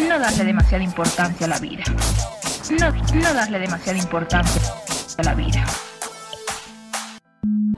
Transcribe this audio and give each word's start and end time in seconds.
no 0.00 0.18
darle 0.18 0.44
demasiada 0.44 0.84
importancia 0.84 1.46
a 1.46 1.50
la 1.50 1.58
vida. 1.58 1.84
No, 2.78 2.90
no 3.14 3.34
darle 3.34 3.58
demasiada 3.58 3.98
importancia 3.98 4.62
a 5.18 5.22
la 5.22 5.34
vida. 5.34 5.64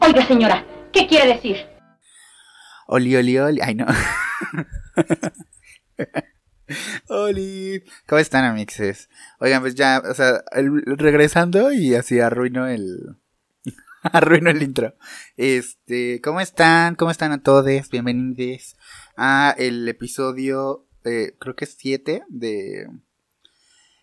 Oiga, 0.00 0.26
señora, 0.26 0.64
¿qué 0.92 1.06
quiere 1.06 1.34
decir? 1.34 1.56
Oli, 2.86 3.16
oli, 3.16 3.38
oli. 3.38 3.60
Ay, 3.60 3.74
no. 3.74 3.86
Oli. 7.08 7.82
¿Cómo 8.06 8.20
están, 8.20 8.44
amixes? 8.44 9.08
Oigan, 9.40 9.60
pues 9.60 9.74
ya, 9.74 10.00
o 10.08 10.14
sea, 10.14 10.44
el- 10.52 10.84
regresando 10.96 11.72
y 11.72 11.96
así 11.96 12.20
arruino 12.20 12.68
el. 12.68 13.16
arruino 14.04 14.50
el 14.50 14.62
intro. 14.62 14.94
Este, 15.36 16.20
¿cómo 16.20 16.40
están? 16.40 16.94
¿Cómo 16.94 17.10
están 17.10 17.32
a 17.32 17.42
todos? 17.42 17.90
Bienvenidos 17.90 18.76
a 19.16 19.52
el 19.58 19.88
episodio, 19.88 20.86
eh, 21.04 21.34
creo 21.38 21.56
que 21.56 21.64
es 21.64 21.74
7 21.78 22.22
de. 22.28 22.88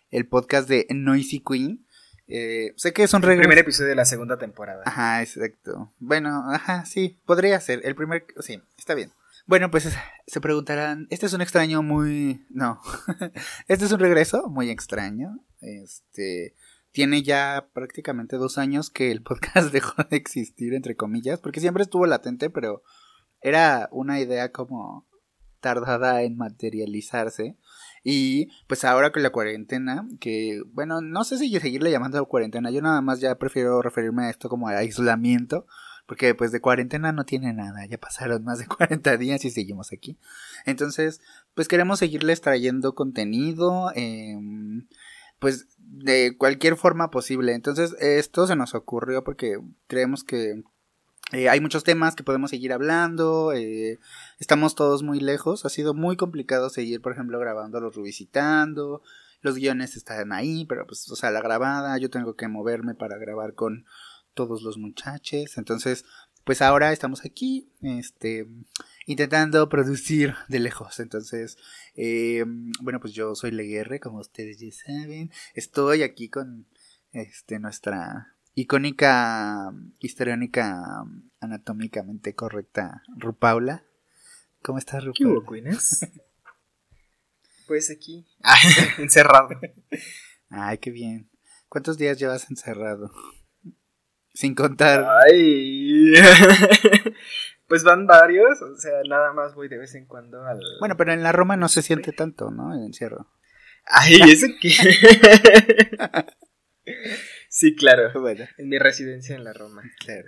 El 0.09 0.27
podcast 0.27 0.69
de 0.69 0.87
Noisy 0.89 1.41
Queen. 1.41 1.85
Eh, 2.27 2.73
sé 2.75 2.93
que 2.93 3.03
es 3.03 3.13
un 3.13 3.21
regreso. 3.21 3.47
Primer 3.47 3.57
episodio 3.59 3.89
de 3.89 3.95
la 3.95 4.05
segunda 4.05 4.37
temporada. 4.37 4.83
Ajá, 4.85 5.21
exacto. 5.21 5.93
Bueno, 5.99 6.43
ajá, 6.51 6.85
sí, 6.85 7.17
podría 7.25 7.59
ser. 7.59 7.81
El 7.85 7.95
primer, 7.95 8.25
sí, 8.39 8.61
está 8.77 8.95
bien. 8.95 9.11
Bueno, 9.47 9.71
pues 9.71 9.87
se 10.27 10.41
preguntarán, 10.41 11.07
este 11.09 11.25
es 11.25 11.31
un 11.31 11.41
extraño 11.41 11.81
muy... 11.81 12.45
No, 12.49 12.81
este 13.69 13.85
es 13.85 13.91
un 13.93 13.99
regreso 13.99 14.49
muy 14.49 14.69
extraño. 14.69 15.39
Este, 15.61 16.53
tiene 16.91 17.23
ya 17.23 17.69
prácticamente 17.73 18.35
dos 18.35 18.57
años 18.57 18.89
que 18.89 19.09
el 19.09 19.21
podcast 19.23 19.71
dejó 19.71 20.03
de 20.03 20.17
existir, 20.17 20.73
entre 20.73 20.95
comillas, 20.95 21.39
porque 21.39 21.61
siempre 21.61 21.83
estuvo 21.83 22.05
latente, 22.05 22.49
pero 22.49 22.83
era 23.41 23.87
una 23.91 24.19
idea 24.19 24.51
como 24.51 25.05
tardada 25.59 26.23
en 26.23 26.37
materializarse. 26.37 27.55
Y 28.03 28.49
pues 28.67 28.85
ahora 28.85 29.11
con 29.11 29.23
la 29.23 29.31
cuarentena, 29.31 30.07
que 30.19 30.61
bueno, 30.73 31.01
no 31.01 31.23
sé 31.23 31.37
si 31.37 31.51
seguirle 31.59 31.91
llamando 31.91 32.25
cuarentena, 32.25 32.71
yo 32.71 32.81
nada 32.81 33.01
más 33.01 33.19
ya 33.19 33.35
prefiero 33.35 33.81
referirme 33.81 34.25
a 34.25 34.29
esto 34.29 34.49
como 34.49 34.69
a 34.69 34.77
aislamiento, 34.77 35.65
porque 36.05 36.33
pues 36.33 36.51
de 36.51 36.61
cuarentena 36.61 37.11
no 37.11 37.25
tiene 37.25 37.53
nada, 37.53 37.85
ya 37.85 37.97
pasaron 37.97 38.43
más 38.43 38.59
de 38.59 38.67
40 38.67 39.17
días 39.17 39.43
y 39.45 39.51
seguimos 39.51 39.91
aquí. 39.91 40.17
Entonces, 40.65 41.21
pues 41.53 41.67
queremos 41.67 41.99
seguirles 41.99 42.41
trayendo 42.41 42.95
contenido, 42.95 43.91
eh, 43.95 44.37
pues 45.39 45.67
de 45.77 46.35
cualquier 46.37 46.77
forma 46.77 47.09
posible. 47.11 47.53
Entonces, 47.53 47.95
esto 47.99 48.47
se 48.47 48.55
nos 48.55 48.73
ocurrió 48.73 49.23
porque 49.23 49.59
creemos 49.87 50.23
que 50.23 50.63
eh, 51.33 51.49
hay 51.49 51.59
muchos 51.59 51.83
temas 51.83 52.15
que 52.15 52.23
podemos 52.23 52.51
seguir 52.51 52.71
hablando. 52.71 53.51
eh, 53.53 53.99
estamos 54.39 54.75
todos 54.75 55.03
muy 55.03 55.19
lejos. 55.19 55.65
Ha 55.65 55.69
sido 55.69 55.93
muy 55.93 56.15
complicado 56.15 56.69
seguir, 56.69 57.01
por 57.01 57.11
ejemplo, 57.11 57.39
grabando 57.39 57.79
los 57.81 57.95
revisitando. 57.95 59.01
Los 59.41 59.55
guiones 59.55 59.95
están 59.97 60.31
ahí, 60.31 60.65
pero 60.65 60.87
pues, 60.87 61.09
o 61.11 61.15
sea, 61.15 61.31
la 61.31 61.41
grabada, 61.41 61.97
yo 61.97 62.09
tengo 62.09 62.35
que 62.35 62.47
moverme 62.47 62.95
para 62.95 63.17
grabar 63.17 63.55
con 63.55 63.85
todos 64.33 64.61
los 64.61 64.77
muchachos. 64.77 65.57
Entonces, 65.57 66.05
pues 66.45 66.61
ahora 66.61 66.93
estamos 66.93 67.25
aquí, 67.25 67.69
este, 67.81 68.47
intentando 69.05 69.67
producir 69.67 70.35
de 70.47 70.59
lejos. 70.59 71.01
Entonces, 71.01 71.57
eh, 71.95 72.45
bueno, 72.81 73.01
pues 73.01 73.13
yo 73.13 73.35
soy 73.35 73.51
Leguerre, 73.51 73.99
como 73.99 74.19
ustedes 74.19 74.59
ya 74.59 74.71
saben. 74.71 75.29
Estoy 75.55 76.03
aquí 76.03 76.29
con, 76.29 76.67
este, 77.11 77.59
nuestra 77.59 78.36
icónica, 78.57 79.71
histriónica, 79.99 81.05
anatómicamente 81.39 82.33
correcta, 82.33 83.03
Rupaula. 83.15 83.83
¿Cómo 84.63 84.79
estás, 84.79 85.03
¿Qué 85.15 85.25
hubo, 85.25 85.35
Rupaula? 85.35 85.61
Queenes? 85.61 85.99
Pues 87.67 87.91
aquí, 87.91 88.25
encerrado. 88.97 89.49
Ay, 90.49 90.77
qué 90.77 90.89
bien. 90.89 91.29
¿Cuántos 91.67 91.97
días 91.97 92.17
llevas 92.17 92.49
encerrado? 92.49 93.11
Sin 94.33 94.55
contar. 94.55 95.05
Ay. 95.29 96.13
Pues 97.67 97.83
van 97.83 98.07
varios, 98.07 98.61
o 98.61 98.77
sea, 98.77 99.01
nada 99.09 99.33
más 99.33 99.53
voy 99.53 99.67
de 99.67 99.77
vez 99.77 99.93
en 99.95 100.05
cuando 100.05 100.41
al... 100.45 100.61
Bueno, 100.79 100.95
pero 100.95 101.11
en 101.11 101.21
la 101.21 101.33
Roma 101.33 101.57
no 101.57 101.67
se 101.67 101.81
siente 101.81 102.13
tanto, 102.13 102.49
¿no? 102.49 102.73
El 102.73 102.85
encierro. 102.85 103.27
Ay, 103.83 104.21
¿ese 104.21 104.55
qué? 104.61 104.71
Sí, 107.49 107.75
claro, 107.75 108.19
Bueno, 108.19 108.45
en 108.57 108.69
mi 108.69 108.77
residencia 108.77 109.35
en 109.35 109.43
la 109.43 109.53
Roma. 109.53 109.83
claro. 109.99 110.27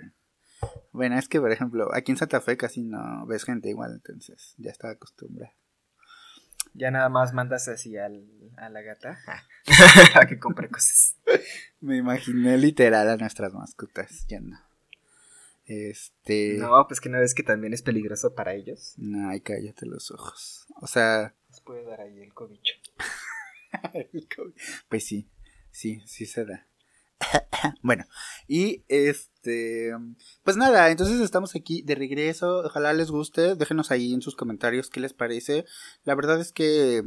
Bueno, 0.92 1.18
es 1.18 1.28
que, 1.28 1.40
por 1.40 1.52
ejemplo, 1.52 1.88
aquí 1.94 2.12
en 2.12 2.18
Santa 2.18 2.40
Fe 2.40 2.56
casi 2.56 2.82
no 2.82 3.24
ves 3.26 3.44
gente 3.44 3.68
igual, 3.70 3.92
entonces 3.92 4.54
ya 4.58 4.70
estaba 4.70 4.92
acostumbrada. 4.92 5.54
Ya 6.74 6.90
nada 6.90 7.08
más 7.08 7.32
mandas 7.32 7.66
así 7.68 7.96
al, 7.96 8.26
a 8.56 8.68
la 8.68 8.82
gata 8.82 9.18
a 10.14 10.26
que 10.26 10.38
compre 10.38 10.68
cosas. 10.68 11.16
Me 11.80 11.96
imaginé 11.96 12.58
literal 12.58 13.08
a 13.08 13.16
nuestras 13.16 13.52
mascotas 13.54 14.26
yendo. 14.26 14.56
Este. 15.64 16.56
No, 16.58 16.86
pues 16.88 17.00
que 17.00 17.08
no 17.08 17.18
ves 17.18 17.34
que 17.34 17.42
también 17.42 17.72
es 17.72 17.82
peligroso 17.82 18.34
para 18.34 18.54
ellos. 18.54 18.94
No, 18.96 19.30
ay, 19.30 19.40
cállate 19.40 19.86
los 19.86 20.10
ojos. 20.10 20.66
O 20.80 20.86
sea, 20.86 21.34
Les 21.48 21.60
puede 21.60 21.84
dar 21.84 22.00
ahí 22.00 22.20
el 22.20 22.34
cobicho. 22.34 22.74
pues 24.88 25.06
sí, 25.06 25.30
sí, 25.70 26.02
sí 26.06 26.26
se 26.26 26.44
da. 26.44 26.66
bueno, 27.82 28.04
y 28.48 28.84
este, 28.88 29.92
pues 30.42 30.56
nada, 30.56 30.90
entonces 30.90 31.20
estamos 31.20 31.54
aquí 31.54 31.82
de 31.82 31.94
regreso. 31.94 32.60
Ojalá 32.64 32.92
les 32.92 33.10
guste. 33.10 33.54
Déjenos 33.54 33.90
ahí 33.90 34.12
en 34.12 34.22
sus 34.22 34.36
comentarios 34.36 34.90
qué 34.90 35.00
les 35.00 35.12
parece. 35.12 35.64
La 36.04 36.14
verdad 36.14 36.40
es 36.40 36.52
que, 36.52 37.02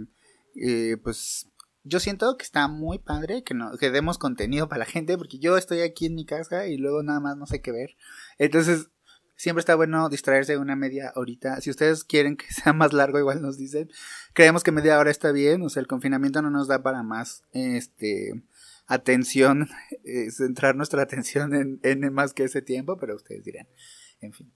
eh, 0.56 0.98
pues, 1.04 1.50
yo 1.84 2.00
siento 2.00 2.38
que 2.38 2.44
está 2.44 2.68
muy 2.68 3.00
padre 3.00 3.44
que, 3.44 3.54
no, 3.54 3.78
que 3.78 3.92
demos 3.92 4.18
contenido 4.18 4.70
para 4.70 4.80
la 4.80 4.86
gente, 4.86 5.18
porque 5.18 5.40
yo 5.40 5.58
estoy 5.58 5.82
aquí 5.82 6.06
en 6.06 6.16
mi 6.16 6.26
casa 6.26 6.68
y 6.68 6.78
luego 6.78 7.04
nada 7.04 7.20
más 7.20 7.38
no 7.38 7.46
sé 7.46 7.62
qué 7.62 7.72
ver. 7.72 7.98
Entonces, 8.38 8.90
siempre 9.36 9.60
está 9.60 9.76
bueno 9.76 10.08
distraerse 10.10 10.58
una 10.58 10.76
media 10.76 11.12
horita. 11.16 11.60
Si 11.62 11.70
ustedes 11.70 12.04
quieren 12.04 12.38
que 12.38 12.46
sea 12.54 12.74
más 12.74 12.94
largo, 12.94 13.20
igual 13.20 13.42
nos 13.42 13.58
dicen. 13.58 13.90
Creemos 14.34 14.64
que 14.64 14.72
media 14.72 14.98
hora 15.00 15.12
está 15.12 15.32
bien, 15.32 15.62
o 15.64 15.70
sea, 15.70 15.82
el 15.82 15.88
confinamiento 15.88 16.42
no 16.42 16.50
nos 16.50 16.68
da 16.68 16.82
para 16.84 17.04
más, 17.04 17.44
este, 17.52 18.44
atención, 18.88 19.70
eh, 20.04 20.32
centrar 20.32 20.76
nuestra 20.76 21.02
atención 21.02 21.56
en, 21.56 21.80
en 21.84 22.14
más 22.14 22.34
que 22.34 22.44
ese 22.44 22.62
tiempo, 22.62 22.98
pero 22.98 23.16
ustedes 23.16 23.44
dirán. 23.44 23.68
En 24.22 24.34
fin. 24.34 24.54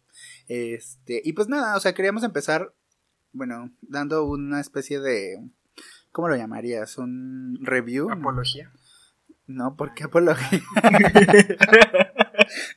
Este, 0.47 1.21
y 1.23 1.33
pues 1.33 1.49
nada, 1.49 1.75
o 1.75 1.79
sea, 1.79 1.93
queríamos 1.93 2.23
empezar, 2.23 2.73
bueno, 3.33 3.71
dando 3.81 4.25
una 4.25 4.61
especie 4.61 4.99
de, 4.99 5.37
¿cómo 6.11 6.29
lo 6.29 6.35
llamarías? 6.35 6.97
Un 6.97 7.59
review. 7.61 8.09
Apología. 8.09 8.71
No, 9.45 9.75
¿por 9.75 9.93
qué 9.93 10.03
apología? 10.03 10.61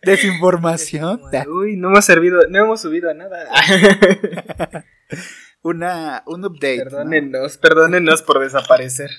Desinformación. 0.02 1.20
Uy, 1.48 1.76
no 1.76 1.88
hemos 1.88 2.04
servido, 2.04 2.42
no 2.48 2.64
hemos 2.64 2.80
subido 2.80 3.10
a 3.10 3.14
nada. 3.14 3.48
Una, 5.62 6.22
un 6.26 6.44
update. 6.44 6.78
¿no? 6.78 6.84
Perdónenos, 6.84 7.58
perdónenos 7.58 8.22
por 8.22 8.40
desaparecer. 8.40 9.10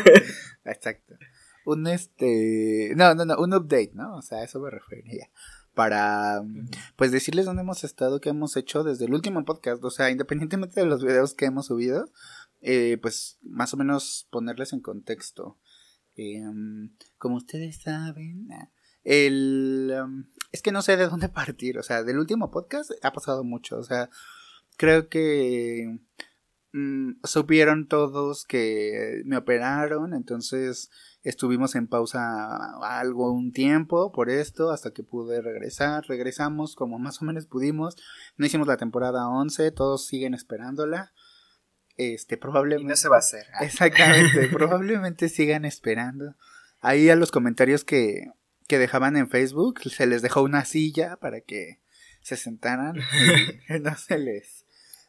Exacto. 0.64 1.14
Un 1.68 1.86
este. 1.86 2.94
No, 2.96 3.14
no, 3.14 3.26
no, 3.26 3.36
un 3.36 3.52
update, 3.52 3.90
¿no? 3.92 4.16
O 4.16 4.22
sea, 4.22 4.38
a 4.38 4.44
eso 4.44 4.58
me 4.58 4.70
refería. 4.70 5.28
Para, 5.74 6.42
pues, 6.96 7.12
decirles 7.12 7.44
dónde 7.44 7.60
hemos 7.60 7.84
estado, 7.84 8.22
qué 8.22 8.30
hemos 8.30 8.56
hecho 8.56 8.84
desde 8.84 9.04
el 9.04 9.12
último 9.12 9.44
podcast. 9.44 9.84
O 9.84 9.90
sea, 9.90 10.08
independientemente 10.08 10.80
de 10.80 10.86
los 10.86 11.04
videos 11.04 11.34
que 11.34 11.44
hemos 11.44 11.66
subido, 11.66 12.10
eh, 12.62 12.96
pues, 13.02 13.36
más 13.42 13.74
o 13.74 13.76
menos 13.76 14.26
ponerles 14.30 14.72
en 14.72 14.80
contexto. 14.80 15.58
Eh, 16.16 16.42
como 17.18 17.36
ustedes 17.36 17.82
saben, 17.82 18.48
ah, 18.50 18.70
el. 19.04 19.92
um, 20.02 20.24
es 20.52 20.62
que 20.62 20.72
no 20.72 20.80
sé 20.80 20.96
de 20.96 21.06
dónde 21.06 21.28
partir. 21.28 21.78
O 21.78 21.82
sea, 21.82 22.02
del 22.02 22.18
último 22.18 22.50
podcast 22.50 22.92
ha 23.02 23.12
pasado 23.12 23.44
mucho. 23.44 23.76
O 23.76 23.84
sea, 23.84 24.08
creo 24.78 25.10
que 25.10 25.98
mm, 26.72 27.20
supieron 27.24 27.86
todos 27.86 28.44
que 28.44 29.22
me 29.24 29.36
operaron, 29.36 30.14
entonces 30.14 30.90
estuvimos 31.22 31.74
en 31.74 31.86
pausa 31.86 32.56
algo 32.82 33.32
un 33.32 33.52
tiempo 33.52 34.12
por 34.12 34.30
esto 34.30 34.70
hasta 34.70 34.92
que 34.92 35.02
pude 35.02 35.42
regresar. 35.42 36.04
Regresamos 36.06 36.74
como 36.74 36.98
más 36.98 37.20
o 37.20 37.24
menos 37.24 37.46
pudimos. 37.46 37.96
No 38.36 38.46
hicimos 38.46 38.66
la 38.66 38.76
temporada 38.76 39.28
11, 39.28 39.70
todos 39.72 40.06
siguen 40.06 40.34
esperándola. 40.34 41.12
Este, 41.96 42.36
Y 42.36 42.38
probablemente 42.38 42.90
no 42.90 42.96
se 42.96 43.08
va 43.08 43.16
a 43.16 43.20
hacer. 43.20 43.46
Exactamente, 43.60 44.48
probablemente 44.52 45.28
sigan 45.28 45.64
esperando. 45.64 46.34
Ahí 46.80 47.10
a 47.10 47.16
los 47.16 47.32
comentarios 47.32 47.84
que, 47.84 48.26
que 48.68 48.78
dejaban 48.78 49.16
en 49.16 49.28
Facebook 49.28 49.80
se 49.80 50.06
les 50.06 50.22
dejó 50.22 50.42
una 50.42 50.64
silla 50.64 51.16
para 51.16 51.40
que 51.40 51.80
se 52.22 52.36
sentaran 52.36 52.96
y 53.68 53.78
no 53.80 53.96
se 53.96 54.18
les 54.18 54.57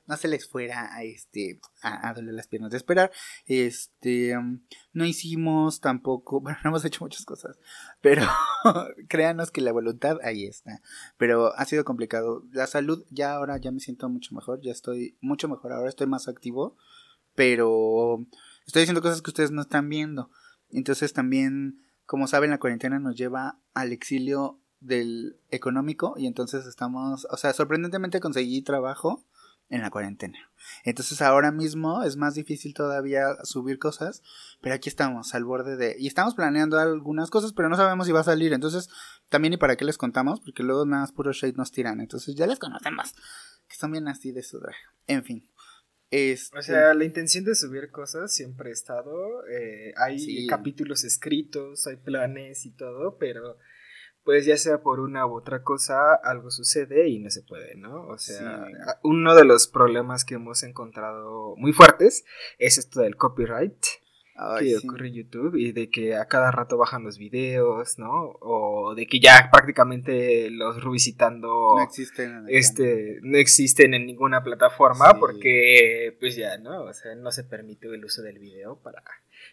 no 0.09 0.17
se 0.17 0.27
les 0.27 0.47
fuera 0.47 0.93
a 0.93 1.03
este 1.03 1.61
a, 1.83 2.11
doler 2.15 2.33
las 2.33 2.47
piernas 2.47 2.71
de 2.71 2.77
esperar. 2.77 3.11
Este 3.45 4.35
um, 4.35 4.59
no 4.91 5.05
hicimos 5.05 5.81
tampoco, 5.81 6.41
bueno, 6.41 6.57
no 6.63 6.71
hemos 6.71 6.83
hecho 6.83 7.03
muchas 7.03 7.23
cosas, 7.25 7.59
pero 8.01 8.23
créanos 9.07 9.51
que 9.51 9.61
la 9.61 9.71
voluntad 9.71 10.17
ahí 10.23 10.45
está. 10.45 10.81
Pero 11.17 11.53
ha 11.55 11.63
sido 11.65 11.85
complicado. 11.85 12.43
La 12.51 12.65
salud 12.65 13.05
ya 13.11 13.33
ahora 13.33 13.57
ya 13.57 13.71
me 13.71 13.79
siento 13.79 14.09
mucho 14.09 14.33
mejor, 14.33 14.59
ya 14.61 14.71
estoy 14.71 15.15
mucho 15.21 15.47
mejor, 15.47 15.71
ahora 15.71 15.89
estoy 15.89 16.07
más 16.07 16.27
activo, 16.27 16.75
pero 17.35 18.25
estoy 18.65 18.81
diciendo 18.81 19.03
cosas 19.03 19.21
que 19.21 19.29
ustedes 19.29 19.51
no 19.51 19.61
están 19.61 19.87
viendo. 19.89 20.31
Entonces 20.71 21.13
también, 21.13 21.85
como 22.07 22.25
saben, 22.25 22.49
la 22.49 22.59
cuarentena 22.59 22.97
nos 22.97 23.15
lleva 23.15 23.59
al 23.75 23.91
exilio 23.91 24.59
del 24.79 25.37
económico 25.51 26.15
y 26.17 26.25
entonces 26.25 26.65
estamos, 26.65 27.27
o 27.29 27.37
sea, 27.37 27.53
sorprendentemente 27.53 28.19
conseguí 28.19 28.63
trabajo 28.63 29.23
en 29.69 29.81
la 29.81 29.89
cuarentena. 29.89 30.37
Entonces 30.83 31.21
ahora 31.21 31.51
mismo 31.51 32.03
es 32.03 32.17
más 32.17 32.35
difícil 32.35 32.73
todavía 32.73 33.35
subir 33.43 33.79
cosas, 33.79 34.21
pero 34.61 34.75
aquí 34.75 34.89
estamos 34.89 35.33
al 35.35 35.45
borde 35.45 35.77
de... 35.77 35.95
Y 35.99 36.07
estamos 36.07 36.35
planeando 36.35 36.79
algunas 36.79 37.29
cosas, 37.29 37.53
pero 37.53 37.69
no 37.69 37.75
sabemos 37.75 38.07
si 38.07 38.11
va 38.11 38.21
a 38.21 38.25
salir. 38.25 38.53
Entonces 38.53 38.89
también 39.29 39.53
y 39.53 39.57
para 39.57 39.75
qué 39.75 39.85
les 39.85 39.97
contamos, 39.97 40.41
porque 40.41 40.63
luego 40.63 40.85
nada 40.85 41.03
más 41.03 41.11
puro 41.11 41.31
shade 41.31 41.53
nos 41.53 41.71
tiran. 41.71 42.01
Entonces 42.01 42.35
ya 42.35 42.47
les 42.47 42.59
conocemos, 42.59 43.13
que 43.67 43.75
son 43.75 43.91
bien 43.91 44.07
así 44.07 44.31
de 44.31 44.43
su 44.43 44.59
drag. 44.59 44.75
En 45.07 45.23
fin. 45.23 45.49
Este... 46.11 46.57
O 46.57 46.61
sea, 46.61 46.93
la 46.95 47.05
intención 47.05 47.45
de 47.45 47.53
subir 47.53 47.91
cosas 47.91 48.33
siempre 48.33 48.71
ha 48.71 48.73
estado. 48.73 49.47
Eh, 49.47 49.93
hay 49.97 50.47
capítulos 50.47 51.03
escritos, 51.03 51.85
hay 51.85 51.97
planes 51.97 52.65
y 52.65 52.71
todo, 52.71 53.17
pero 53.19 53.57
pues 54.29 54.45
ya 54.45 54.57
sea 54.57 54.83
por 54.83 54.99
una 54.99 55.25
u 55.25 55.35
otra 55.35 55.63
cosa, 55.63 56.13
algo 56.13 56.51
sucede 56.51 57.07
y 57.07 57.17
no 57.17 57.31
se 57.31 57.41
puede, 57.41 57.73
¿no? 57.73 58.05
O 58.09 58.19
sea, 58.19 58.63
uno 59.01 59.33
de 59.33 59.43
los 59.43 59.65
problemas 59.65 60.23
que 60.23 60.35
hemos 60.35 60.61
encontrado 60.61 61.55
muy 61.57 61.73
fuertes 61.73 62.25
es 62.59 62.77
esto 62.77 63.01
del 63.01 63.15
copyright 63.15 63.83
que 64.59 64.77
ocurre 64.77 65.07
en 65.07 65.13
YouTube 65.13 65.55
y 65.55 65.71
de 65.71 65.89
que 65.89 66.15
a 66.15 66.25
cada 66.25 66.51
rato 66.51 66.77
bajan 66.77 67.03
los 67.03 67.17
videos, 67.17 67.97
¿no? 67.97 68.37
O 68.39 68.93
de 68.95 69.07
que 69.07 69.19
ya 69.19 69.49
prácticamente 69.51 70.49
los 70.49 70.83
revisitando 70.83 71.47
no 71.77 71.83
existen, 71.83 72.45
este, 72.47 73.19
no 73.21 73.37
existen 73.37 73.93
en 73.93 74.05
ninguna 74.05 74.43
plataforma 74.43 75.19
porque 75.19 76.15
pues 76.19 76.35
ya, 76.35 76.57
¿no? 76.57 76.83
O 76.83 76.93
sea, 76.93 77.15
no 77.15 77.31
se 77.31 77.43
permite 77.43 77.87
el 77.87 78.05
uso 78.05 78.21
del 78.21 78.39
video 78.39 78.77
para 78.77 79.03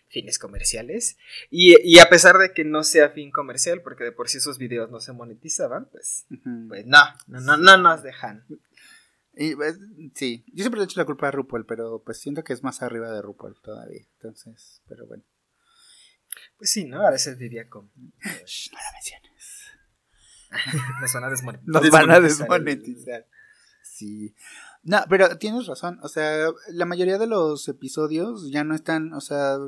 fines 0.09 0.39
comerciales. 0.39 1.17
Y, 1.51 1.99
a 1.99 2.09
pesar 2.09 2.39
de 2.39 2.53
que 2.53 2.65
no 2.65 2.85
sea 2.85 3.11
fin 3.11 3.31
comercial, 3.31 3.83
porque 3.83 4.05
de 4.05 4.13
por 4.13 4.29
sí 4.29 4.39
esos 4.39 4.59
videos 4.59 4.91
no 4.91 5.01
se 5.01 5.13
monetizaban, 5.13 5.89
pues, 5.91 6.27
pues 6.69 6.87
no, 6.87 6.99
no, 7.27 7.57
no, 7.57 7.77
nos 7.77 8.03
dejan. 8.03 8.45
Y, 9.39 9.55
pues, 9.55 9.79
sí, 10.15 10.45
yo 10.49 10.63
siempre 10.63 10.79
le 10.79 10.85
he 10.85 10.87
hecho 10.87 10.99
la 10.99 11.05
culpa 11.05 11.29
a 11.29 11.31
RuPaul, 11.31 11.67
pero 11.67 12.03
pues 12.03 12.19
siento 12.19 12.43
que 12.43 12.55
es 12.55 12.63
más 12.63 12.83
arriba 12.83 13.13
de 13.13 13.21
RuPaul 13.21 13.61
todavía. 13.61 14.01
Entonces, 14.15 14.83
pero 14.89 15.07
bueno. 15.07 15.25
Pues 16.57 16.71
sí, 16.71 16.87
¿no? 16.87 17.07
A 17.07 17.11
veces 17.11 17.39
diría 17.39 17.69
con... 17.69 17.93
Shh, 18.47 18.73
no 18.73 18.79
la 18.79 18.93
menciones. 18.93 19.67
nos 21.03 21.13
van 21.13 21.25
a 21.25 21.31
desmonetizar. 21.31 21.83
Nos 21.83 21.91
van 21.91 22.11
a 22.11 22.21
desmonetizar. 22.21 23.27
Sí. 23.83 24.35
No, 24.83 25.05
pero 25.09 25.37
tienes 25.37 25.67
razón. 25.67 25.99
O 26.03 26.09
sea, 26.09 26.49
la 26.71 26.87
mayoría 26.87 27.19
de 27.19 27.27
los 27.27 27.69
episodios 27.69 28.51
ya 28.51 28.65
no 28.65 28.75
están, 28.75 29.13
o 29.13 29.21
sea, 29.21 29.59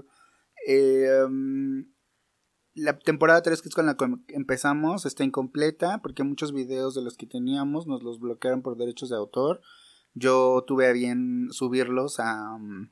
eh, 0.66 1.26
la 2.78 2.98
temporada 2.98 3.42
3, 3.42 3.60
que 3.62 3.68
es 3.68 3.74
con 3.74 3.86
la 3.86 3.96
que 3.96 4.06
empezamos, 4.28 5.06
está 5.06 5.24
incompleta 5.24 6.00
porque 6.02 6.22
muchos 6.22 6.52
videos 6.52 6.94
de 6.94 7.02
los 7.02 7.16
que 7.16 7.26
teníamos 7.26 7.86
nos 7.86 8.02
los 8.02 8.20
bloquearon 8.20 8.62
por 8.62 8.76
derechos 8.76 9.10
de 9.10 9.16
autor. 9.16 9.60
Yo 10.14 10.64
tuve 10.66 10.86
a 10.86 10.92
bien 10.92 11.48
subirlos 11.50 12.20
a... 12.20 12.58
Mm, 12.58 12.90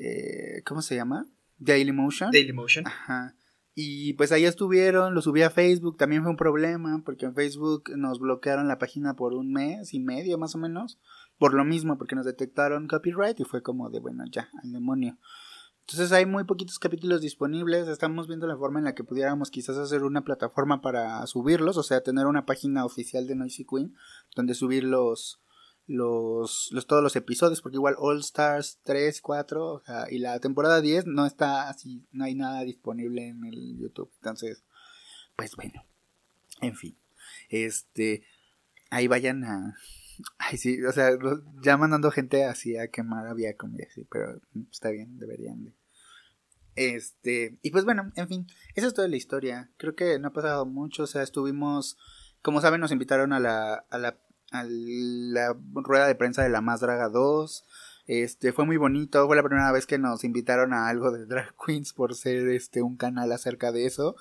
eh, 0.00 0.62
¿Cómo 0.66 0.82
se 0.82 0.96
llama? 0.96 1.26
Dailymotion. 1.58 2.30
Dailymotion. 2.30 2.86
Ajá. 2.86 3.34
Y 3.78 4.14
pues 4.14 4.32
ahí 4.32 4.46
estuvieron, 4.46 5.14
lo 5.14 5.20
subí 5.20 5.42
a 5.42 5.50
Facebook, 5.50 5.98
también 5.98 6.22
fue 6.22 6.30
un 6.30 6.38
problema 6.38 7.02
porque 7.04 7.26
en 7.26 7.34
Facebook 7.34 7.90
nos 7.94 8.18
bloquearon 8.18 8.68
la 8.68 8.78
página 8.78 9.16
por 9.16 9.34
un 9.34 9.52
mes 9.52 9.92
y 9.92 10.00
medio 10.00 10.38
más 10.38 10.54
o 10.54 10.58
menos, 10.58 10.98
por 11.38 11.52
lo 11.52 11.62
mismo, 11.62 11.98
porque 11.98 12.14
nos 12.14 12.24
detectaron 12.24 12.88
copyright 12.88 13.38
y 13.38 13.44
fue 13.44 13.62
como 13.62 13.90
de, 13.90 14.00
bueno, 14.00 14.24
ya, 14.30 14.48
al 14.62 14.72
demonio. 14.72 15.18
Entonces 15.88 16.10
hay 16.10 16.26
muy 16.26 16.42
poquitos 16.42 16.80
capítulos 16.80 17.20
disponibles. 17.20 17.86
Estamos 17.86 18.26
viendo 18.26 18.48
la 18.48 18.56
forma 18.56 18.80
en 18.80 18.86
la 18.86 18.96
que 18.96 19.04
pudiéramos 19.04 19.52
quizás 19.52 19.78
hacer 19.78 20.02
una 20.02 20.24
plataforma 20.24 20.80
para 20.80 21.24
subirlos. 21.28 21.76
O 21.76 21.84
sea, 21.84 22.00
tener 22.00 22.26
una 22.26 22.44
página 22.44 22.84
oficial 22.84 23.28
de 23.28 23.36
Noisy 23.36 23.64
Queen. 23.64 23.94
Donde 24.34 24.54
subir 24.54 24.82
los, 24.82 25.40
los, 25.86 26.70
los 26.72 26.88
todos 26.88 27.04
los 27.04 27.14
episodios. 27.14 27.62
Porque 27.62 27.76
igual 27.76 27.94
All 27.98 28.18
Stars 28.18 28.80
3, 28.82 29.20
4 29.20 29.74
o 29.74 29.80
sea, 29.86 30.06
y 30.10 30.18
la 30.18 30.40
temporada 30.40 30.80
10 30.80 31.06
no 31.06 31.24
está 31.24 31.68
así. 31.68 32.04
No 32.10 32.24
hay 32.24 32.34
nada 32.34 32.62
disponible 32.62 33.28
en 33.28 33.44
el 33.44 33.78
YouTube. 33.78 34.10
Entonces, 34.16 34.64
pues 35.36 35.54
bueno. 35.54 35.84
En 36.62 36.74
fin. 36.74 36.98
Este. 37.48 38.24
Ahí 38.90 39.06
vayan 39.06 39.44
a. 39.44 39.76
Ay, 40.38 40.58
sí, 40.58 40.82
o 40.84 40.92
sea, 40.92 41.10
ya 41.62 41.76
mandando 41.76 42.10
gente 42.10 42.44
así 42.44 42.76
a 42.76 42.88
quemar 42.88 43.26
había 43.26 43.56
comida, 43.56 43.86
sí, 43.94 44.06
pero 44.10 44.40
está 44.70 44.90
bien, 44.90 45.18
deberían 45.18 45.64
de. 45.64 45.72
Este, 46.74 47.58
y 47.62 47.70
pues 47.70 47.84
bueno, 47.84 48.12
en 48.16 48.28
fin, 48.28 48.46
esa 48.74 48.86
es 48.86 48.94
toda 48.94 49.08
la 49.08 49.16
historia. 49.16 49.70
Creo 49.78 49.94
que 49.94 50.18
no 50.18 50.28
ha 50.28 50.32
pasado 50.32 50.66
mucho, 50.66 51.04
o 51.04 51.06
sea, 51.06 51.22
estuvimos, 51.22 51.96
como 52.42 52.60
saben, 52.60 52.80
nos 52.80 52.92
invitaron 52.92 53.32
a 53.32 53.40
la, 53.40 53.86
a 53.90 53.98
la, 53.98 54.18
a 54.52 54.64
la 54.64 55.56
rueda 55.74 56.06
de 56.06 56.14
prensa 56.14 56.42
de 56.42 56.50
la 56.50 56.60
Más 56.60 56.80
Draga 56.80 57.08
2. 57.08 57.64
Este, 58.06 58.52
fue 58.52 58.66
muy 58.66 58.76
bonito, 58.76 59.26
fue 59.26 59.36
la 59.36 59.42
primera 59.42 59.72
vez 59.72 59.86
que 59.86 59.98
nos 59.98 60.22
invitaron 60.22 60.72
a 60.74 60.88
algo 60.88 61.10
de 61.10 61.26
Drag 61.26 61.54
Queens 61.56 61.92
por 61.92 62.14
ser 62.14 62.48
este 62.48 62.82
un 62.82 62.96
canal 62.96 63.32
acerca 63.32 63.72
de 63.72 63.86
eso. 63.86 64.14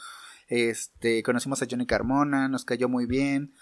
Este, 0.47 1.23
conocimos 1.23 1.61
a 1.61 1.67
Johnny 1.69 1.85
Carmona, 1.85 2.47
nos 2.47 2.65
cayó 2.65 2.87
muy 2.87 3.05
bien 3.05 3.53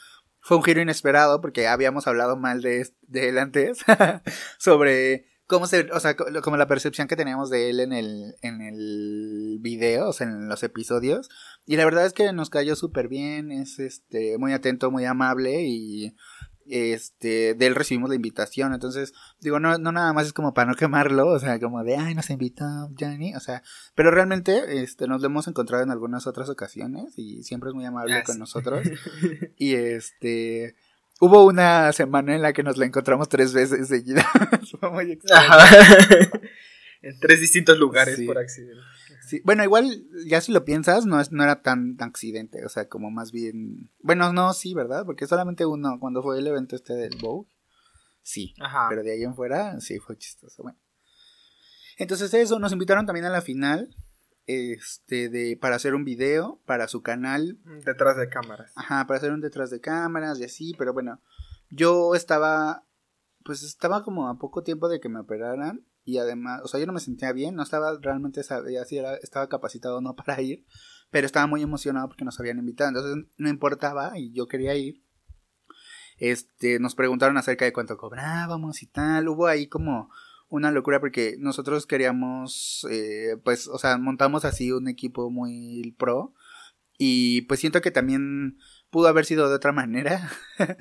fue 0.43 0.57
un 0.57 0.63
giro 0.63 0.81
inesperado 0.81 1.39
porque 1.39 1.67
habíamos 1.67 2.05
hablado 2.05 2.35
mal 2.35 2.61
de, 2.61 2.91
él 3.13 3.37
antes 3.39 3.79
sobre 4.59 5.25
cómo 5.47 5.67
se, 5.67 5.89
o 5.91 5.99
sea, 6.01 6.15
como 6.15 6.57
la 6.57 6.67
percepción 6.67 7.07
que 7.07 7.15
teníamos 7.15 7.49
de 7.49 7.69
él 7.69 7.79
en 7.79 7.93
el, 7.93 8.35
en 8.41 8.61
el 8.61 9.59
video, 9.61 10.09
o 10.09 10.13
sea, 10.13 10.27
en 10.27 10.49
los 10.49 10.61
episodios. 10.63 11.29
Y 11.65 11.77
la 11.77 11.85
verdad 11.85 12.05
es 12.05 12.11
que 12.11 12.33
nos 12.33 12.49
cayó 12.49 12.75
súper 12.75 13.07
bien, 13.07 13.51
es 13.51 13.79
este, 13.79 14.37
muy 14.37 14.51
atento, 14.51 14.91
muy 14.91 15.05
amable 15.05 15.61
y 15.63 16.13
este, 16.67 17.53
de 17.53 17.67
él 17.67 17.75
recibimos 17.75 18.09
la 18.09 18.15
invitación, 18.15 18.73
entonces, 18.73 19.13
digo, 19.39 19.59
no, 19.59 19.77
no 19.77 19.91
nada 19.91 20.13
más 20.13 20.27
es 20.27 20.33
como 20.33 20.53
para 20.53 20.71
no 20.71 20.75
quemarlo, 20.75 21.27
o 21.27 21.39
sea, 21.39 21.59
como 21.59 21.83
de, 21.83 21.97
ay, 21.97 22.15
nos 22.15 22.29
invitó 22.29 22.65
Johnny, 22.99 23.35
o 23.35 23.39
sea, 23.39 23.63
pero 23.95 24.11
realmente, 24.11 24.81
este, 24.81 25.07
nos 25.07 25.21
lo 25.21 25.27
hemos 25.27 25.47
encontrado 25.47 25.83
en 25.83 25.91
algunas 25.91 26.27
otras 26.27 26.49
ocasiones 26.49 27.17
y 27.17 27.43
siempre 27.43 27.69
es 27.69 27.75
muy 27.75 27.85
amable 27.85 28.23
con 28.23 28.39
nosotros, 28.39 28.81
y 29.57 29.75
este, 29.75 30.75
hubo 31.19 31.45
una 31.45 31.91
semana 31.93 32.35
en 32.35 32.41
la 32.41 32.53
que 32.53 32.63
nos 32.63 32.77
la 32.77 32.85
encontramos 32.85 33.29
tres 33.29 33.53
veces 33.53 33.87
seguida, 33.87 34.27
fue 34.79 34.89
muy 34.91 35.11
extraño. 35.11 35.49
en 37.01 37.19
tres 37.19 37.41
distintos 37.41 37.77
lugares 37.77 38.19
por 38.25 38.37
accidente. 38.37 38.81
Bueno, 39.43 39.63
igual, 39.63 40.05
ya 40.27 40.41
si 40.41 40.51
lo 40.51 40.65
piensas, 40.65 41.05
no, 41.05 41.19
es, 41.19 41.31
no 41.31 41.43
era 41.43 41.61
tan, 41.61 41.97
accidente, 41.99 42.65
o 42.65 42.69
sea, 42.69 42.87
como 42.87 43.11
más 43.11 43.31
bien... 43.31 43.89
Bueno, 44.01 44.33
no, 44.33 44.53
sí, 44.53 44.73
¿verdad? 44.73 45.05
Porque 45.05 45.27
solamente 45.27 45.65
uno, 45.65 45.99
cuando 45.99 46.21
fue 46.21 46.39
el 46.39 46.47
evento 46.47 46.75
este 46.75 46.93
del 46.93 47.17
Vogue, 47.21 47.49
sí, 48.21 48.53
Ajá. 48.59 48.87
pero 48.89 49.03
de 49.03 49.13
ahí 49.13 49.23
en 49.23 49.35
fuera, 49.35 49.79
sí, 49.79 49.99
fue 49.99 50.17
chistoso, 50.17 50.63
bueno. 50.63 50.79
Entonces 51.97 52.33
eso, 52.33 52.59
nos 52.59 52.73
invitaron 52.73 53.05
también 53.05 53.25
a 53.25 53.29
la 53.29 53.41
final, 53.41 53.95
este, 54.45 55.29
de, 55.29 55.57
para 55.57 55.75
hacer 55.75 55.95
un 55.95 56.03
video 56.03 56.61
para 56.65 56.87
su 56.87 57.01
canal. 57.01 57.59
Detrás 57.85 58.17
de 58.17 58.29
cámaras. 58.29 58.71
Ajá, 58.75 59.07
para 59.07 59.17
hacer 59.17 59.31
un 59.31 59.41
detrás 59.41 59.69
de 59.69 59.79
cámaras 59.79 60.39
y 60.39 60.43
así, 60.43 60.73
pero 60.77 60.93
bueno, 60.93 61.21
yo 61.69 62.15
estaba, 62.15 62.85
pues 63.43 63.63
estaba 63.63 64.03
como 64.03 64.27
a 64.27 64.37
poco 64.37 64.63
tiempo 64.63 64.89
de 64.89 64.99
que 64.99 65.09
me 65.09 65.19
operaran 65.19 65.85
y 66.05 66.17
además, 66.17 66.61
o 66.63 66.67
sea, 66.67 66.79
yo 66.79 66.85
no 66.85 66.93
me 66.93 66.99
sentía 66.99 67.31
bien, 67.31 67.55
no 67.55 67.63
estaba 67.63 67.97
realmente, 68.01 68.43
sabía 68.43 68.83
si 68.85 68.97
era, 68.97 69.15
estaba 69.15 69.47
capacitado 69.47 69.97
o 69.97 70.01
no 70.01 70.15
para 70.15 70.41
ir, 70.41 70.65
pero 71.11 71.25
estaba 71.25 71.47
muy 71.47 71.61
emocionado 71.61 72.07
porque 72.07 72.25
nos 72.25 72.39
habían 72.39 72.59
invitado, 72.59 72.89
entonces 72.89 73.25
no 73.37 73.49
importaba 73.49 74.17
y 74.17 74.33
yo 74.33 74.47
quería 74.47 74.75
ir. 74.75 75.03
Este, 76.17 76.79
nos 76.79 76.95
preguntaron 76.95 77.37
acerca 77.37 77.65
de 77.65 77.73
cuánto 77.73 77.97
cobrábamos 77.97 78.83
y 78.83 78.87
tal, 78.87 79.27
hubo 79.27 79.47
ahí 79.47 79.67
como 79.67 80.09
una 80.49 80.71
locura 80.71 80.99
porque 80.99 81.35
nosotros 81.39 81.87
queríamos, 81.87 82.85
eh, 82.91 83.37
pues, 83.43 83.67
o 83.67 83.77
sea, 83.79 83.97
montamos 83.97 84.45
así 84.45 84.71
un 84.71 84.87
equipo 84.87 85.31
muy 85.31 85.95
pro 85.97 86.33
y 86.97 87.41
pues 87.43 87.59
siento 87.59 87.81
que 87.81 87.91
también 87.91 88.57
pudo 88.91 89.07
haber 89.07 89.25
sido 89.25 89.49
de 89.49 89.55
otra 89.55 89.71
manera, 89.71 90.29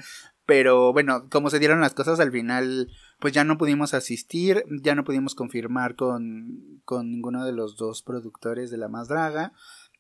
pero 0.47 0.93
bueno, 0.93 1.29
como 1.31 1.49
se 1.49 1.59
dieron 1.59 1.81
las 1.81 1.95
cosas 1.95 2.21
al 2.21 2.31
final 2.31 2.91
pues 3.23 3.33
ya 3.33 3.45
no 3.45 3.57
pudimos 3.57 3.95
asistir, 3.95 4.65
ya 4.83 4.97
no 4.97 5.05
pudimos 5.05 5.37
confirmar 5.37 5.95
con, 5.95 6.83
con 6.85 7.09
ninguno 7.09 7.47
de 7.47 7.53
los 7.53 7.77
dos 7.77 8.03
productores 8.03 8.73
de 8.73 8.79
La 8.79 8.89
Más 8.89 9.07
Draga. 9.07 9.53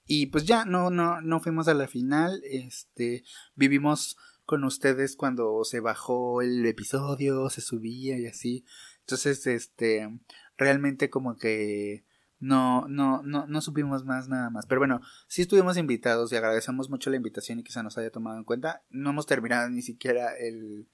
Y 0.09 0.27
pues 0.27 0.45
ya 0.45 0.65
no, 0.65 0.91
no, 0.91 1.21
no 1.21 1.39
fuimos 1.39 1.69
a 1.69 1.75
la 1.75 1.87
final. 1.87 2.43
Este, 2.45 3.23
vivimos 3.55 4.17
con 4.45 4.65
ustedes 4.65 5.15
cuando 5.15 5.63
se 5.63 5.79
bajó 5.79 6.43
el 6.43 6.67
episodio, 6.67 7.49
se 7.49 7.61
subía 7.61 8.19
y 8.19 8.27
así. 8.27 8.65
Entonces, 9.03 9.47
este, 9.47 10.19
realmente 10.57 11.09
como 11.09 11.37
que 11.37 12.05
no, 12.41 12.89
no, 12.89 13.23
no, 13.23 13.47
no 13.47 13.61
supimos 13.61 14.05
más 14.05 14.27
nada 14.27 14.51
más. 14.51 14.67
Pero 14.67 14.81
bueno, 14.81 15.01
sí 15.29 15.43
estuvimos 15.43 15.77
invitados 15.77 16.33
y 16.33 16.37
agradecemos 16.37 16.91
mucho 16.91 17.09
la 17.09 17.19
invitación 17.19 17.61
y 17.61 17.63
que 17.63 17.71
se 17.71 17.85
nos 17.85 17.97
haya 17.99 18.11
tomado 18.11 18.37
en 18.37 18.45
cuenta. 18.45 18.83
No 18.91 19.11
hemos 19.11 19.27
terminado 19.27 19.71
ni 19.71 19.81
siquiera 19.81 20.37
el, 20.37 20.89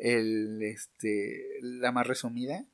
el, 0.00 0.62
este, 0.62 1.44
la 1.62 1.92
más 1.92 2.06
resumida. 2.06 2.64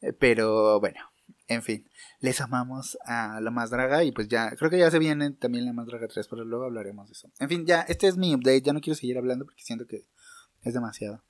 Eh, 0.00 0.12
pero 0.12 0.80
bueno, 0.80 1.00
En 1.48 1.62
fin, 1.62 1.88
les 2.20 2.40
amamos 2.40 2.96
a 3.04 3.40
la 3.40 3.50
más 3.50 3.70
draga 3.70 4.04
y 4.04 4.12
pues 4.12 4.28
ya, 4.28 4.50
creo 4.56 4.70
que 4.70 4.78
ya 4.78 4.90
se 4.90 4.98
viene 4.98 5.32
también 5.32 5.66
la 5.66 5.72
más 5.72 5.86
draga 5.86 6.08
3, 6.08 6.26
pero 6.28 6.44
luego 6.44 6.64
hablaremos 6.64 7.08
de 7.08 7.12
eso. 7.12 7.30
En 7.38 7.48
fin, 7.48 7.66
ya, 7.66 7.82
este 7.82 8.08
es 8.08 8.16
mi 8.16 8.34
update, 8.34 8.62
ya 8.62 8.72
no 8.72 8.80
quiero 8.80 8.96
seguir 8.96 9.18
hablando 9.18 9.44
porque 9.44 9.62
siento 9.62 9.86
que 9.86 10.06
es 10.62 10.74
demasiado. 10.74 11.22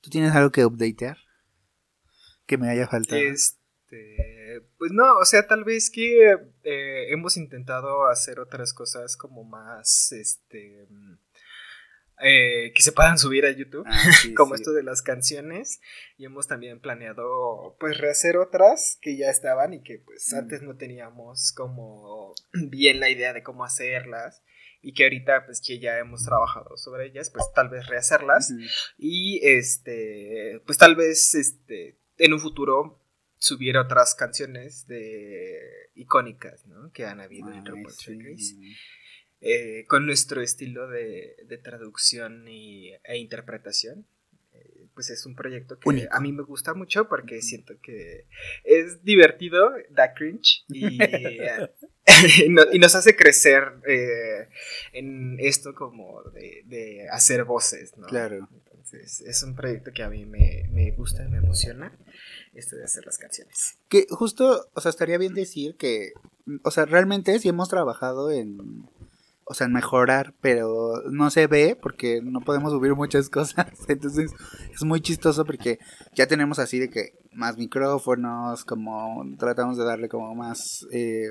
¿Tú 0.00 0.10
tienes 0.10 0.34
algo 0.34 0.50
que 0.50 0.64
updatear? 0.64 1.18
Que 2.46 2.58
me 2.58 2.70
haya 2.70 2.88
faltado. 2.88 3.20
Este, 3.20 4.66
pues 4.78 4.90
no, 4.92 5.18
o 5.18 5.24
sea, 5.24 5.46
tal 5.46 5.64
vez 5.64 5.90
que 5.90 6.32
eh, 6.62 7.12
hemos 7.12 7.36
intentado 7.36 8.06
hacer 8.08 8.40
otras 8.40 8.72
cosas 8.72 9.16
como 9.16 9.44
más, 9.44 10.12
este, 10.12 10.88
eh, 12.20 12.72
que 12.74 12.82
se 12.82 12.92
puedan 12.92 13.18
subir 13.18 13.44
a 13.46 13.50
YouTube, 13.50 13.84
ah, 13.86 14.02
como 14.36 14.54
esto 14.54 14.72
de 14.72 14.82
las 14.82 15.02
canciones. 15.02 15.80
Y 16.16 16.24
hemos 16.24 16.46
también 16.46 16.80
planeado, 16.80 17.76
pues, 17.78 17.98
rehacer 17.98 18.36
otras 18.36 18.98
que 19.00 19.16
ya 19.16 19.30
estaban 19.30 19.74
y 19.74 19.82
que, 19.82 19.98
pues, 19.98 20.32
antes 20.32 20.62
no 20.62 20.76
teníamos 20.76 21.52
como 21.52 22.34
bien 22.52 23.00
la 23.00 23.10
idea 23.10 23.32
de 23.32 23.42
cómo 23.42 23.64
hacerlas. 23.64 24.42
Y 24.80 24.94
que 24.94 25.02
ahorita 25.02 25.44
pues 25.44 25.60
que 25.60 25.80
ya 25.80 25.98
hemos 25.98 26.24
trabajado 26.24 26.76
sobre 26.76 27.06
ellas, 27.06 27.30
pues 27.30 27.44
tal 27.52 27.68
vez 27.68 27.88
rehacerlas. 27.88 28.54
Y 28.96 29.40
este 29.42 30.62
pues 30.66 30.78
tal 30.78 30.94
vez 30.94 31.34
este 31.34 31.98
en 32.16 32.32
un 32.32 32.38
futuro 32.38 33.00
subir 33.38 33.76
otras 33.76 34.14
canciones 34.14 34.86
de 34.86 35.90
icónicas, 35.94 36.66
¿no? 36.66 36.92
que 36.92 37.06
han 37.06 37.20
habido 37.20 37.52
en 37.52 37.64
RuPaul's 37.64 38.56
eh, 39.40 39.84
con 39.86 40.06
nuestro 40.06 40.40
estilo 40.42 40.88
de, 40.88 41.36
de 41.46 41.58
traducción 41.58 42.46
y, 42.48 42.92
e 43.04 43.18
interpretación 43.18 44.06
pues 44.98 45.10
es 45.10 45.26
un 45.26 45.36
proyecto 45.36 45.78
que 45.78 46.08
a 46.10 46.18
mí 46.18 46.32
me 46.32 46.42
gusta 46.42 46.74
mucho 46.74 47.08
porque 47.08 47.40
siento 47.40 47.74
que 47.80 48.26
es 48.64 49.04
divertido, 49.04 49.70
da 49.90 50.12
cringe 50.12 50.64
y, 50.66 50.98
y 52.72 52.78
nos 52.80 52.94
hace 52.96 53.14
crecer 53.14 53.74
eh, 53.86 54.48
en 54.92 55.36
esto 55.38 55.72
como 55.72 56.24
de, 56.32 57.06
hacer 57.12 57.44
voces, 57.44 57.96
¿no? 57.96 58.08
Claro. 58.08 58.48
Entonces 58.52 59.20
es 59.20 59.40
un 59.44 59.54
proyecto 59.54 59.92
que 59.92 60.02
a 60.02 60.10
mí 60.10 60.26
me, 60.26 60.68
me 60.72 60.90
gusta 60.90 61.24
y 61.24 61.28
me 61.28 61.36
emociona, 61.36 61.96
esto 62.52 62.74
de 62.74 62.82
hacer 62.82 63.06
las 63.06 63.18
canciones. 63.18 63.78
Que 63.88 64.08
justo, 64.10 64.68
o 64.74 64.80
sea, 64.80 64.90
estaría 64.90 65.18
bien 65.18 65.34
decir 65.34 65.76
que, 65.76 66.10
o 66.64 66.72
sea, 66.72 66.86
realmente 66.86 67.38
sí 67.38 67.48
hemos 67.48 67.68
trabajado 67.68 68.32
en 68.32 68.58
o 69.50 69.54
sea, 69.54 69.66
mejorar, 69.66 70.34
pero 70.42 71.02
no 71.10 71.30
se 71.30 71.46
ve 71.46 71.76
porque 71.80 72.20
no 72.22 72.40
podemos 72.40 72.70
subir 72.70 72.94
muchas 72.94 73.30
cosas. 73.30 73.66
Entonces 73.88 74.32
es 74.72 74.84
muy 74.84 75.00
chistoso 75.00 75.44
porque 75.44 75.78
ya 76.14 76.26
tenemos 76.26 76.58
así 76.58 76.78
de 76.78 76.90
que 76.90 77.14
más 77.32 77.56
micrófonos, 77.56 78.64
como 78.64 79.24
tratamos 79.38 79.78
de 79.78 79.84
darle 79.84 80.08
como 80.10 80.34
más, 80.34 80.86
eh, 80.92 81.30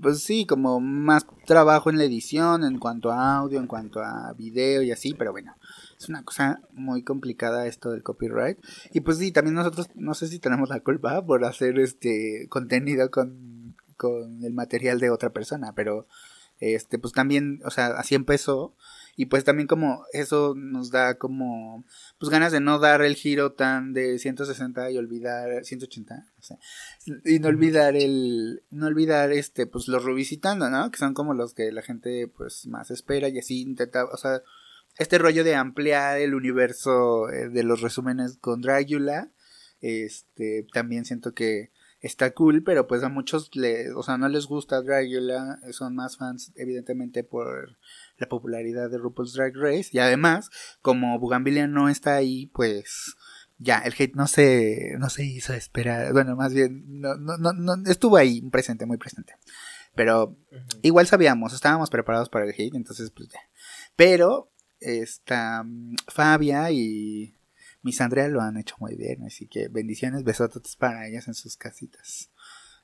pues 0.00 0.22
sí, 0.22 0.46
como 0.46 0.80
más 0.80 1.26
trabajo 1.46 1.90
en 1.90 1.98
la 1.98 2.04
edición 2.04 2.64
en 2.64 2.78
cuanto 2.78 3.12
a 3.12 3.36
audio, 3.36 3.60
en 3.60 3.68
cuanto 3.68 4.00
a 4.00 4.32
video 4.32 4.82
y 4.82 4.90
así, 4.90 5.14
pero 5.14 5.30
bueno. 5.30 5.54
Es 5.98 6.08
una 6.08 6.24
cosa 6.24 6.60
muy 6.72 7.02
complicada 7.04 7.66
esto 7.66 7.92
del 7.92 8.02
copyright. 8.02 8.58
Y 8.92 9.00
pues 9.00 9.18
sí, 9.18 9.30
también 9.30 9.54
nosotros 9.54 9.88
no 9.94 10.14
sé 10.14 10.26
si 10.26 10.40
tenemos 10.40 10.68
la 10.68 10.80
culpa 10.80 11.24
por 11.24 11.44
hacer 11.44 11.78
este 11.78 12.48
contenido 12.50 13.10
con, 13.10 13.76
con 13.96 14.44
el 14.44 14.52
material 14.52 14.98
de 14.98 15.10
otra 15.10 15.30
persona, 15.30 15.72
pero 15.74 16.06
este, 16.58 16.98
pues 16.98 17.12
también, 17.12 17.60
o 17.64 17.70
sea, 17.70 17.88
así 17.98 18.14
empezó. 18.14 18.74
Y 19.18 19.26
pues 19.26 19.44
también 19.44 19.66
como 19.66 20.04
eso 20.12 20.54
nos 20.54 20.90
da 20.90 21.16
como, 21.16 21.86
pues 22.18 22.28
ganas 22.30 22.52
de 22.52 22.60
no 22.60 22.78
dar 22.78 23.00
el 23.00 23.14
giro 23.14 23.52
tan 23.52 23.94
de 23.94 24.18
160 24.18 24.90
y 24.90 24.98
olvidar, 24.98 25.64
180, 25.64 26.26
o 26.38 26.42
sea, 26.42 26.58
y 27.24 27.38
no 27.38 27.48
olvidar 27.48 27.96
el, 27.96 28.62
no 28.70 28.86
olvidar 28.86 29.32
este, 29.32 29.66
pues 29.66 29.88
los 29.88 30.04
revisitando, 30.04 30.68
¿no? 30.68 30.90
Que 30.90 30.98
son 30.98 31.14
como 31.14 31.32
los 31.32 31.54
que 31.54 31.72
la 31.72 31.80
gente 31.80 32.28
pues 32.28 32.66
más 32.66 32.90
espera 32.90 33.30
y 33.30 33.38
así 33.38 33.62
intenta, 33.62 34.04
o 34.04 34.18
sea, 34.18 34.42
este 34.98 35.16
rollo 35.16 35.44
de 35.44 35.54
ampliar 35.54 36.18
el 36.18 36.34
universo 36.34 37.30
eh, 37.30 37.48
de 37.48 37.62
los 37.62 37.80
resúmenes 37.80 38.36
con 38.36 38.60
Dragula, 38.60 39.30
este, 39.80 40.66
también 40.74 41.06
siento 41.06 41.32
que 41.32 41.70
está 42.06 42.30
cool, 42.32 42.62
pero 42.62 42.86
pues 42.86 43.02
a 43.02 43.08
muchos 43.08 43.54
le, 43.54 43.92
o 43.92 44.02
sea, 44.02 44.16
no 44.16 44.28
les 44.28 44.46
gusta 44.46 44.80
Dragula, 44.82 45.58
son 45.72 45.94
más 45.94 46.16
fans 46.16 46.52
evidentemente 46.56 47.24
por 47.24 47.76
la 48.16 48.28
popularidad 48.28 48.90
de 48.90 48.98
RuPaul's 48.98 49.34
Drag 49.34 49.54
Race 49.56 49.90
y 49.92 49.98
además, 49.98 50.50
como 50.82 51.18
Bugambilia 51.18 51.66
no 51.66 51.88
está 51.88 52.14
ahí, 52.14 52.46
pues 52.46 53.16
ya, 53.58 53.78
el 53.78 53.94
hate 53.98 54.14
no 54.14 54.26
se, 54.26 54.96
no 54.98 55.08
se 55.10 55.24
hizo 55.24 55.52
esperar, 55.52 56.12
bueno, 56.12 56.36
más 56.36 56.52
bien, 56.52 56.84
no, 56.86 57.16
no, 57.16 57.36
no, 57.52 57.90
estuvo 57.90 58.16
ahí 58.16 58.42
presente, 58.50 58.86
muy 58.86 58.98
presente. 58.98 59.34
Pero 59.94 60.36
igual 60.82 61.06
sabíamos, 61.06 61.54
estábamos 61.54 61.88
preparados 61.88 62.28
para 62.28 62.44
el 62.44 62.52
hate, 62.52 62.74
entonces 62.74 63.10
pues 63.10 63.28
ya. 63.30 63.40
Pero, 63.96 64.50
esta 64.78 65.62
mm, 65.64 65.96
Fabia 66.08 66.70
y 66.70 67.35
mis 67.82 68.00
Andrea 68.00 68.28
lo 68.28 68.40
han 68.40 68.56
hecho 68.56 68.76
muy 68.78 68.96
bien, 68.96 69.22
así 69.24 69.46
que 69.46 69.68
bendiciones, 69.68 70.24
besotes 70.24 70.76
para 70.76 71.06
ellas 71.06 71.28
en 71.28 71.34
sus 71.34 71.56
casitas 71.56 72.30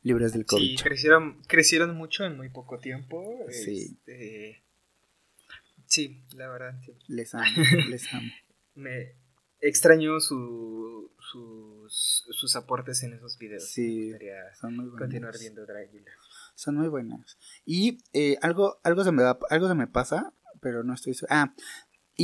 libres 0.02 0.32
del 0.32 0.46
COVID. 0.46 0.78
Sí, 0.78 0.82
crecieron, 0.82 1.42
crecieron 1.46 1.96
mucho 1.96 2.24
en 2.24 2.36
muy 2.36 2.48
poco 2.48 2.78
tiempo. 2.78 3.38
Sí. 3.50 3.96
Este, 4.06 4.62
sí, 5.86 6.24
la 6.34 6.48
verdad. 6.48 6.74
Les 7.08 7.34
amo, 7.34 7.44
les 7.88 8.12
amo. 8.12 8.30
Me 8.74 9.16
extraño 9.60 10.20
su, 10.20 11.10
sus, 11.18 12.26
sus 12.30 12.56
aportes 12.56 13.02
en 13.04 13.14
esos 13.14 13.38
videos. 13.38 13.68
Sí, 13.68 14.12
son 14.60 14.76
muy 14.76 14.84
buenos. 14.86 14.98
Continuar 14.98 15.34
viendo 15.38 15.64
Dragula. 15.64 16.10
Son 16.54 16.76
muy 16.76 16.88
buenas. 16.88 17.38
Y 17.64 17.98
eh, 18.12 18.36
algo, 18.42 18.80
algo, 18.82 19.04
se 19.04 19.12
me 19.12 19.22
va, 19.22 19.38
algo 19.48 19.68
se 19.68 19.74
me 19.74 19.86
pasa, 19.86 20.34
pero 20.60 20.82
no 20.82 20.94
estoy... 20.94 21.16
Ah, 21.30 21.54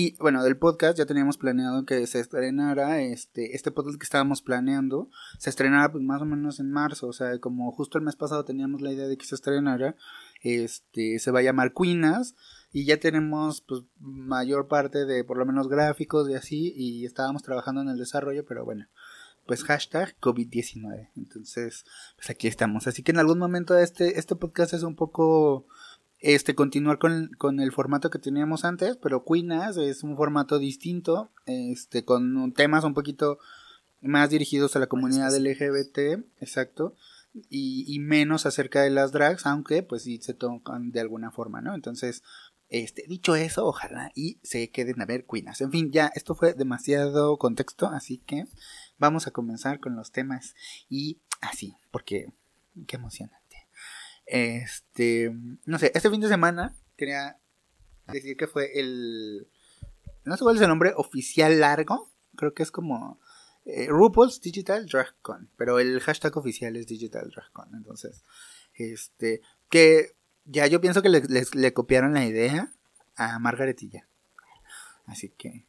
y 0.01 0.17
bueno, 0.21 0.45
del 0.45 0.57
podcast 0.57 0.97
ya 0.97 1.07
teníamos 1.07 1.39
planeado 1.39 1.85
que 1.85 2.07
se 2.07 2.21
estrenara 2.21 3.03
este, 3.03 3.57
este 3.57 3.73
podcast 3.73 3.99
que 3.99 4.05
estábamos 4.05 4.43
planeando, 4.43 5.11
se 5.41 5.51
estrenara 5.51 5.91
pues, 5.91 6.05
más 6.05 6.23
o 6.23 6.25
menos 6.25 6.61
en 6.61 6.71
marzo, 6.71 7.09
o 7.09 7.13
sea, 7.13 7.37
como 7.41 7.73
justo 7.73 7.99
el 7.99 8.05
mes 8.05 8.15
pasado 8.15 8.45
teníamos 8.45 8.81
la 8.81 8.93
idea 8.93 9.09
de 9.09 9.17
que 9.17 9.27
se 9.27 9.35
estrenara, 9.35 9.97
este, 10.41 11.19
se 11.19 11.31
va 11.33 11.41
a 11.41 11.43
llamar 11.43 11.73
Queenas 11.75 12.37
y 12.73 12.85
ya 12.85 13.01
tenemos 13.01 13.61
pues 13.63 13.83
mayor 13.99 14.69
parte 14.69 15.05
de 15.05 15.25
por 15.25 15.37
lo 15.37 15.45
menos 15.45 15.67
gráficos 15.67 16.31
y 16.31 16.35
así. 16.35 16.73
Y 16.77 17.05
estábamos 17.05 17.43
trabajando 17.43 17.81
en 17.81 17.89
el 17.89 17.99
desarrollo, 17.99 18.45
pero 18.47 18.65
bueno, 18.65 18.87
pues 19.49 19.65
hashtag 19.65 20.15
COVID-19, 20.21 21.09
entonces 21.17 21.87
pues 22.15 22.31
aquí 22.31 22.47
estamos, 22.47 22.87
así 22.87 23.03
que 23.03 23.11
en 23.11 23.19
algún 23.19 23.41
momento 23.41 23.77
este, 23.77 24.21
este 24.21 24.37
podcast 24.37 24.75
es 24.75 24.85
un 24.85 24.95
poco 24.95 25.67
este 26.21 26.55
continuar 26.55 26.99
con, 26.99 27.31
con, 27.39 27.61
el 27.61 27.73
formato 27.73 28.11
que 28.11 28.19
teníamos 28.19 28.65
antes, 28.65 28.97
pero 28.97 29.25
Queenas 29.25 29.77
es 29.77 30.03
un 30.03 30.17
formato 30.17 30.59
distinto, 30.59 31.31
este 31.47 32.05
con 32.05 32.53
temas 32.53 32.85
un 32.85 32.95
poquito 32.95 33.39
más 34.01 34.31
dirigidos 34.31 34.75
a 34.77 34.81
la 34.81 34.87
comunidad 34.87 35.37
LGBT, 35.37 36.25
exacto, 36.41 36.95
y, 37.51 37.85
y, 37.87 37.99
menos 38.01 38.47
acerca 38.47 38.83
de 38.83 38.91
las 38.91 39.13
drags, 39.13 39.47
aunque 39.47 39.83
pues 39.83 40.03
sí 40.03 40.19
se 40.21 40.35
tocan 40.35 40.91
de 40.91 41.01
alguna 41.01 41.31
forma, 41.31 41.61
¿no? 41.61 41.75
Entonces, 41.75 42.23
este, 42.69 43.05
dicho 43.09 43.35
eso, 43.35 43.67
ojalá 43.67 44.11
y 44.15 44.39
se 44.43 44.71
queden 44.71 45.01
a 45.01 45.07
ver 45.07 45.25
Queenas. 45.25 45.61
En 45.61 45.71
fin, 45.71 45.91
ya 45.91 46.11
esto 46.15 46.35
fue 46.35 46.53
demasiado 46.53 47.39
contexto, 47.39 47.87
así 47.87 48.19
que 48.19 48.47
vamos 48.99 49.27
a 49.27 49.31
comenzar 49.31 49.81
con 49.81 49.97
los 49.97 50.13
temas 50.13 50.55
y 50.89 51.19
así, 51.41 51.77
porque 51.91 52.27
qué 52.87 52.97
emociona. 52.97 53.41
Este, 54.29 55.33
no 55.65 55.79
sé, 55.79 55.91
este 55.95 56.11
fin 56.11 56.21
de 56.21 56.29
semana 56.29 56.75
quería 56.97 57.39
decir 58.07 58.37
que 58.37 58.47
fue 58.47 58.79
el, 58.79 59.49
no 60.25 60.37
sé 60.37 60.43
cuál 60.43 60.57
es 60.57 60.63
el 60.63 60.69
nombre 60.69 60.93
oficial 60.97 61.61
largo, 61.61 62.11
creo 62.37 62.53
que 62.53 62.63
es 62.63 62.71
como 62.71 63.19
eh, 63.65 63.87
RuPaul's 63.89 64.41
Digital 64.41 64.87
DragCon, 64.87 65.51
pero 65.57 65.79
el 65.79 66.01
hashtag 66.01 66.37
oficial 66.37 66.77
es 66.77 66.87
Digital 66.87 67.31
DragCon, 67.31 67.75
entonces, 67.75 68.23
este, 68.75 69.41
que 69.71 70.15
ya 70.45 70.67
yo 70.67 70.81
pienso 70.81 71.03
que 71.03 71.09
le, 71.09 71.23
le 71.53 71.73
copiaron 71.73 72.15
la 72.15 72.27
idea 72.27 72.73
a 73.17 73.39
Margaret 73.39 73.83
y 73.83 73.91
ya. 73.91 74.07
Así 75.07 75.31
que, 75.31 75.65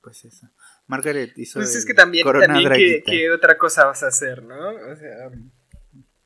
pues 0.00 0.24
eso. 0.24 0.50
Margaret 0.86 1.32
hizo. 1.36 1.58
Pues 1.58 1.74
es 1.74 1.86
que 1.86 1.94
también, 1.94 2.26
también 2.26 3.02
que, 3.04 3.30
otra 3.30 3.56
cosa 3.56 3.86
vas 3.86 4.02
a 4.02 4.08
hacer, 4.08 4.42
¿no? 4.42 4.70
O 4.70 4.96
sea, 4.96 5.30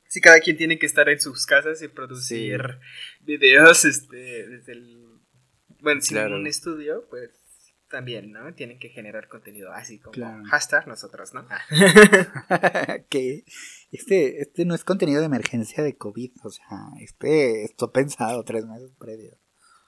si 0.08 0.20
cada 0.20 0.40
quien 0.40 0.56
tiene 0.56 0.78
que 0.78 0.86
estar 0.86 1.08
en 1.08 1.20
sus 1.20 1.46
casas 1.46 1.80
y 1.82 1.88
producir 1.88 2.78
videos 3.20 3.84
este, 3.84 4.46
desde 4.48 4.72
el... 4.72 5.04
Bueno, 5.80 6.00
si 6.00 6.16
en 6.16 6.32
un 6.32 6.46
estudio, 6.46 7.06
pues 7.08 7.30
también, 7.88 8.32
¿no? 8.32 8.52
Tienen 8.54 8.78
que 8.78 8.88
generar 8.88 9.28
contenido 9.28 9.72
así 9.72 9.98
como 9.98 10.44
hashtag 10.46 10.86
nosotros, 10.88 11.32
¿no? 11.34 11.46
que 13.08 13.44
este, 13.92 14.42
este 14.42 14.64
no 14.64 14.74
es 14.74 14.84
contenido 14.84 15.20
de 15.20 15.26
emergencia 15.26 15.82
de 15.82 15.96
COVID, 15.96 16.32
o 16.42 16.50
sea, 16.50 16.66
este 17.00 17.64
esto 17.64 17.92
pensado 17.92 18.44
tres 18.44 18.66
meses 18.66 18.92
previos. 18.98 19.36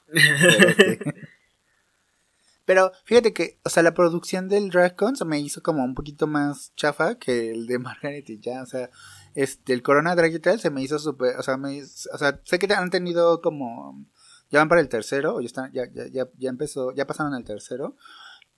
Pero 2.65 2.93
fíjate 3.05 3.33
que, 3.33 3.59
o 3.65 3.69
sea, 3.69 3.83
la 3.83 3.95
producción 3.95 4.49
del 4.49 4.71
Dragcon 4.71 5.17
se 5.17 5.25
me 5.25 5.41
hizo 5.41 5.61
como 5.63 5.83
un 5.85 5.95
poquito 5.95 6.27
más 6.27 6.73
chafa 6.77 7.19
que 7.19 7.51
el 7.51 7.67
de 7.67 7.79
Margaret 7.81 8.31
y 8.31 8.39
ya, 8.39 8.63
o 8.63 8.67
sea, 8.67 8.91
este, 9.35 9.73
el 9.73 9.83
Corona 9.83 10.15
Drag 10.15 10.33
se 10.59 10.71
me 10.71 10.83
hizo 10.83 10.99
súper, 10.99 11.37
o 11.37 11.43
sea, 11.43 11.57
o 11.57 12.19
sea, 12.19 12.41
sé 12.45 12.59
que 12.59 12.73
han 12.73 12.91
tenido 12.91 13.41
como, 13.41 14.07
ya 14.51 14.59
van 14.59 14.69
para 14.69 14.81
el 14.81 14.89
tercero, 14.89 15.37
o 15.37 15.41
ya 15.41 16.51
empezó, 16.51 16.93
ya 16.93 17.07
pasaron 17.07 17.35
al 17.35 17.45
tercero, 17.45 17.97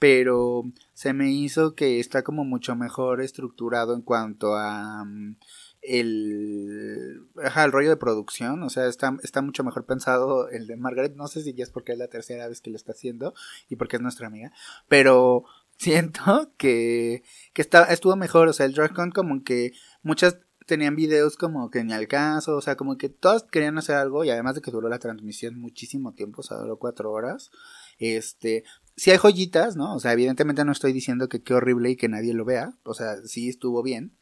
pero 0.03 0.65
se 0.95 1.13
me 1.13 1.31
hizo 1.31 1.77
que 1.77 2.01
está 2.01 2.25
como 2.25 2.45
mucho 2.45 2.75
mejor 2.75 3.21
estructurado 3.21 3.95
en 3.95 4.03
cuanto 4.03 4.57
a 4.57 5.05
mm, 5.05 5.37
el, 5.83 7.29
ajá, 7.45 7.65
el 7.65 7.71
rollo 7.71 7.91
de 7.91 7.97
producción, 7.97 8.63
o 8.65 8.69
sea, 8.69 8.87
está, 8.87 9.17
está 9.23 9.43
mucho 9.43 9.63
mejor 9.63 9.87
pensado 9.87 10.49
el 10.49 10.67
de 10.67 10.77
Margaret, 10.77 11.15
no 11.15 11.29
sé 11.29 11.43
si 11.43 11.55
ya 11.55 11.63
es 11.63 11.71
porque 11.71 11.93
es 11.93 11.99
la 11.99 12.09
tercera 12.09 12.49
vez 12.49 12.61
que 12.61 12.71
lo 12.71 12.77
está 12.77 12.91
haciendo 12.93 13.33
y 13.69 13.77
porque 13.77 13.97
es 13.97 14.03
nuestra 14.03 14.27
amiga, 14.27 14.53
pero 14.89 15.45
siento 15.77 16.53
que, 16.57 17.23
que 17.53 17.63
está, 17.63 17.85
estuvo 17.85 18.17
mejor, 18.17 18.49
o 18.49 18.53
sea, 18.53 18.67
el 18.67 18.75
DragCon 18.75 19.13
como 19.13 19.45
que 19.45 19.73
muchas 20.03 20.39
tenían 20.73 20.97
videos 20.97 21.37
como 21.37 21.71
que 21.71 21.85
ni 21.85 21.93
al 21.93 22.09
o 22.47 22.61
sea, 22.63 22.77
como 22.77 22.97
que 22.97 23.11
todas 23.11 23.43
querían 23.43 23.77
hacer 23.77 23.97
algo 23.97 24.25
y 24.25 24.31
además 24.31 24.55
de 24.55 24.63
que 24.63 24.71
duró 24.71 24.89
la 24.89 24.99
transmisión 24.99 25.61
muchísimo 25.61 26.15
tiempo, 26.15 26.41
o 26.41 26.43
sea, 26.43 26.57
duró 26.57 26.79
cuatro 26.79 27.13
horas, 27.13 27.51
este, 27.99 28.65
si 28.97 29.11
hay 29.11 29.19
joyitas, 29.19 29.77
¿no? 29.77 29.95
O 29.95 30.01
sea, 30.01 30.15
evidentemente 30.15 30.65
no 30.65 30.73
estoy 30.73 30.95
diciendo 30.95 31.29
que 31.29 31.43
qué 31.43 31.53
horrible 31.53 31.91
y 31.91 31.97
que 31.97 32.09
nadie 32.09 32.33
lo 32.33 32.47
vea, 32.47 32.79
o 32.85 32.95
sea, 32.95 33.19
sí 33.27 33.51
estuvo 33.51 33.83
bien, 33.83 34.17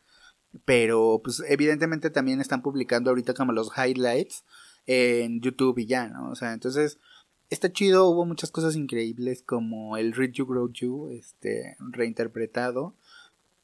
pero 0.64 1.21
pues 1.23 1.40
evidentemente 1.49 2.11
también 2.11 2.40
están 2.40 2.62
publicando 2.62 3.11
ahorita 3.11 3.33
como 3.33 3.52
los 3.52 3.71
highlights 3.76 4.42
en 4.87 5.40
YouTube 5.40 5.78
y 5.78 5.87
ya, 5.87 6.09
¿no? 6.09 6.30
O 6.30 6.35
sea, 6.35 6.52
entonces 6.52 6.99
está 7.49 7.71
chido, 7.71 8.09
hubo 8.09 8.26
muchas 8.26 8.50
cosas 8.50 8.75
increíbles 8.75 9.45
como 9.45 9.97
el 9.97 10.14
Read 10.14 10.33
You 10.33 10.47
Grow 10.47 10.69
You, 10.73 11.11
este, 11.11 11.76
reinterpretado. 11.78 12.97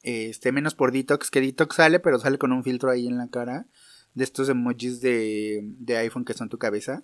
Este, 0.07 0.53
menos 0.53 0.73
por 0.73 0.93
Detox, 0.93 1.29
que 1.29 1.41
Detox 1.41 1.75
sale, 1.75 1.99
pero 1.99 2.17
sale 2.17 2.37
con 2.37 2.53
un 2.53 2.63
filtro 2.63 2.89
ahí 2.89 3.07
en 3.07 3.17
la 3.17 3.27
cara. 3.27 3.65
De 4.13 4.23
estos 4.23 4.47
emojis 4.47 5.01
de, 5.01 5.59
de 5.79 5.97
iPhone 5.97 6.23
que 6.23 6.33
son 6.33 6.47
tu 6.47 6.57
cabeza. 6.57 7.03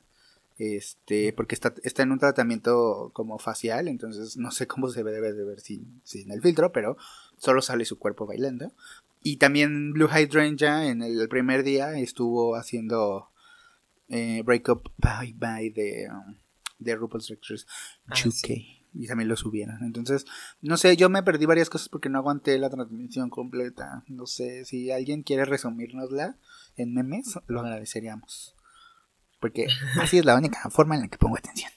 Este, 0.57 1.33
porque 1.33 1.53
está, 1.53 1.73
está 1.83 2.03
en 2.03 2.13
un 2.13 2.19
tratamiento 2.19 3.11
como 3.11 3.39
facial, 3.39 3.89
entonces 3.89 4.37
no 4.37 4.51
sé 4.51 4.67
cómo 4.67 4.87
se 4.87 5.03
debe 5.03 5.33
de 5.33 5.43
ver 5.43 5.59
sin, 5.59 5.99
sin 6.05 6.31
el 6.31 6.41
filtro, 6.41 6.71
pero 6.71 6.95
solo 7.37 7.61
sale 7.61 7.83
su 7.83 7.99
cuerpo 7.99 8.25
bailando. 8.25 8.71
Y 9.21 9.35
también 9.35 9.91
Blue 9.91 10.07
Hydrangea 10.07 10.87
en 10.87 11.01
el 11.01 11.27
primer 11.27 11.63
día 11.63 11.99
estuvo 11.99 12.55
haciendo 12.55 13.27
eh, 14.07 14.43
Break 14.45 14.69
Up 14.69 14.91
Bye 14.97 15.33
Bye 15.35 15.71
de, 15.71 16.07
um, 16.09 16.35
de 16.79 16.95
RuPaul's 16.95 17.27
Drag 17.27 17.39
ah, 18.07 18.15
Y 18.93 19.07
también 19.07 19.27
lo 19.27 19.35
subieron. 19.35 19.83
Entonces, 19.83 20.25
no 20.61 20.77
sé, 20.77 20.95
yo 20.95 21.09
me 21.09 21.23
perdí 21.23 21.45
varias 21.45 21.69
cosas 21.69 21.89
porque 21.89 22.09
no 22.09 22.19
aguanté 22.19 22.57
la 22.59 22.69
transmisión 22.69 23.29
completa. 23.29 24.03
No 24.07 24.27
sé, 24.27 24.65
si 24.65 24.91
alguien 24.91 25.23
quiere 25.23 25.45
resumírnosla 25.45 26.37
en 26.75 26.93
memes, 26.93 27.39
lo 27.47 27.61
agradeceríamos. 27.61 28.55
Porque 29.39 29.67
así 30.01 30.19
es 30.19 30.25
la 30.25 30.35
única 30.35 30.69
forma 30.69 30.95
en 30.95 31.01
la 31.01 31.07
que 31.07 31.17
pongo 31.17 31.37
atención. 31.37 31.71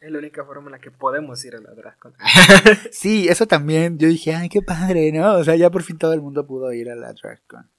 Es 0.00 0.12
la 0.12 0.18
única 0.18 0.44
forma 0.44 0.66
en 0.66 0.72
la 0.72 0.78
que 0.78 0.90
podemos 0.90 1.42
ir 1.44 1.56
a 1.56 1.60
la 1.60 1.74
DragCon. 1.74 2.14
sí, 2.92 3.28
eso 3.28 3.46
también. 3.46 3.98
Yo 3.98 4.06
dije, 4.08 4.34
ay, 4.34 4.48
qué 4.48 4.60
padre, 4.62 5.10
¿no? 5.10 5.34
O 5.34 5.44
sea, 5.44 5.56
ya 5.56 5.70
por 5.70 5.82
fin 5.82 5.98
todo 5.98 6.12
el 6.12 6.20
mundo 6.20 6.46
pudo 6.46 6.72
ir 6.72 6.90
a 6.90 6.94
la 6.94 7.12
DragCon. 7.12 7.70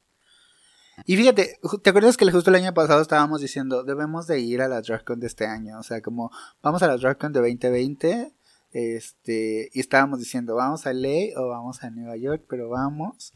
Y 1.06 1.16
fíjate, 1.16 1.60
¿te 1.84 1.90
acuerdas 1.90 2.18
que 2.18 2.30
justo 2.32 2.50
el 2.50 2.56
año 2.56 2.74
pasado 2.74 3.02
estábamos 3.02 3.42
diciendo, 3.42 3.84
debemos 3.84 4.28
de 4.28 4.40
ir 4.40 4.62
a 4.62 4.68
la 4.68 4.82
DragCon 4.82 5.20
de 5.20 5.28
este 5.28 5.46
año? 5.46 5.80
O 5.80 5.84
sea, 5.84 6.02
como, 6.02 6.32
vamos 6.62 6.82
a 6.82 6.88
la 6.88 6.98
DragCon 6.98 7.34
de 7.34 7.40
2020, 7.40 8.34
este, 8.72 9.70
y 9.74 9.80
estábamos 9.80 10.20
diciendo, 10.20 10.56
vamos 10.56 10.86
a 10.86 10.94
LA 10.94 11.40
o 11.40 11.50
vamos 11.50 11.84
a 11.84 11.90
Nueva 11.90 12.18
York, 12.18 12.46
pero 12.50 12.70
vamos. 12.70 13.34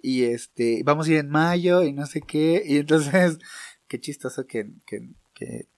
Y 0.00 0.24
este, 0.24 0.82
vamos 0.84 1.06
a 1.06 1.10
ir 1.12 1.18
en 1.18 1.28
mayo 1.28 1.82
y 1.82 1.92
no 1.92 2.06
sé 2.06 2.20
qué. 2.22 2.62
Y 2.64 2.78
entonces, 2.78 3.38
qué 3.88 4.00
chistoso 4.00 4.46
que, 4.46 4.70
que, 4.86 5.08
que, 5.34 5.68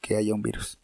que 0.00 0.16
haya 0.16 0.34
un 0.34 0.42
virus. 0.42 0.80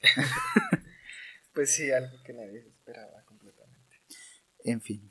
pues 1.52 1.74
sí, 1.74 1.90
algo 1.90 2.16
que 2.24 2.32
nadie 2.32 2.60
esperaba 2.60 3.22
completamente. 3.24 3.96
En 4.64 4.80
fin. 4.80 5.10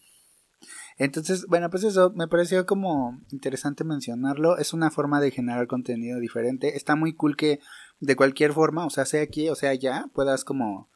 Entonces, 0.97 1.45
bueno, 1.47 1.69
pues 1.69 1.83
eso 1.83 2.11
me 2.15 2.27
pareció 2.27 2.65
como 2.65 3.19
interesante 3.31 3.83
mencionarlo. 3.83 4.57
Es 4.57 4.73
una 4.73 4.91
forma 4.91 5.19
de 5.19 5.31
generar 5.31 5.67
contenido 5.67 6.19
diferente. 6.19 6.77
Está 6.77 6.95
muy 6.95 7.13
cool 7.13 7.35
que 7.35 7.59
de 7.99 8.15
cualquier 8.15 8.53
forma, 8.53 8.85
o 8.85 8.89
sea, 8.89 9.05
sea 9.05 9.21
aquí 9.21 9.49
o 9.49 9.55
sea 9.55 9.71
allá, 9.71 10.05
puedas 10.13 10.43
como 10.43 10.89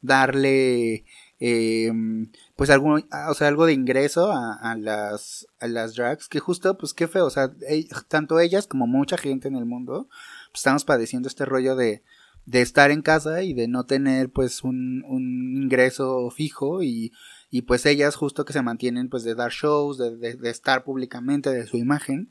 darle 0.00 1.04
em, 1.38 2.30
pues 2.56 2.70
algo, 2.70 2.96
o 3.28 3.34
sea, 3.34 3.48
algo 3.48 3.66
de 3.66 3.72
ingreso 3.72 4.32
a, 4.32 4.74
las, 4.76 5.46
a 5.60 5.68
las 5.68 5.94
drags, 5.94 6.28
que 6.28 6.40
justo, 6.40 6.76
pues 6.76 6.92
qué 6.92 7.08
feo, 7.08 7.26
o 7.26 7.30
sea, 7.30 7.52
tanto 8.08 8.40
ellas 8.40 8.66
como 8.66 8.86
mucha 8.86 9.16
gente 9.16 9.48
en 9.48 9.56
el 9.56 9.64
mundo, 9.64 10.08
pues 10.50 10.60
estamos 10.60 10.84
padeciendo 10.84 11.28
este 11.28 11.44
rollo 11.44 11.76
de, 11.76 12.02
de 12.46 12.62
estar 12.62 12.90
en 12.90 13.02
casa 13.02 13.42
y 13.44 13.54
de 13.54 13.68
no 13.68 13.84
tener 13.84 14.30
pues 14.30 14.64
un, 14.64 15.04
un 15.06 15.56
ingreso 15.62 16.30
fijo 16.30 16.82
y, 16.82 17.12
y, 17.52 17.62
pues 17.62 17.86
ellas 17.86 18.16
justo 18.16 18.44
que 18.44 18.52
se 18.52 18.62
mantienen 18.62 19.08
pues 19.08 19.24
de 19.24 19.34
dar 19.34 19.52
shows, 19.52 19.98
de, 19.98 20.38
estar 20.44 20.84
públicamente 20.84 21.50
de 21.50 21.66
su 21.66 21.76
imagen, 21.76 22.30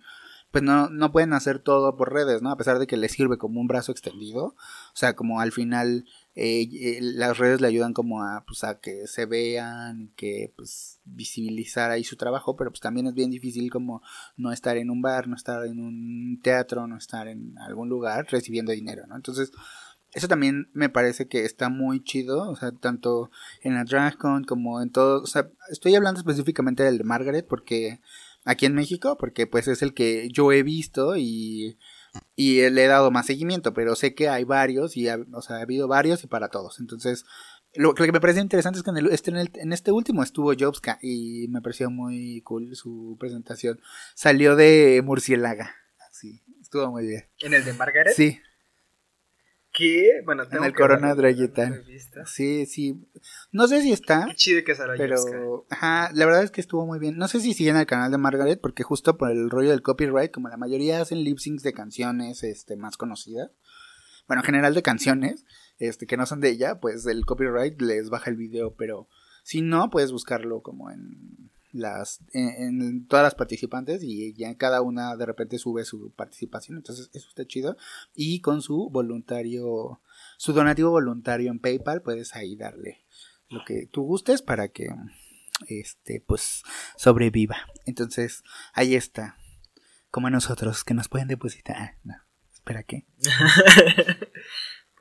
pues 0.51 0.63
no, 0.63 0.89
no 0.89 1.11
pueden 1.11 1.33
hacer 1.33 1.59
todo 1.59 1.95
por 1.95 2.11
redes, 2.11 2.41
¿no? 2.41 2.51
A 2.51 2.57
pesar 2.57 2.77
de 2.77 2.87
que 2.87 2.97
les 2.97 3.13
sirve 3.13 3.37
como 3.37 3.61
un 3.61 3.67
brazo 3.67 3.91
extendido, 3.93 4.47
o 4.47 4.95
sea, 4.95 5.15
como 5.15 5.39
al 5.39 5.53
final 5.53 6.05
eh, 6.35 6.67
eh, 6.71 6.99
las 7.01 7.37
redes 7.37 7.61
le 7.61 7.67
ayudan 7.67 7.93
como 7.93 8.23
a, 8.23 8.43
pues, 8.45 8.63
a 8.63 8.79
que 8.79 9.07
se 9.07 9.25
vean, 9.25 10.11
que 10.15 10.53
pues 10.55 10.99
visibilizar 11.05 11.91
ahí 11.91 12.03
su 12.03 12.17
trabajo, 12.17 12.55
pero 12.55 12.69
pues 12.69 12.81
también 12.81 13.07
es 13.07 13.13
bien 13.13 13.31
difícil 13.31 13.69
como 13.71 14.01
no 14.37 14.51
estar 14.51 14.77
en 14.77 14.89
un 14.89 15.01
bar, 15.01 15.27
no 15.27 15.35
estar 15.35 15.65
en 15.65 15.79
un 15.79 16.39
teatro, 16.41 16.87
no 16.87 16.97
estar 16.97 17.27
en 17.27 17.57
algún 17.59 17.89
lugar 17.89 18.27
recibiendo 18.29 18.71
dinero, 18.71 19.07
¿no? 19.07 19.15
Entonces, 19.15 19.51
eso 20.13 20.27
también 20.27 20.69
me 20.73 20.89
parece 20.89 21.27
que 21.27 21.45
está 21.45 21.69
muy 21.69 22.03
chido, 22.03 22.49
o 22.49 22.55
sea, 22.55 22.71
tanto 22.71 23.31
en 23.61 23.75
la 23.75 23.83
DragCon 23.83 24.43
como 24.43 24.81
en 24.81 24.91
todo, 24.91 25.21
o 25.21 25.27
sea, 25.27 25.49
estoy 25.69 25.95
hablando 25.95 26.19
específicamente 26.19 26.83
del 26.83 26.97
de 26.97 27.03
Margaret 27.03 27.47
porque 27.47 28.01
aquí 28.43 28.65
en 28.65 28.75
México, 28.75 29.17
porque 29.17 29.47
pues 29.47 29.67
es 29.67 29.81
el 29.81 29.93
que 29.93 30.29
yo 30.29 30.51
he 30.51 30.63
visto 30.63 31.15
y, 31.15 31.77
y 32.35 32.69
le 32.69 32.83
he 32.83 32.87
dado 32.87 33.11
más 33.11 33.27
seguimiento, 33.27 33.73
pero 33.73 33.95
sé 33.95 34.13
que 34.13 34.27
hay 34.27 34.43
varios 34.43 34.97
y, 34.97 35.07
o 35.07 35.41
sea, 35.41 35.57
ha 35.57 35.61
habido 35.61 35.87
varios 35.87 36.23
y 36.23 36.27
para 36.27 36.49
todos, 36.49 36.79
entonces 36.79 37.25
lo, 37.73 37.93
que 37.93 38.11
me 38.11 38.19
parece 38.19 38.41
interesante 38.41 38.79
es 38.79 38.83
que 38.83 38.89
en, 38.91 38.97
este, 39.07 39.31
en, 39.31 39.71
este 39.71 39.91
último 39.91 40.23
estuvo 40.23 40.53
Jobska 40.53 40.99
y 41.01 41.47
me 41.49 41.61
pareció 41.61 41.89
muy 41.89 42.41
cool 42.41 42.75
su 42.75 43.15
presentación. 43.17 43.79
Salió 44.13 44.57
de 44.57 45.01
Murciélaga. 45.05 45.73
Sí, 46.11 46.43
estuvo 46.59 46.91
muy 46.91 47.07
bien. 47.07 47.29
¿En 47.39 47.53
el 47.53 47.63
de 47.63 47.71
Margaret? 47.73 48.13
Sí. 48.13 48.41
¿Qué? 49.73 50.21
Bueno, 50.25 50.47
tengo 50.47 50.63
en 50.63 50.69
el 50.69 50.75
Corona. 50.75 51.15
Sí, 52.25 52.65
sí. 52.65 53.07
No 53.51 53.67
sé 53.67 53.81
si 53.81 53.93
está. 53.93 54.25
Qué 54.27 54.35
chido 54.35 54.63
que 54.65 54.75
Pero, 54.97 55.65
ajá, 55.69 56.11
la 56.13 56.25
verdad 56.25 56.43
es 56.43 56.51
que 56.51 56.59
estuvo 56.59 56.85
muy 56.85 56.99
bien. 56.99 57.17
No 57.17 57.27
sé 57.27 57.39
si 57.39 57.53
sigue 57.53 57.69
en 57.69 57.77
el 57.77 57.85
canal 57.85 58.11
de 58.11 58.17
Margaret, 58.17 58.59
porque 58.59 58.83
justo 58.83 59.17
por 59.17 59.31
el 59.31 59.49
rollo 59.49 59.69
del 59.69 59.81
copyright, 59.81 60.31
como 60.31 60.49
la 60.49 60.57
mayoría 60.57 60.99
hacen 60.99 61.23
lip 61.23 61.39
syncs 61.39 61.63
de 61.63 61.73
canciones 61.73 62.43
este, 62.43 62.75
más 62.75 62.97
conocidas, 62.97 63.51
bueno, 64.27 64.41
en 64.41 64.45
general 64.45 64.73
de 64.73 64.81
canciones, 64.81 65.45
este, 65.77 66.05
que 66.05 66.17
no 66.17 66.25
son 66.25 66.41
de 66.41 66.49
ella, 66.49 66.79
pues 66.79 67.05
el 67.05 67.25
copyright 67.25 67.81
les 67.81 68.09
baja 68.09 68.29
el 68.29 68.35
video, 68.35 68.75
pero 68.75 69.07
si 69.43 69.61
no, 69.61 69.89
puedes 69.89 70.11
buscarlo 70.11 70.61
como 70.61 70.91
en 70.91 71.51
las 71.71 72.19
en, 72.33 73.07
todas 73.07 73.23
las 73.23 73.35
participantes 73.35 74.03
y 74.03 74.33
ya 74.33 74.55
cada 74.55 74.81
una 74.81 75.15
de 75.15 75.25
repente 75.25 75.57
sube 75.57 75.85
su 75.85 76.11
participación 76.11 76.77
entonces 76.77 77.09
eso 77.13 77.29
está 77.29 77.45
chido. 77.45 77.77
Y 78.15 78.41
con 78.41 78.61
su 78.61 78.89
voluntario 78.89 80.01
su 80.37 80.53
donativo 80.53 80.91
voluntario 80.91 81.51
en 81.51 81.59
PayPal 81.59 82.01
puedes 82.01 82.35
ahí 82.35 82.55
darle 82.55 83.05
lo 83.49 83.63
que 83.65 83.87
tú 83.87 84.03
gustes 84.03 84.41
para 84.41 84.69
que 84.69 84.89
este 85.67 86.21
pues 86.21 86.63
sobreviva. 86.97 87.57
Entonces 87.85 88.43
ahí 88.73 88.95
está. 88.95 89.37
Como 90.09 90.29
nosotros 90.29 90.83
que 90.83 90.93
nos 90.93 91.07
pueden 91.07 91.27
depositar. 91.27 91.97
No, 92.03 92.15
espera 92.51 92.83
qué 92.83 93.05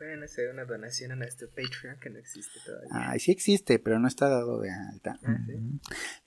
Pueden 0.01 0.23
hacer 0.23 0.51
una 0.51 0.65
donación 0.65 1.13
a 1.13 1.17
nuestro 1.17 1.51
Patreon 1.51 2.01
que 2.01 2.09
no 2.09 2.19
existe 2.19 2.59
todavía. 2.65 2.89
Ay, 2.91 3.21
sí 3.21 3.33
existe, 3.33 3.79
pero 3.79 3.99
no 3.99 4.09
está 4.09 4.31
dado 4.31 4.59
de 4.59 4.71
alta. 4.71 5.21
Ah, 5.23 5.37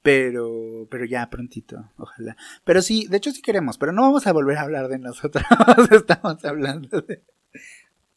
pero, 0.04 0.88
pero 0.92 1.06
ya 1.06 1.28
prontito, 1.32 1.92
ojalá. 1.98 2.38
Pero 2.66 2.84
sí, 2.84 3.08
de 3.08 3.18
hecho 3.18 3.32
sí 3.32 3.42
queremos, 3.42 3.80
pero 3.80 3.92
no 3.92 4.04
vamos 4.04 4.28
a 4.28 4.32
volver 4.32 4.60
a 4.60 4.62
hablar 4.62 4.90
de 4.90 5.00
nosotros. 5.00 5.44
Estamos 5.92 6.46
hablando 6.46 7.02
de. 7.02 7.24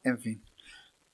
En 0.03 0.19
fin. 0.19 0.45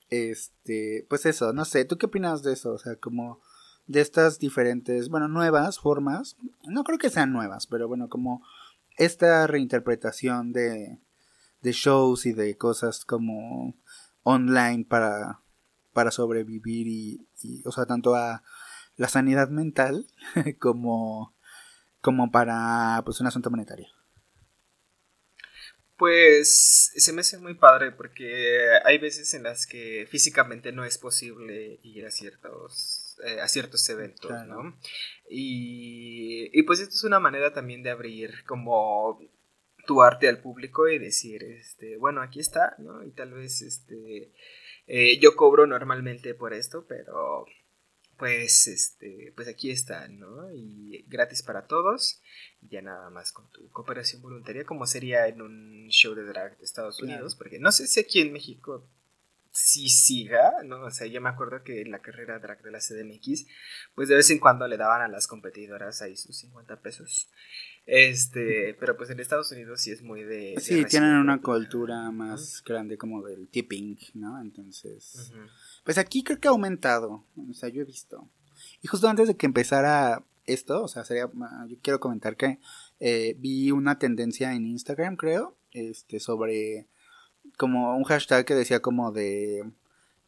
Este, 0.09 1.05
pues 1.07 1.25
eso, 1.25 1.53
no 1.53 1.63
sé, 1.63 1.85
¿tú 1.85 1.97
qué 1.97 2.07
opinas 2.07 2.43
de 2.43 2.51
eso? 2.51 2.73
O 2.73 2.77
sea, 2.77 2.97
como 2.97 3.39
de 3.87 4.01
estas 4.01 4.39
diferentes, 4.39 5.07
bueno, 5.07 5.29
nuevas 5.29 5.79
formas. 5.79 6.35
No 6.67 6.83
creo 6.83 6.97
que 6.97 7.09
sean 7.09 7.31
nuevas, 7.31 7.65
pero 7.65 7.87
bueno, 7.87 8.09
como 8.09 8.45
esta 8.97 9.47
reinterpretación 9.47 10.51
de, 10.51 10.99
de 11.61 11.71
shows 11.71 12.25
y 12.25 12.33
de 12.33 12.57
cosas 12.57 13.05
como 13.05 13.73
online 14.23 14.85
para 14.85 15.43
para 15.93 16.11
sobrevivir 16.11 16.87
y, 16.87 17.61
o 17.65 17.71
sea, 17.71 17.85
tanto 17.85 18.15
a 18.15 18.43
la 18.97 19.07
sanidad 19.07 19.49
mental 19.49 20.05
como, 20.59 21.35
como 22.01 22.31
para 22.31 23.01
pues 23.05 23.21
un 23.21 23.27
asunto 23.27 23.49
monetario. 23.49 23.87
Pues 25.95 26.91
se 26.95 27.13
me 27.13 27.21
hace 27.21 27.37
muy 27.37 27.53
padre 27.53 27.91
porque 27.91 28.67
hay 28.83 28.97
veces 28.97 29.33
en 29.35 29.43
las 29.43 29.67
que 29.67 30.07
físicamente 30.09 30.71
no 30.71 30.83
es 30.83 30.97
posible 30.97 31.79
ir 31.83 32.05
a 32.05 32.11
ciertos, 32.11 33.15
eh, 33.23 33.39
a 33.39 33.47
ciertos 33.47 33.87
eventos, 33.89 34.31
¿no? 34.47 34.77
Y, 35.29 36.49
y, 36.51 36.63
pues 36.63 36.79
esto 36.79 36.95
es 36.95 37.03
una 37.03 37.19
manera 37.19 37.53
también 37.53 37.83
de 37.83 37.91
abrir 37.91 38.43
como 38.45 39.21
tu 39.85 40.01
arte 40.01 40.27
al 40.27 40.41
público 40.41 40.87
y 40.87 40.97
decir, 40.97 41.43
este, 41.43 41.97
bueno, 41.97 42.21
aquí 42.21 42.39
está, 42.39 42.75
¿no? 42.79 43.03
Y 43.03 43.11
tal 43.11 43.33
vez, 43.33 43.61
este, 43.61 44.31
eh, 44.87 45.19
yo 45.19 45.35
cobro 45.35 45.67
normalmente 45.67 46.33
por 46.33 46.53
esto, 46.53 46.85
pero 46.87 47.45
pues, 48.17 48.67
este, 48.67 49.33
pues 49.35 49.47
aquí 49.47 49.71
está, 49.71 50.07
¿no? 50.07 50.53
Y 50.53 51.03
gratis 51.07 51.43
para 51.43 51.67
todos, 51.67 52.21
ya 52.61 52.81
nada 52.81 53.09
más 53.09 53.31
con 53.31 53.49
tu 53.51 53.69
cooperación 53.71 54.21
voluntaria, 54.21 54.63
como 54.63 54.85
sería 54.85 55.27
en 55.27 55.41
un 55.41 55.89
show 55.89 56.15
de 56.15 56.23
drag 56.23 56.57
de 56.57 56.63
Estados 56.63 57.01
Unidos, 57.01 57.35
porque 57.35 57.59
no 57.59 57.71
sé 57.71 57.87
si 57.87 57.99
aquí 57.99 58.21
en 58.21 58.31
México 58.31 58.87
sí 59.53 59.87
siga, 59.87 60.51
¿no? 60.65 60.83
O 60.83 60.91
sea, 60.91 61.05
yo 61.05 61.21
me 61.21 61.29
acuerdo 61.29 61.63
que 61.63 61.81
en 61.81 61.91
la 61.91 62.01
carrera 62.01 62.39
drag 62.39 62.63
de 62.63 62.71
la 62.71 62.79
CDMX, 62.79 63.45
pues 63.93 64.09
de 64.09 64.15
vez 64.15 64.29
en 64.31 64.39
cuando 64.39 64.67
le 64.67 64.77
daban 64.77 65.01
a 65.01 65.07
las 65.07 65.27
competidoras 65.27 66.01
ahí 66.01 66.17
sus 66.17 66.35
50 66.37 66.81
pesos. 66.81 67.29
Este, 67.85 68.75
pero 68.79 68.97
pues 68.97 69.11
en 69.11 69.19
Estados 69.19 69.51
Unidos 69.51 69.79
sí 69.81 69.91
es 69.91 70.01
muy 70.01 70.23
de... 70.23 70.55
Sí, 70.59 70.83
tienen 70.85 71.11
una 71.17 71.39
cultura 71.39 72.09
más 72.11 72.63
grande 72.65 72.97
como 72.97 73.21
del 73.21 73.47
tipping, 73.47 73.97
¿no? 74.15 74.41
Entonces... 74.41 75.31
Pues 75.83 75.97
aquí 75.97 76.23
creo 76.23 76.39
que 76.39 76.47
ha 76.47 76.51
aumentado, 76.51 77.25
o 77.37 77.53
sea, 77.53 77.69
yo 77.69 77.81
he 77.81 77.85
visto. 77.85 78.27
Y 78.81 78.87
justo 78.87 79.07
antes 79.07 79.27
de 79.27 79.37
que 79.37 79.45
empezara 79.45 80.23
esto, 80.45 80.83
o 80.83 80.87
sea, 80.87 81.03
sería, 81.03 81.29
yo 81.67 81.77
quiero 81.81 81.99
comentar 81.99 82.37
que 82.37 82.59
eh, 82.99 83.35
vi 83.37 83.69
una 83.71 83.99
tendencia 83.99 84.53
en 84.53 84.65
Instagram, 84.65 85.15
creo, 85.15 85.57
este, 85.71 86.19
sobre 86.19 86.87
como 87.57 87.95
un 87.95 88.03
hashtag 88.03 88.45
que 88.45 88.55
decía 88.55 88.81
como 88.81 89.11
de 89.11 89.63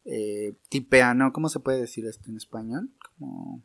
eh, 0.04 0.54
tipeano, 0.68 1.32
¿cómo 1.32 1.48
se 1.48 1.60
puede 1.60 1.80
decir 1.80 2.06
esto 2.06 2.30
en 2.30 2.36
español? 2.36 2.90
Como... 3.18 3.62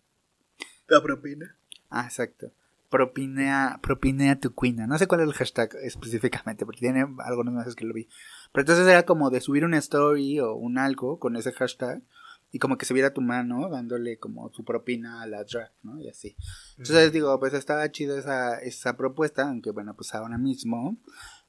La 0.87 1.01
propina. 1.01 1.55
Ah, 1.89 2.05
exacto 2.05 2.51
propinea, 2.91 3.79
propinea 3.81 4.39
tu 4.39 4.53
cuina. 4.53 4.85
No 4.85 4.97
sé 4.99 5.07
cuál 5.07 5.21
es 5.21 5.27
el 5.27 5.33
hashtag 5.33 5.75
específicamente, 5.81 6.65
porque 6.65 6.81
tiene 6.81 7.07
algunos 7.25 7.53
meses 7.53 7.73
que 7.73 7.85
lo 7.85 7.93
vi. 7.93 8.07
Pero 8.51 8.63
entonces 8.63 8.85
era 8.85 9.03
como 9.03 9.31
de 9.31 9.39
subir 9.39 9.63
una 9.63 9.77
story 9.77 10.39
o 10.41 10.53
un 10.53 10.77
algo 10.77 11.17
con 11.17 11.37
ese 11.37 11.53
hashtag 11.53 12.03
y 12.51 12.59
como 12.59 12.77
que 12.77 12.85
se 12.85 12.93
viera 12.93 13.13
tu 13.13 13.21
mano 13.21 13.69
dándole 13.69 14.19
como 14.19 14.51
su 14.51 14.65
propina 14.65 15.21
a 15.21 15.25
la 15.25 15.45
drag, 15.45 15.71
¿no? 15.83 16.01
Y 16.01 16.09
así. 16.09 16.35
Entonces 16.77 17.13
digo, 17.13 17.39
pues 17.39 17.53
estaba 17.53 17.89
chido 17.91 18.17
esa, 18.17 18.59
esa 18.59 18.97
propuesta, 18.97 19.47
aunque 19.47 19.71
bueno, 19.71 19.95
pues 19.95 20.13
ahora 20.13 20.37
mismo, 20.37 20.97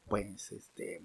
pues 0.08 0.52
este, 0.52 1.02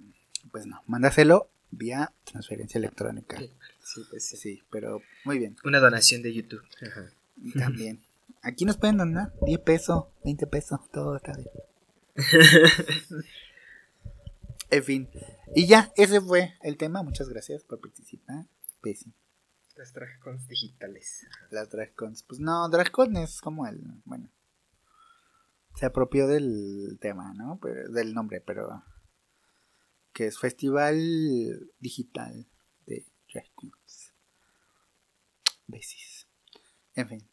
pues 0.51 0.65
no, 0.65 0.81
mándaselo 0.87 1.49
vía 1.71 2.13
transferencia 2.23 2.77
electrónica. 2.77 3.37
Sí, 3.37 4.01
pues 4.09 4.25
sí. 4.25 4.37
Sí, 4.37 4.63
pero 4.71 5.01
muy 5.25 5.39
bien. 5.39 5.57
Una 5.63 5.79
donación 5.79 6.21
de 6.21 6.33
YouTube. 6.33 6.63
También. 7.57 8.03
Aquí 8.41 8.65
nos 8.65 8.77
pueden 8.77 8.97
donar 8.97 9.33
10 9.45 9.59
pesos, 9.59 10.05
20 10.23 10.47
pesos, 10.47 10.79
todo 10.91 11.17
está 11.17 11.33
bien. 11.35 11.49
en 14.69 14.83
fin. 14.83 15.09
Y 15.55 15.67
ya, 15.67 15.91
ese 15.95 16.21
fue 16.21 16.55
el 16.61 16.77
tema. 16.77 17.03
Muchas 17.03 17.29
gracias 17.29 17.63
por 17.63 17.79
participar. 17.79 18.45
Pesi. 18.81 19.13
Las 19.75 19.93
dragcons 19.93 20.47
digitales. 20.47 21.27
Las 21.51 21.69
dragcons. 21.69 22.23
Pues 22.23 22.39
no, 22.39 22.67
dragcon 22.69 23.17
es 23.17 23.41
como 23.41 23.67
el. 23.67 23.79
Bueno. 24.05 24.29
Se 25.75 25.85
apropió 25.85 26.27
del 26.27 26.97
tema, 26.99 27.33
¿no? 27.33 27.59
del 27.89 28.13
nombre, 28.13 28.41
pero. 28.41 28.83
Que 30.17 30.25
es 30.25 30.39
Festival 30.39 30.97
Digital 31.77 32.49
de 32.87 33.05
Dragcons. 33.31 34.15
Besis. 35.67 36.27
En 36.95 37.07
fin. 37.07 37.29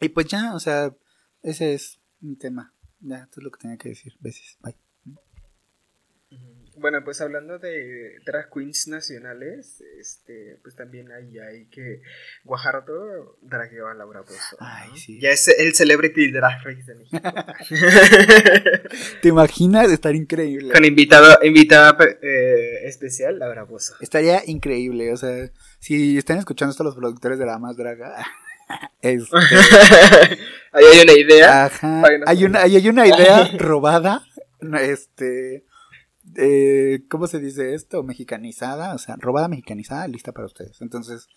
Y 0.00 0.08
pues 0.08 0.26
ya, 0.26 0.52
o 0.56 0.58
sea, 0.58 0.92
ese 1.40 1.72
es 1.72 2.00
mi 2.18 2.34
tema. 2.34 2.74
Ya, 2.98 3.18
esto 3.18 3.38
es 3.38 3.44
lo 3.44 3.52
que 3.52 3.60
tenía 3.60 3.76
que 3.76 3.90
decir. 3.90 4.16
Veces. 4.18 4.58
Bye. 4.60 4.89
Bueno, 6.80 7.04
pues 7.04 7.20
hablando 7.20 7.58
de 7.58 8.20
drag 8.24 8.48
queens 8.50 8.88
nacionales, 8.88 9.82
este, 9.98 10.58
pues 10.62 10.74
también 10.74 11.12
hay, 11.12 11.38
hay 11.38 11.66
que 11.66 12.00
Guajardo 12.42 13.36
dragueó 13.42 13.88
a 13.88 13.94
Laura 13.94 14.22
Bozo. 14.22 14.56
Ay, 14.60 14.88
sí. 14.96 15.20
Ya 15.20 15.28
es 15.28 15.46
el 15.48 15.74
celebrity 15.74 16.32
drag 16.32 16.64
race 16.64 16.82
de 16.84 16.94
México. 16.94 17.20
¿Te 19.20 19.28
imaginas? 19.28 19.92
Estar 19.92 20.14
increíble. 20.14 20.72
Con 20.72 20.86
invitado, 20.86 21.38
invitada 21.42 21.98
eh, 22.22 22.86
especial, 22.86 23.38
Laura 23.38 23.64
Bozo. 23.64 23.96
Estaría 24.00 24.42
increíble, 24.46 25.12
o 25.12 25.18
sea, 25.18 25.50
si 25.80 26.16
están 26.16 26.38
escuchando 26.38 26.70
esto 26.70 26.82
los 26.82 26.96
productores 26.96 27.38
de 27.38 27.44
La 27.44 27.58
Más 27.58 27.76
Draga. 27.76 28.26
Este, 29.02 29.36
ahí 30.72 30.84
hay 30.84 31.02
una 31.02 31.12
idea. 31.12 31.70
hay, 32.24 32.44
una, 32.44 32.60
hay 32.62 32.88
una 32.88 33.04
idea 33.04 33.50
robada. 33.58 34.22
Este. 34.80 35.64
¿Cómo 37.08 37.26
se 37.26 37.38
dice 37.38 37.74
esto? 37.74 38.02
Mexicanizada. 38.02 38.94
O 38.94 38.98
sea, 38.98 39.16
robada 39.18 39.48
mexicanizada, 39.48 40.06
lista 40.08 40.32
para 40.32 40.46
ustedes. 40.46 40.80
Entonces, 40.80 41.28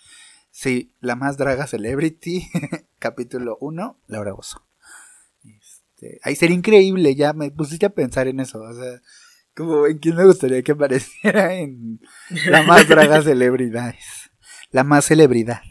sí, 0.51 0.93
la 0.99 1.15
más 1.15 1.37
draga 1.37 1.67
celebrity, 1.67 2.47
capítulo 2.99 3.57
1, 3.59 3.99
Laura 4.07 4.33
Oso. 4.33 4.65
Este, 5.43 6.19
ahí 6.23 6.35
sería 6.35 6.55
increíble, 6.55 7.15
ya 7.15 7.33
me 7.33 7.51
pusiste 7.51 7.85
a 7.85 7.93
pensar 7.93 8.27
en 8.27 8.39
eso. 8.39 8.61
O 8.61 8.73
sea, 8.73 9.01
como 9.55 9.87
en 9.87 9.97
quién 9.99 10.15
me 10.15 10.25
gustaría 10.25 10.61
que 10.63 10.71
apareciera 10.71 11.53
en 11.53 11.99
la 12.47 12.63
más 12.63 12.87
draga 12.87 13.21
celebridades. 13.23 14.31
La 14.71 14.83
más 14.83 15.05
celebridad. 15.05 15.61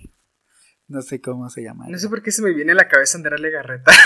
No 0.89 1.03
sé 1.03 1.21
cómo 1.21 1.49
se 1.49 1.63
llama. 1.63 1.87
No 1.89 1.99
sé 1.99 2.09
por 2.09 2.23
qué 2.23 2.31
se 2.31 2.43
me 2.43 2.53
viene 2.53 2.73
a 2.73 2.77
la 2.77 2.89
cabeza 2.89 3.17
Andrea 3.17 3.39
Legarreta. 3.39 3.91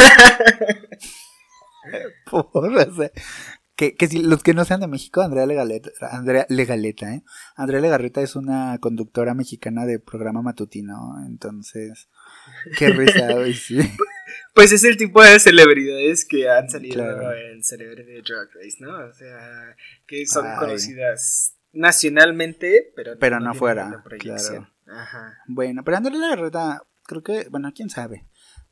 Por, 2.31 2.73
que, 3.77 3.95
que 3.95 4.09
si 4.09 4.23
los 4.23 4.43
que 4.43 4.55
no 4.55 4.65
sean 4.65 4.81
de 4.81 4.89
México, 4.89 5.21
Andrea 5.21 5.47
Legaleta, 5.47 5.91
Andrea 6.11 6.47
Legaleta, 6.49 7.15
¿eh? 7.15 7.23
Andrea 7.57 7.81
Legarreta 7.81 8.23
es 8.23 8.35
una 8.35 8.79
conductora 8.81 9.35
mexicana 9.35 9.85
de 9.85 10.01
programa 10.01 10.41
matutino, 10.41 11.15
entonces, 11.27 12.09
qué 12.79 12.89
risa, 12.89 13.29
sí. 13.55 13.79
Pues 14.55 14.73
es 14.73 14.83
el 14.85 14.97
tipo 14.97 15.23
de 15.23 15.39
celebridades 15.39 16.25
que 16.25 16.49
han 16.49 16.71
salido 16.71 17.05
en 17.35 17.63
Celebrity 17.63 18.23
Drag 18.23 18.49
Race, 18.55 18.77
¿no? 18.81 18.97
O 18.97 19.13
sea, 19.13 19.77
que 20.07 20.27
son 20.27 20.47
conocidas 20.59 21.55
nacionalmente, 21.73 22.93
pero, 22.97 23.19
pero 23.19 23.41
no, 23.41 23.55
fuera, 23.55 24.03
claro. 24.19 24.71
Ajá. 24.87 25.35
Bueno, 25.47 25.85
pero 25.85 25.99
Andrea 25.99 26.19
Legarreta, 26.19 26.83
creo 27.05 27.23
que, 27.23 27.47
bueno, 27.51 27.71
quién 27.75 27.91
sabe. 27.91 28.25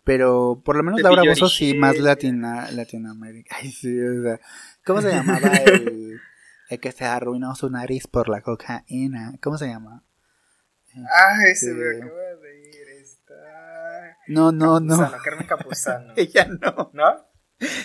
Pero 0.04 0.60
por 0.64 0.76
lo 0.76 0.82
menos 0.82 1.00
Laura 1.00 1.22
Bozo 1.26 1.48
sí, 1.48 1.74
más 1.74 1.98
latina, 1.98 2.70
Latinoamérica. 2.70 3.56
Ay, 3.60 3.72
sí, 3.72 3.98
o 4.00 4.22
sea, 4.22 4.40
¿cómo 4.84 5.00
se 5.00 5.10
llamaba 5.10 5.48
el, 5.48 6.20
el 6.68 6.80
que 6.80 6.92
se 6.92 7.04
arruinó 7.04 7.54
su 7.54 7.70
nariz 7.70 8.06
por 8.06 8.28
la 8.28 8.42
cocaína? 8.42 9.34
¿Cómo 9.40 9.56
se 9.56 9.66
llama? 9.66 10.04
Ese 11.50 11.72
me 11.72 11.90
este, 11.90 12.02
acaba 12.02 12.20
de 12.42 12.68
ir. 12.68 12.88
Está. 13.02 13.34
No, 14.28 14.52
no, 14.52 14.80
no. 14.80 15.12
Carmen 15.24 15.46
Capuzano. 15.46 16.12
ella 16.16 16.46
no. 16.46 16.90
¿No? 16.92 17.26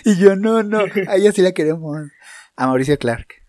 Y 0.04 0.16
yo 0.16 0.36
no, 0.36 0.62
no. 0.62 0.80
A 1.08 1.16
ella 1.16 1.32
sí 1.32 1.42
la 1.42 1.52
queremos. 1.52 1.98
A 2.56 2.66
Mauricio 2.66 2.98
Clark. 2.98 3.39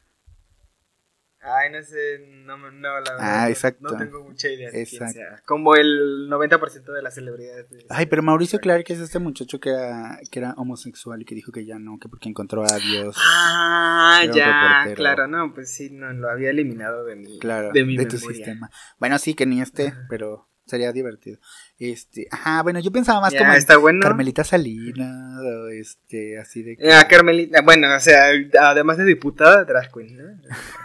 Ay, 1.58 1.72
no 1.72 1.82
sé, 1.84 2.26
no, 2.46 2.58
no 2.58 2.72
la 2.72 3.14
verdad. 3.14 3.18
Ah, 3.20 3.50
exacto. 3.50 3.90
No 3.92 3.98
tengo 3.98 4.24
mucha 4.24 4.50
idea 4.50 4.72
de 4.72 4.86
quién 4.86 5.10
sea. 5.10 5.42
Como 5.46 5.76
el 5.76 6.30
90% 6.30 6.92
de 6.92 7.02
las 7.02 7.16
celebridades. 7.16 7.68
Ay, 7.90 8.06
pero 8.06 8.24
Mauricio 8.24 8.60
Clark 8.60 8.86
es 8.88 9.00
este 9.00 9.20
muchacho 9.20 9.60
que 9.60 9.70
era, 9.70 10.20
que 10.30 10.40
era 10.40 10.54
homosexual 10.58 11.22
y 11.22 11.26
que 11.26 11.36
dijo 11.36 11.52
que 11.52 11.66
ya 11.66 11.80
no, 11.80 11.98
que 12.00 12.10
porque 12.10 12.30
encontró 12.30 12.64
a 12.64 12.78
Dios. 12.78 13.16
Ah, 13.20 14.24
ya, 14.34 14.94
claro, 14.96 15.28
no, 15.28 15.54
pues 15.54 15.74
sí, 15.74 15.90
no, 15.92 16.12
lo 16.14 16.30
había 16.30 16.50
eliminado 16.50 17.06
de 17.06 17.16
mi, 17.16 17.40
claro, 17.40 17.72
de 17.72 17.86
mi 17.86 17.98
tu 18.06 18.18
sistema. 18.18 18.70
Bueno, 19.00 19.18
sí, 19.18 19.34
que 19.34 19.46
ni 19.46 19.62
este, 19.62 19.94
pero 20.10 20.51
sería 20.71 20.91
divertido. 20.91 21.38
Este, 21.77 22.27
ajá, 22.31 22.63
bueno, 22.63 22.79
yo 22.79 22.91
pensaba 22.91 23.21
más 23.21 23.34
como 23.36 23.53
está 23.53 23.77
bueno. 23.77 23.99
Carmelita 24.01 24.43
Salinas, 24.43 25.39
o 25.39 25.67
este, 25.67 26.39
así 26.39 26.63
de 26.63 26.77
Ah, 26.91 27.07
Carmelita, 27.07 27.62
bueno, 27.62 27.93
o 27.95 27.99
sea, 27.99 28.29
además 28.62 28.97
de 28.97 29.05
diputada, 29.05 29.65
drag 29.65 29.91
queen, 29.91 30.17
¿no? 30.17 30.23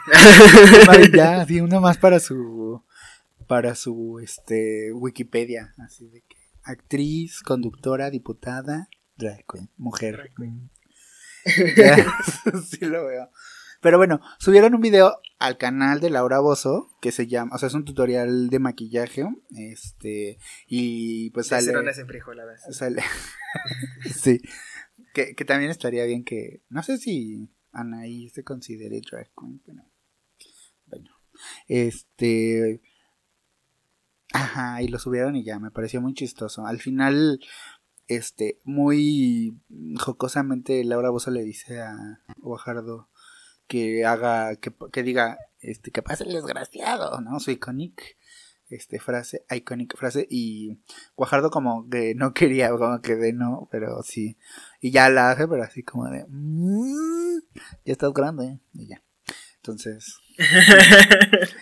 ya, 1.17 1.47
sí, 1.47 1.61
uno 1.61 1.81
más 1.81 1.99
para 1.99 2.21
su 2.21 2.85
para 3.47 3.77
su 3.77 4.19
este 4.21 4.93
Wikipedia, 4.93 5.73
así 5.79 6.09
de 6.09 6.23
que 6.23 6.37
actriz, 6.65 7.43
conductora, 7.43 8.11
diputada, 8.11 8.89
drag 9.17 9.45
queen, 9.51 9.71
mujer. 9.77 10.33
sí 12.69 12.85
lo 12.85 13.07
veo. 13.07 13.31
Pero 13.87 13.99
bueno, 13.99 14.21
subieron 14.41 14.75
un 14.75 14.81
video 14.81 15.21
al 15.39 15.59
canal 15.59 16.01
de 16.01 16.11
Laura 16.11 16.41
Bozo, 16.41 16.91
que 17.01 17.13
se 17.13 17.29
llama, 17.29 17.55
o 17.55 17.59
sea, 17.59 17.69
es 17.69 17.75
un 17.75 17.85
tutorial 17.85 18.51
de 18.51 18.59
maquillaje, 18.59 19.25
este, 19.51 20.41
y 20.67 21.31
pues 21.31 21.47
sale... 21.47 21.73
Sale... 22.73 23.01
sí, 24.13 24.41
que, 25.15 25.37
que, 25.37 25.45
también 25.45 25.71
estaría 25.71 26.05
bien 26.05 26.25
que, 26.25 26.65
no 26.69 26.83
sé 26.83 26.99
si 26.99 27.49
Anaí 27.71 28.29
se 28.31 28.43
considere 28.43 29.01
drag 29.09 29.31
queen, 29.39 29.63
bueno, 29.65 29.89
bueno, 30.87 31.11
este... 31.69 32.83
Ajá, 34.33 34.83
y 34.83 34.89
lo 34.89 34.99
subieron 34.99 35.37
y 35.37 35.45
ya, 35.45 35.61
me 35.61 35.71
pareció 35.71 36.01
muy 36.01 36.13
chistoso. 36.13 36.67
Al 36.67 36.81
final, 36.81 37.39
este, 38.09 38.59
muy 38.65 39.61
jocosamente 40.01 40.83
Laura 40.83 41.11
Bozo 41.11 41.31
le 41.31 41.45
dice 41.45 41.83
a 41.83 42.21
Guajardo 42.39 43.11
que 43.67 44.05
haga, 44.05 44.57
que, 44.57 44.73
que 44.93 45.03
diga, 45.03 45.39
este, 45.61 45.91
que 45.91 46.03
pase 46.03 46.25
el 46.25 46.33
desgraciado, 46.33 47.21
¿no? 47.21 47.41
Su 47.41 47.51
iconic, 47.51 48.17
este, 48.69 48.99
frase, 48.99 49.45
iconic 49.51 49.97
frase, 49.97 50.27
y 50.29 50.79
Guajardo 51.17 51.51
como 51.51 51.89
que 51.89 52.15
no 52.15 52.35
quería, 52.35 52.71
como 52.71 53.01
que 53.01 53.17
de 53.17 53.33
no, 53.33 53.69
pero 53.71 54.03
sí, 54.03 54.39
y 54.81 54.91
ya 54.91 55.09
la 55.11 55.31
hace, 55.31 55.47
pero 55.49 55.63
así 55.63 55.83
como 55.83 56.09
de, 56.09 56.25
mmm, 56.29 57.41
ya 57.85 57.93
estás 57.93 58.13
grande, 58.13 58.61
y 58.73 58.89
ya. 58.89 59.03
Entonces... 59.57 60.19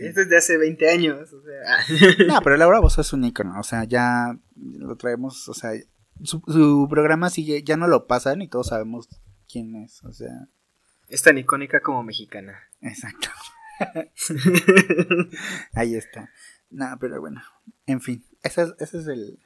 Esto 0.00 0.22
es 0.22 0.28
de 0.28 0.36
hace 0.36 0.58
20 0.58 0.90
años, 0.90 1.32
o 1.32 1.40
sea. 1.40 2.26
no, 2.26 2.40
pero 2.42 2.56
Laura 2.56 2.80
Bozo 2.80 3.00
es 3.00 3.12
un 3.12 3.24
icono, 3.24 3.58
o 3.58 3.62
sea, 3.62 3.84
ya 3.84 4.36
lo 4.56 4.96
traemos, 4.96 5.48
o 5.48 5.54
sea, 5.54 5.70
su, 6.24 6.42
su 6.46 6.88
programa 6.90 7.30
sigue, 7.30 7.62
ya 7.62 7.76
no 7.76 7.86
lo 7.86 8.06
pasan 8.06 8.42
y 8.42 8.48
todos 8.48 8.68
sabemos 8.68 9.08
quién 9.48 9.76
es, 9.76 10.02
o 10.04 10.12
sea. 10.12 10.48
Es 11.12 11.20
tan 11.20 11.36
icónica 11.36 11.80
como 11.82 12.02
mexicana. 12.02 12.58
Exacto. 12.80 13.28
Ahí 15.74 15.94
está. 15.94 16.30
No, 16.70 16.96
pero 16.98 17.20
bueno, 17.20 17.42
en 17.84 18.00
fin, 18.00 18.24
ese 18.42 18.62
es, 18.62 18.74
ese 18.78 18.98
es 19.00 19.06
el, 19.08 19.38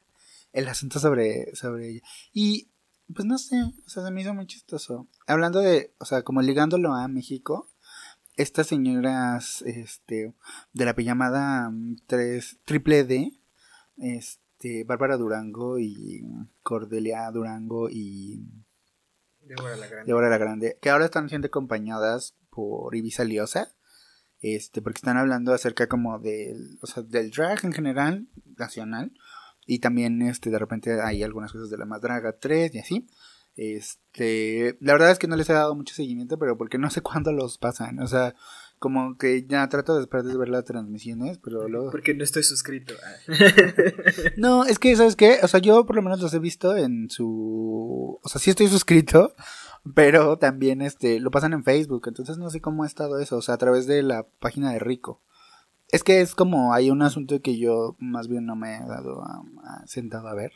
el 0.52 0.68
asunto 0.68 1.00
sobre, 1.00 1.56
sobre 1.56 1.88
ella. 1.88 2.00
Y 2.32 2.70
pues 3.12 3.26
no 3.26 3.36
sé, 3.36 3.60
o 3.64 3.88
sea, 3.88 4.04
se 4.04 4.12
me 4.12 4.20
hizo 4.20 4.32
muy 4.32 4.46
chistoso. 4.46 5.08
Hablando 5.26 5.58
de, 5.58 5.92
o 5.98 6.04
sea, 6.04 6.22
como 6.22 6.40
ligándolo 6.40 6.94
a 6.94 7.08
México, 7.08 7.68
estas 8.36 8.68
señoras 8.68 9.62
este, 9.62 10.34
de 10.72 10.84
la 10.84 10.94
pijamada 10.94 11.72
3, 12.06 12.60
triple 12.64 13.02
D, 13.02 13.32
este, 13.96 14.84
Bárbara 14.84 15.16
Durango 15.16 15.80
y 15.80 16.24
Cordelia 16.62 17.28
Durango 17.32 17.90
y 17.90 18.40
Débora 19.46 19.76
la 19.76 19.86
Grande. 19.86 20.06
Débora 20.06 20.28
la 20.28 20.38
Grande, 20.38 20.78
que 20.80 20.90
ahora 20.90 21.04
están 21.04 21.28
siendo 21.28 21.46
acompañadas 21.46 22.34
por 22.50 22.94
Ibiza 22.94 23.24
Liosa, 23.24 23.72
este, 24.40 24.82
porque 24.82 24.98
están 24.98 25.16
hablando 25.16 25.52
acerca 25.52 25.88
como 25.88 26.18
del, 26.18 26.78
o 26.82 26.86
sea, 26.86 27.02
del 27.02 27.30
drag 27.30 27.64
en 27.64 27.72
general, 27.72 28.28
nacional, 28.56 29.12
y 29.66 29.80
también 29.80 30.22
este, 30.22 30.50
de 30.50 30.58
repente 30.58 31.00
hay 31.00 31.22
algunas 31.22 31.52
cosas 31.52 31.70
de 31.70 31.78
la 31.78 31.86
Madraga 31.86 32.38
3 32.38 32.74
y 32.74 32.78
así. 32.78 33.06
Este, 33.56 34.76
la 34.80 34.92
verdad 34.92 35.10
es 35.10 35.18
que 35.18 35.28
no 35.28 35.36
les 35.36 35.48
he 35.48 35.54
dado 35.54 35.74
mucho 35.74 35.94
seguimiento, 35.94 36.38
pero 36.38 36.58
porque 36.58 36.78
no 36.78 36.90
sé 36.90 37.00
cuándo 37.02 37.32
los 37.32 37.58
pasan. 37.58 37.98
O 38.00 38.06
sea, 38.06 38.34
como 38.78 39.16
que 39.16 39.46
ya 39.46 39.68
trato 39.68 39.96
de 39.96 40.02
esperar 40.02 40.24
de 40.24 40.36
ver 40.36 40.48
las 40.48 40.64
transmisiones, 40.64 41.38
pero 41.38 41.66
luego... 41.68 41.90
Porque 41.90 42.14
no 42.14 42.24
estoy 42.24 42.42
suscrito. 42.42 42.94
no, 44.36 44.64
es 44.64 44.78
que, 44.78 44.94
¿sabes 44.96 45.16
qué? 45.16 45.38
O 45.42 45.48
sea, 45.48 45.60
yo 45.60 45.86
por 45.86 45.96
lo 45.96 46.02
menos 46.02 46.20
los 46.20 46.34
he 46.34 46.38
visto 46.38 46.76
en 46.76 47.08
su... 47.08 48.18
O 48.22 48.28
sea, 48.28 48.40
sí 48.40 48.50
estoy 48.50 48.68
suscrito, 48.68 49.34
pero 49.94 50.38
también 50.38 50.82
este 50.82 51.20
lo 51.20 51.30
pasan 51.30 51.52
en 51.52 51.64
Facebook, 51.64 52.04
entonces 52.06 52.38
no 52.38 52.50
sé 52.50 52.60
cómo 52.60 52.82
ha 52.82 52.86
estado 52.86 53.18
eso, 53.18 53.36
o 53.36 53.42
sea, 53.42 53.54
a 53.54 53.58
través 53.58 53.86
de 53.86 54.02
la 54.02 54.26
página 54.40 54.72
de 54.72 54.78
Rico. 54.78 55.22
Es 55.88 56.02
que 56.02 56.20
es 56.20 56.34
como, 56.34 56.74
hay 56.74 56.90
un 56.90 57.02
asunto 57.02 57.40
que 57.40 57.58
yo 57.58 57.96
más 57.98 58.28
bien 58.28 58.44
no 58.44 58.56
me 58.56 58.76
he 58.76 58.80
dado 58.80 59.22
sentado 59.86 60.28
a 60.28 60.34
ver, 60.34 60.52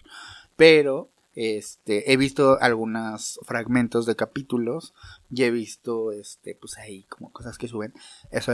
pero 0.56 1.10
este, 1.34 2.12
he 2.12 2.16
visto 2.16 2.58
algunos 2.60 3.38
fragmentos 3.42 4.06
de 4.06 4.16
capítulos 4.16 4.94
y 5.30 5.44
he 5.44 5.50
visto, 5.50 6.12
este, 6.12 6.54
pues 6.54 6.78
ahí 6.78 7.04
como 7.04 7.32
cosas 7.32 7.58
que 7.58 7.68
suben. 7.68 7.92
Eso 8.30 8.52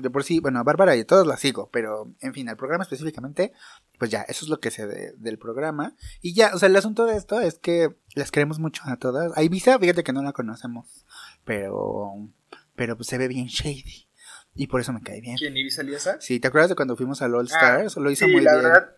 de 0.00 0.10
por 0.10 0.24
sí, 0.24 0.40
bueno, 0.40 0.58
a 0.58 0.62
Bárbara 0.62 0.96
y 0.96 1.04
todos 1.04 1.26
la 1.26 1.36
sigo, 1.36 1.68
pero 1.72 2.12
en 2.20 2.34
fin, 2.34 2.48
el 2.48 2.56
programa 2.56 2.82
específicamente, 2.82 3.52
pues 3.98 4.10
ya, 4.10 4.22
eso 4.22 4.44
es 4.44 4.48
lo 4.48 4.58
que 4.58 4.70
sé 4.70 4.86
del 5.16 5.38
programa. 5.38 5.94
Y 6.20 6.34
ya, 6.34 6.52
o 6.54 6.58
sea, 6.58 6.68
el 6.68 6.76
asunto 6.76 7.06
de 7.06 7.16
esto 7.16 7.40
es 7.40 7.58
que 7.58 7.94
las 8.14 8.30
queremos 8.30 8.58
mucho 8.58 8.82
a 8.86 8.96
todas. 8.96 9.36
A 9.36 9.42
Ibiza, 9.42 9.78
fíjate 9.78 10.02
que 10.02 10.12
no 10.12 10.22
la 10.22 10.32
conocemos, 10.32 11.04
pero, 11.44 12.28
pero 12.74 12.96
pues 12.96 13.08
se 13.08 13.18
ve 13.18 13.28
bien 13.28 13.46
shady. 13.46 14.08
Y 14.56 14.68
por 14.68 14.80
eso 14.80 14.92
me 14.92 15.02
cae 15.02 15.20
bien. 15.20 15.36
¿Quién, 15.36 15.56
Ibiza 15.56 15.82
Liosa? 15.82 16.20
Sí, 16.20 16.38
¿te 16.38 16.48
acuerdas 16.48 16.70
de 16.70 16.76
cuando 16.76 16.96
fuimos 16.96 17.22
al 17.22 17.34
All 17.34 17.46
Stars? 17.46 17.96
Ah, 17.96 18.00
lo 18.00 18.10
hizo 18.10 18.26
sí, 18.26 18.32
muy 18.32 18.42
la 18.42 18.52
bien. 18.52 18.64
Verdad, 18.64 18.96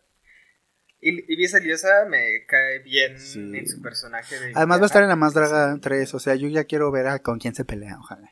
Ibiza 1.01 1.61
Liosa 1.61 2.07
me 2.09 2.47
cae 2.47 2.81
bien 2.81 3.19
Sí. 3.19 3.39
en 3.39 3.69
su 3.69 3.81
personaje 3.81 4.39
de 4.39 4.53
Además 4.55 4.81
va 4.81 4.85
a 4.85 4.87
estar 4.87 5.03
en 5.03 5.09
la 5.09 5.17
Más. 5.17 5.35
Draga 5.35 5.79
3, 5.81 6.15
o 6.15 6.19
sea, 6.19 6.35
yo 6.35 6.49
ya 6.49 6.65
quiero 6.65 6.91
ver 6.91 7.07
a 7.07 7.19
con 7.21 7.39
quién 7.39 7.55
se 7.55 7.65
pelea, 7.65 7.99
ojalá. 7.99 8.31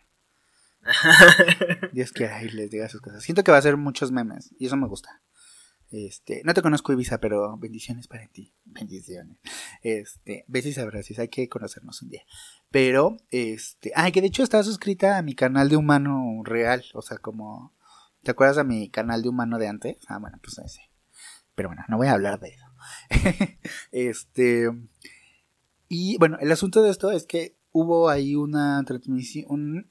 Dios 1.92 2.12
quiera 2.12 2.42
y 2.42 2.48
les 2.50 2.70
diga 2.70 2.88
sus 2.88 3.00
cosas. 3.00 3.22
Siento 3.22 3.44
que 3.44 3.52
va 3.52 3.58
a 3.58 3.62
ser 3.62 3.76
muchos 3.76 4.12
memes 4.12 4.54
y 4.58 4.66
eso 4.66 4.76
me 4.76 4.88
gusta. 4.88 5.22
Este, 5.90 6.42
no 6.44 6.54
te 6.54 6.62
conozco 6.62 6.92
Ibiza, 6.92 7.18
pero 7.18 7.56
bendiciones 7.56 8.08
para 8.08 8.26
ti. 8.28 8.54
Bendiciones. 8.64 9.38
Este, 9.82 10.44
besos 10.48 10.76
y 10.76 10.80
abrazos, 10.80 11.18
hay 11.20 11.28
que 11.28 11.48
conocernos 11.48 12.02
un 12.02 12.08
día. 12.08 12.22
Pero, 12.70 13.16
este, 13.30 13.92
ay, 13.94 14.10
que 14.10 14.20
de 14.20 14.26
hecho 14.26 14.42
está 14.42 14.62
suscrita 14.64 15.16
a 15.18 15.22
mi 15.22 15.34
canal 15.34 15.68
de 15.68 15.76
humano 15.76 16.42
real, 16.44 16.84
o 16.94 17.02
sea, 17.02 17.18
como 17.18 17.74
¿Te 18.24 18.30
acuerdas 18.30 18.56
de 18.56 18.64
mi 18.64 18.88
canal 18.88 19.20
de 19.22 19.28
humano 19.28 19.58
de 19.58 19.68
antes? 19.68 19.98
Ah, 20.08 20.18
bueno, 20.18 20.38
pues 20.42 20.58
ese. 20.58 20.80
Pero 21.54 21.68
bueno, 21.68 21.82
no 21.88 21.96
voy 21.96 22.08
a 22.08 22.12
hablar 22.12 22.40
de 22.40 22.48
eso. 22.48 22.66
este 23.92 24.70
y 25.88 26.18
bueno, 26.18 26.38
el 26.40 26.50
asunto 26.50 26.82
de 26.82 26.90
esto 26.90 27.10
es 27.10 27.24
que 27.24 27.56
hubo 27.70 28.08
ahí 28.08 28.36
una 28.36 28.82
transmisión, 28.84 29.90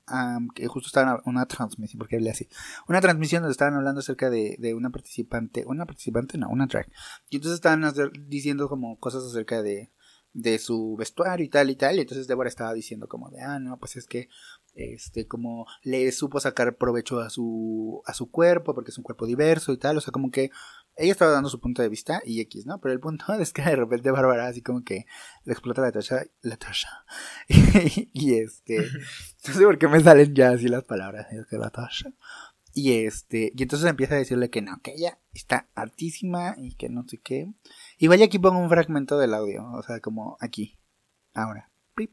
que 0.55 0.67
justo 0.67 0.87
estaban, 0.87 1.21
una 1.25 1.45
transmisión, 1.45 1.99
porque 1.99 2.15
hablé 2.15 2.29
así, 2.29 2.47
una 2.87 3.01
transmisión 3.01 3.41
donde 3.41 3.51
estaban 3.51 3.75
hablando 3.75 3.99
acerca 3.99 4.29
de, 4.29 4.55
de 4.57 4.73
una 4.73 4.89
participante, 4.89 5.65
una 5.67 5.85
participante, 5.85 6.37
no, 6.37 6.49
una 6.49 6.65
drag, 6.65 6.89
y 7.29 7.35
entonces 7.35 7.55
estaban 7.55 7.83
diciendo 8.27 8.69
como 8.69 8.97
cosas 8.99 9.23
acerca 9.23 9.61
de, 9.61 9.91
de 10.31 10.59
su 10.59 10.95
vestuario 10.97 11.45
y 11.45 11.49
tal 11.49 11.69
y 11.69 11.75
tal, 11.75 11.97
y 11.97 12.01
entonces 12.01 12.25
Débora 12.27 12.47
estaba 12.47 12.73
diciendo 12.73 13.07
como 13.07 13.29
de, 13.29 13.41
ah, 13.41 13.59
no, 13.59 13.77
pues 13.77 13.97
es 13.97 14.07
que, 14.07 14.29
este, 14.75 15.27
como 15.27 15.67
le 15.83 16.11
supo 16.11 16.39
sacar 16.39 16.77
provecho 16.77 17.19
a 17.19 17.29
su, 17.29 18.01
a 18.05 18.13
su 18.13 18.31
cuerpo, 18.31 18.73
porque 18.73 18.91
es 18.91 18.97
un 18.97 19.03
cuerpo 19.03 19.25
diverso 19.25 19.73
y 19.73 19.77
tal, 19.77 19.97
o 19.97 20.01
sea, 20.01 20.11
como 20.11 20.31
que 20.31 20.51
ella 20.95 21.11
estaba 21.11 21.31
dando 21.31 21.49
su 21.49 21.59
punto 21.59 21.81
de 21.81 21.89
vista 21.89 22.21
y 22.25 22.39
X, 22.41 22.65
¿no? 22.65 22.79
Pero 22.79 22.93
el 22.93 22.99
punto 22.99 23.25
es 23.39 23.53
que 23.53 23.61
de 23.61 23.75
repente 23.75 24.11
Bárbara 24.11 24.47
así 24.47 24.61
como 24.61 24.83
que 24.83 25.05
le 25.43 25.53
explota 25.53 25.81
la 25.81 25.91
tacha, 25.91 26.23
la 26.41 26.57
tacha. 26.57 26.89
Y, 27.47 28.09
y 28.13 28.35
este, 28.35 28.77
no 29.47 29.53
sé 29.53 29.63
por 29.63 29.77
qué 29.77 29.87
me 29.87 29.99
salen 29.99 30.33
ya 30.33 30.51
así 30.51 30.67
las 30.67 30.83
palabras, 30.83 31.27
es 31.31 31.45
que 31.47 31.57
la 31.57 31.69
tacha. 31.69 32.13
Y 32.75 33.05
este, 33.05 33.51
y 33.55 33.61
entonces 33.61 33.87
empieza 33.87 34.15
a 34.15 34.17
decirle 34.17 34.49
que 34.49 34.63
no, 34.63 34.81
que 34.81 34.93
ella 34.93 35.19
está 35.31 35.69
hartísima 35.75 36.55
y 36.57 36.73
que 36.75 36.89
no 36.89 37.07
sé 37.07 37.19
qué. 37.19 37.53
Y 37.99 38.07
vaya 38.07 38.25
aquí 38.25 38.39
pongo 38.39 38.59
un 38.59 38.69
fragmento 38.69 39.19
del 39.19 39.35
audio, 39.35 39.63
o 39.73 39.83
sea, 39.83 39.99
como 39.99 40.37
aquí, 40.39 40.79
ahora. 41.35 41.71
Pip. 41.95 42.11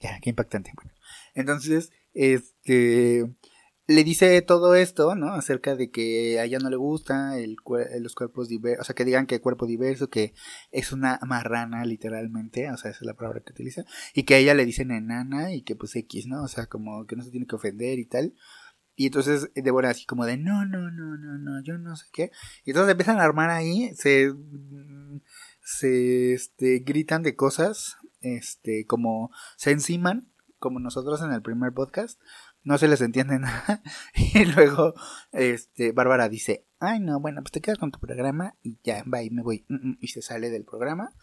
Ya, 0.00 0.18
qué 0.20 0.30
impactante. 0.30 0.72
Bueno, 0.74 0.92
entonces, 1.34 1.92
este, 2.12 3.32
le 3.88 4.02
dice 4.02 4.42
todo 4.42 4.74
esto, 4.74 5.14
¿no? 5.14 5.32
Acerca 5.32 5.76
de 5.76 5.90
que 5.90 6.40
a 6.40 6.44
ella 6.44 6.58
no 6.58 6.70
le 6.70 6.76
gusta 6.76 7.38
el, 7.38 7.56
los 8.00 8.14
cuerpos 8.14 8.48
diversos, 8.48 8.82
o 8.82 8.84
sea, 8.84 8.94
que 8.94 9.04
digan 9.04 9.26
que 9.26 9.40
cuerpo 9.40 9.66
diverso, 9.66 10.10
que 10.10 10.34
es 10.72 10.92
una 10.92 11.20
marrana 11.26 11.84
literalmente, 11.84 12.70
o 12.70 12.76
sea, 12.76 12.90
esa 12.90 13.00
es 13.00 13.06
la 13.06 13.14
palabra 13.14 13.42
que 13.44 13.52
utiliza, 13.52 13.84
y 14.12 14.24
que 14.24 14.34
a 14.34 14.38
ella 14.38 14.54
le 14.54 14.64
dicen 14.64 14.90
enana 14.90 15.52
y 15.52 15.62
que 15.62 15.76
pues 15.76 15.94
X, 15.94 16.26
¿no? 16.26 16.42
O 16.42 16.48
sea, 16.48 16.66
como 16.66 17.06
que 17.06 17.16
no 17.16 17.22
se 17.22 17.30
tiene 17.30 17.46
que 17.46 17.56
ofender 17.56 17.98
y 17.98 18.06
tal. 18.06 18.34
Y 18.96 19.06
entonces 19.06 19.50
Débora 19.54 19.90
así 19.90 20.06
como 20.06 20.24
de 20.24 20.38
no, 20.38 20.64
no, 20.64 20.90
no, 20.90 21.16
no, 21.18 21.38
no, 21.38 21.62
yo 21.62 21.76
no 21.78 21.96
sé 21.96 22.06
qué. 22.12 22.30
Y 22.64 22.70
entonces 22.70 22.90
empiezan 22.90 23.18
a 23.20 23.24
armar 23.24 23.50
ahí, 23.50 23.94
se, 23.94 24.32
se 25.60 26.32
este, 26.32 26.78
gritan 26.80 27.22
de 27.22 27.36
cosas, 27.36 27.98
este, 28.20 28.86
como 28.86 29.30
se 29.56 29.70
enciman, 29.72 30.32
como 30.58 30.80
nosotros 30.80 31.20
en 31.22 31.32
el 31.32 31.42
primer 31.42 31.72
podcast. 31.72 32.18
No 32.66 32.78
se 32.78 32.88
les 32.88 33.00
entiende 33.00 33.38
nada. 33.38 33.80
Y 34.34 34.44
luego, 34.44 34.94
este, 35.30 35.92
Bárbara 35.92 36.28
dice, 36.28 36.66
ay 36.80 36.98
no, 36.98 37.20
bueno, 37.20 37.40
pues 37.40 37.52
te 37.52 37.60
quedas 37.60 37.78
con 37.78 37.92
tu 37.92 38.00
programa 38.00 38.56
y 38.60 38.78
ya, 38.82 39.04
bye, 39.06 39.30
me 39.30 39.42
voy. 39.42 39.64
Mm, 39.68 39.90
mm, 39.90 39.98
Y 40.00 40.08
se 40.08 40.20
sale 40.20 40.50
del 40.50 40.64
programa. 40.64 41.14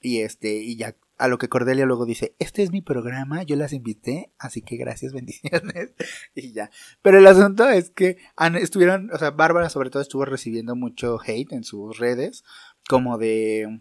Y 0.00 0.22
este, 0.22 0.56
y 0.56 0.76
ya, 0.76 0.96
a 1.16 1.28
lo 1.28 1.38
que 1.38 1.48
Cordelia 1.48 1.86
luego 1.86 2.06
dice, 2.06 2.34
este 2.40 2.64
es 2.64 2.72
mi 2.72 2.80
programa, 2.80 3.44
yo 3.44 3.54
las 3.54 3.72
invité, 3.72 4.32
así 4.38 4.62
que 4.62 4.76
gracias, 4.76 5.12
bendiciones. 5.14 5.94
y 6.34 6.52
ya. 6.52 6.70
Pero 7.02 7.18
el 7.18 7.26
asunto 7.28 7.68
es 7.68 7.90
que 7.90 8.16
estuvieron, 8.60 9.12
o 9.12 9.18
sea, 9.18 9.30
Bárbara 9.30 9.70
sobre 9.70 9.90
todo 9.90 10.02
estuvo 10.02 10.24
recibiendo 10.24 10.74
mucho 10.74 11.20
hate 11.24 11.52
en 11.52 11.62
sus 11.62 11.98
redes, 11.98 12.42
como 12.88 13.16
de, 13.16 13.80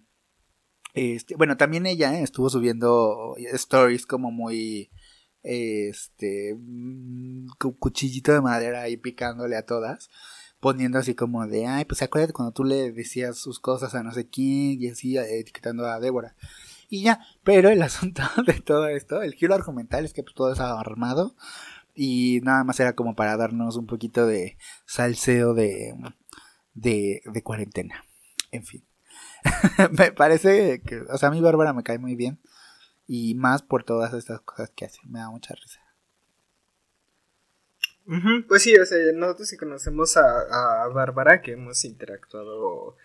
este, 0.93 1.36
bueno, 1.36 1.58
también 1.58 1.88
ella 1.88 2.19
¿eh? 2.19 2.24
estuvo 2.24 2.52
subiendo 2.52 3.36
stories 3.54 4.06
como 4.06 4.30
muy, 4.32 4.91
este 5.43 6.56
mm, 6.58 7.47
cuchillito 7.80 8.34
de 8.34 8.41
madera 8.41 8.82
ahí 8.82 8.97
picándole 8.97 9.56
a 9.56 9.65
todas 9.65 10.10
poniendo 10.60 10.99
así 10.99 11.15
como 11.15 11.47
de 11.47 11.65
ay 11.65 11.86
pues 11.86 12.02
acuérdate 12.02 12.34
cuando 12.34 12.52
tú 12.52 12.63
le 12.63 12.91
decías 12.91 13.38
sus 13.38 13.60
cosas 13.60 13.95
a 13.95 14.04
no 14.04 14.12
sé 14.12 14.28
quién 14.28 14.82
y 14.82 14.89
así 14.89 15.17
etiquetando 15.17 15.86
a 15.88 15.99
Débora. 15.99 16.36
Y 16.89 17.04
ya 17.04 17.21
pero 17.43 17.69
el 17.69 17.82
asunto 17.84 18.23
de 18.45 18.54
todo 18.62 18.88
esto 18.88 19.21
el 19.21 19.34
giro 19.34 19.56
argumental 19.56 20.06
es 20.06 20.13
que 20.13 20.23
pues, 20.23 20.36
todo 20.36 20.52
estaba 20.52 20.80
armado 20.80 21.36
y 21.95 22.41
nada 22.43 22.63
más 22.63 22.80
era 22.80 22.93
como 22.93 23.15
para 23.15 23.38
darnos 23.38 23.78
un 23.78 23.86
poquito 23.88 24.25
de 24.25 24.58
salseo 24.86 25.54
de 25.54 25.95
de, 26.73 27.21
de 27.25 27.43
cuarentena. 27.43 28.06
En 28.52 28.63
fin. 28.63 28.86
Me 29.91 30.12
parece 30.12 30.82
que 30.82 31.02
o 31.02 31.17
sea 31.17 31.30
a 31.30 31.32
mí 31.32 31.39
Bárbara 31.39 31.73
me 31.73 31.84
cae 31.84 31.97
muy 31.97 32.15
bien 32.15 32.39
y 33.12 33.34
más 33.34 33.63
por 33.63 33.84
todas 33.84 34.13
estas 34.13 34.39
cosas 34.41 34.69
que 34.69 34.86
hace. 34.86 35.00
Me 35.04 35.17
da 35.17 35.32
mucha 35.32 35.56
risa. 35.56 35.82
Pues 38.48 38.62
sí, 38.62 38.76
o 38.76 38.86
sea, 38.86 38.98
nosotros 39.13 39.50
sí 39.50 39.58
conocemos 39.58 40.15
a, 40.15 40.84
a 40.84 40.88
Bárbara, 40.89 41.41
que 41.41 41.54
hemos 41.54 41.84
interactuado, 41.86 42.98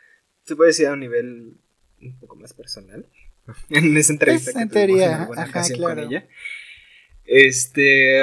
se 0.44 0.56
puede 0.56 0.68
decir 0.68 0.88
a 0.88 0.92
un 0.92 1.00
nivel 1.00 1.56
un 2.02 2.18
poco 2.20 2.36
más 2.36 2.52
personal, 2.52 3.06
en 3.70 3.96
esa 3.96 4.12
entrevista 4.12 4.52
que 4.52 4.66
tuvimos 4.66 5.00
en 5.00 5.10
alguna 5.10 5.44
ocasión 5.46 5.80
con 5.80 5.98
ella. 5.98 6.28
Este, 7.24 8.22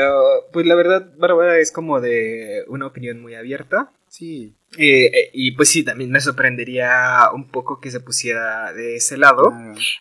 pues 0.53 0.67
la 0.67 0.75
verdad, 0.75 1.11
Bárbara 1.17 1.57
es 1.57 1.71
como 1.71 1.99
de 1.99 2.63
una 2.67 2.85
opinión 2.85 3.19
muy 3.19 3.33
abierta. 3.33 3.91
Sí. 4.07 4.55
Eh, 4.77 5.05
eh, 5.05 5.29
y 5.33 5.51
pues 5.53 5.69
sí, 5.69 5.83
también 5.83 6.11
me 6.11 6.21
sorprendería 6.21 7.29
un 7.33 7.49
poco 7.49 7.79
que 7.79 7.89
se 7.89 7.99
pusiera 7.99 8.71
de 8.73 8.97
ese 8.97 9.17
lado. 9.17 9.51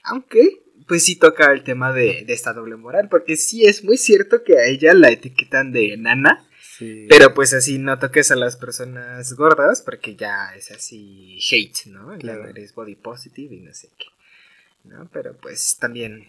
Aunque 0.03 0.63
pues 0.91 1.05
sí 1.05 1.15
toca 1.15 1.53
el 1.53 1.63
tema 1.63 1.93
de, 1.93 2.25
esta 2.27 2.53
doble 2.53 2.75
moral, 2.75 3.09
porque 3.09 3.37
sí 3.37 3.65
es 3.65 3.85
muy 3.85 3.97
cierto 3.97 4.43
que 4.43 4.59
a 4.59 4.65
ella 4.65 4.93
la 4.93 5.09
etiquetan 5.09 5.71
de 5.71 5.97
nana, 5.97 6.45
pero 7.09 7.33
pues 7.33 7.55
así 7.55 7.79
no 7.79 7.97
toques 8.01 8.33
a 8.33 8.35
las 8.35 8.57
personas 8.57 9.33
gordas, 9.35 9.83
porque 9.83 10.17
ya 10.17 10.53
es 10.57 10.73
así 10.73 11.39
hate, 11.49 11.87
¿no? 11.87 12.19
Claro. 12.19 12.49
eres 12.49 12.75
body 12.75 12.97
positive 12.97 13.55
y 13.55 13.61
no 13.61 13.73
sé 13.73 13.89
qué, 13.97 14.07
¿no? 14.83 15.09
Pero 15.13 15.37
pues 15.37 15.77
también, 15.79 16.29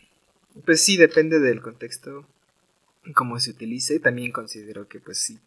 pues 0.64 0.84
sí, 0.84 0.96
depende 0.96 1.40
del 1.40 1.60
contexto, 1.60 2.28
cómo 3.16 3.40
se 3.40 3.50
utilice, 3.50 4.00
también 4.00 4.32
considero 4.32 4.88
que 4.88 5.00
pues 5.00 5.18
sí, 5.18 5.40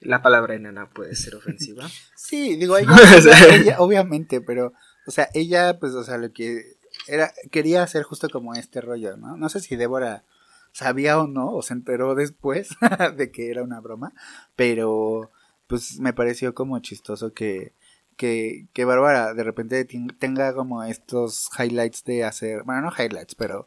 la 0.00 0.20
palabra 0.20 0.56
enana 0.56 0.90
puede 0.90 1.16
ser 1.16 1.36
ofensiva. 1.36 1.90
sí, 2.16 2.56
digo, 2.56 2.76
ella, 3.50 3.76
obviamente, 3.78 4.42
pero, 4.42 4.74
o 5.06 5.10
sea, 5.10 5.30
ella, 5.32 5.78
pues, 5.80 5.94
o 5.94 6.04
sea, 6.04 6.18
lo 6.18 6.34
que 6.34 6.76
era, 7.08 7.32
quería 7.50 7.82
hacer 7.82 8.02
justo 8.02 8.28
como 8.28 8.54
este 8.54 8.80
rollo, 8.80 9.16
¿no? 9.16 9.36
No 9.36 9.48
sé 9.48 9.60
si 9.60 9.76
Débora 9.76 10.24
sabía 10.72 11.18
o 11.18 11.26
no, 11.26 11.52
o 11.52 11.62
se 11.62 11.74
enteró 11.74 12.14
después 12.14 12.70
de 13.16 13.30
que 13.30 13.50
era 13.50 13.62
una 13.62 13.80
broma, 13.80 14.12
pero 14.56 15.30
pues 15.66 15.98
me 15.98 16.12
pareció 16.12 16.54
como 16.54 16.78
chistoso 16.80 17.32
que, 17.32 17.74
que, 18.16 18.66
que 18.72 18.84
Bárbara 18.84 19.34
de 19.34 19.44
repente 19.44 19.84
tenga 20.18 20.54
como 20.54 20.82
estos 20.84 21.50
highlights 21.58 22.04
de 22.04 22.24
hacer, 22.24 22.62
bueno, 22.64 22.82
no 22.82 22.92
highlights, 22.92 23.34
pero 23.34 23.66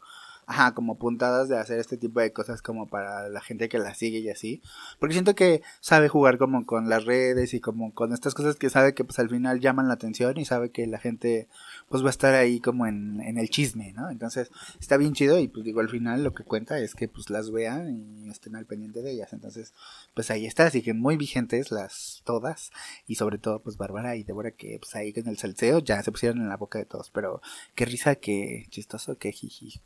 ajá, 0.51 0.73
como 0.73 0.97
puntadas 0.97 1.47
de 1.47 1.57
hacer 1.57 1.79
este 1.79 1.95
tipo 1.95 2.19
de 2.19 2.33
cosas 2.33 2.61
como 2.61 2.85
para 2.87 3.29
la 3.29 3.39
gente 3.39 3.69
que 3.69 3.79
la 3.79 3.95
sigue 3.95 4.19
y 4.19 4.29
así. 4.29 4.61
Porque 4.99 5.13
siento 5.13 5.33
que 5.33 5.63
sabe 5.79 6.09
jugar 6.09 6.37
como 6.37 6.65
con 6.65 6.89
las 6.89 7.05
redes 7.05 7.53
y 7.53 7.61
como 7.61 7.93
con 7.93 8.11
estas 8.11 8.33
cosas 8.33 8.57
que 8.57 8.69
sabe 8.69 8.93
que 8.93 9.05
pues 9.05 9.17
al 9.19 9.29
final 9.29 9.61
llaman 9.61 9.87
la 9.87 9.93
atención 9.93 10.37
y 10.37 10.43
sabe 10.43 10.69
que 10.69 10.85
la 10.87 10.99
gente 10.99 11.47
pues 11.87 12.03
va 12.03 12.07
a 12.07 12.11
estar 12.11 12.33
ahí 12.33 12.59
como 12.59 12.85
en, 12.85 13.21
en 13.21 13.37
el 13.37 13.49
chisme, 13.49 13.93
¿no? 13.93 14.09
Entonces 14.09 14.51
está 14.77 14.97
bien 14.97 15.13
chido 15.13 15.39
y 15.39 15.47
pues 15.47 15.63
digo 15.63 15.79
al 15.79 15.89
final 15.89 16.21
lo 16.21 16.33
que 16.33 16.43
cuenta 16.43 16.79
es 16.79 16.95
que 16.95 17.07
pues 17.07 17.29
las 17.29 17.49
vean 17.49 17.89
y 17.89 18.29
estén 18.29 18.57
al 18.57 18.65
pendiente 18.65 19.01
de 19.01 19.11
ellas. 19.11 19.31
Entonces 19.31 19.73
pues 20.13 20.31
ahí 20.31 20.45
está, 20.45 20.65
así 20.65 20.81
que 20.81 20.93
muy 20.93 21.15
vigentes 21.15 21.71
las 21.71 22.23
todas 22.25 22.71
y 23.07 23.15
sobre 23.15 23.37
todo 23.37 23.61
pues 23.61 23.77
Bárbara 23.77 24.17
y 24.17 24.23
Débora 24.23 24.51
que 24.51 24.77
pues 24.79 24.95
ahí 24.95 25.13
en 25.15 25.29
el 25.29 25.37
salseo 25.37 25.79
ya 25.79 26.03
se 26.03 26.11
pusieron 26.11 26.41
en 26.41 26.49
la 26.49 26.57
boca 26.57 26.77
de 26.77 26.85
todos, 26.85 27.09
pero 27.09 27.41
qué 27.73 27.85
risa, 27.85 28.15
qué 28.15 28.65
chistoso, 28.69 29.17
qué 29.17 29.31
jiji, 29.31 29.79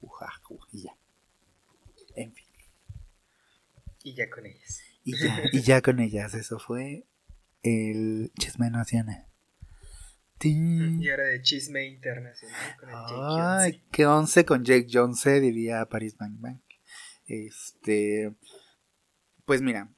y 0.72 0.84
ya. 0.84 0.98
En 2.15 2.34
fin. 2.34 2.48
Y 4.04 4.13
ya 4.13 4.30
con 4.30 4.46
ellas. 4.46 4.82
Y 5.04 5.18
ya, 5.18 5.44
y 5.52 5.62
ya 5.62 5.82
con 5.82 6.00
ellas, 6.00 6.34
eso 6.34 6.60
fue 6.60 7.06
el 7.63 8.32
chisme 8.39 8.70
nacional. 8.70 9.28
Y 10.41 11.10
ahora 11.10 11.24
de 11.24 11.41
chisme 11.41 11.86
internacional 11.88 12.76
con 12.78 12.89
el 12.89 12.96
Ay, 12.96 13.72
Jake 13.72 13.84
qué 13.91 14.06
once 14.06 14.46
con 14.46 14.63
Jake 14.63 14.88
Jones, 14.91 15.24
diría 15.24 15.86
Paris 15.86 16.15
Bang 16.18 16.39
Bang. 16.39 16.62
Este. 17.26 18.36
Pues 19.46 19.62
mira. 19.62 19.89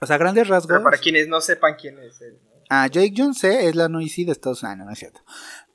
O 0.00 0.06
sea, 0.06 0.18
grandes 0.18 0.48
rasgos. 0.48 0.68
Pero 0.68 0.82
para 0.82 0.98
quienes 0.98 1.28
no 1.28 1.40
sepan 1.40 1.76
quién 1.80 1.98
es 1.98 2.20
él. 2.20 2.38
Ah, 2.68 2.86
Jake 2.88 3.14
Jones 3.16 3.42
es 3.44 3.74
la 3.74 3.88
Noisy 3.88 4.24
de 4.24 4.32
Estados 4.32 4.62
Unidos. 4.62 4.74
Ah, 4.74 4.76
no, 4.76 4.84
no 4.84 4.92
es 4.92 4.98
cierto. 4.98 5.20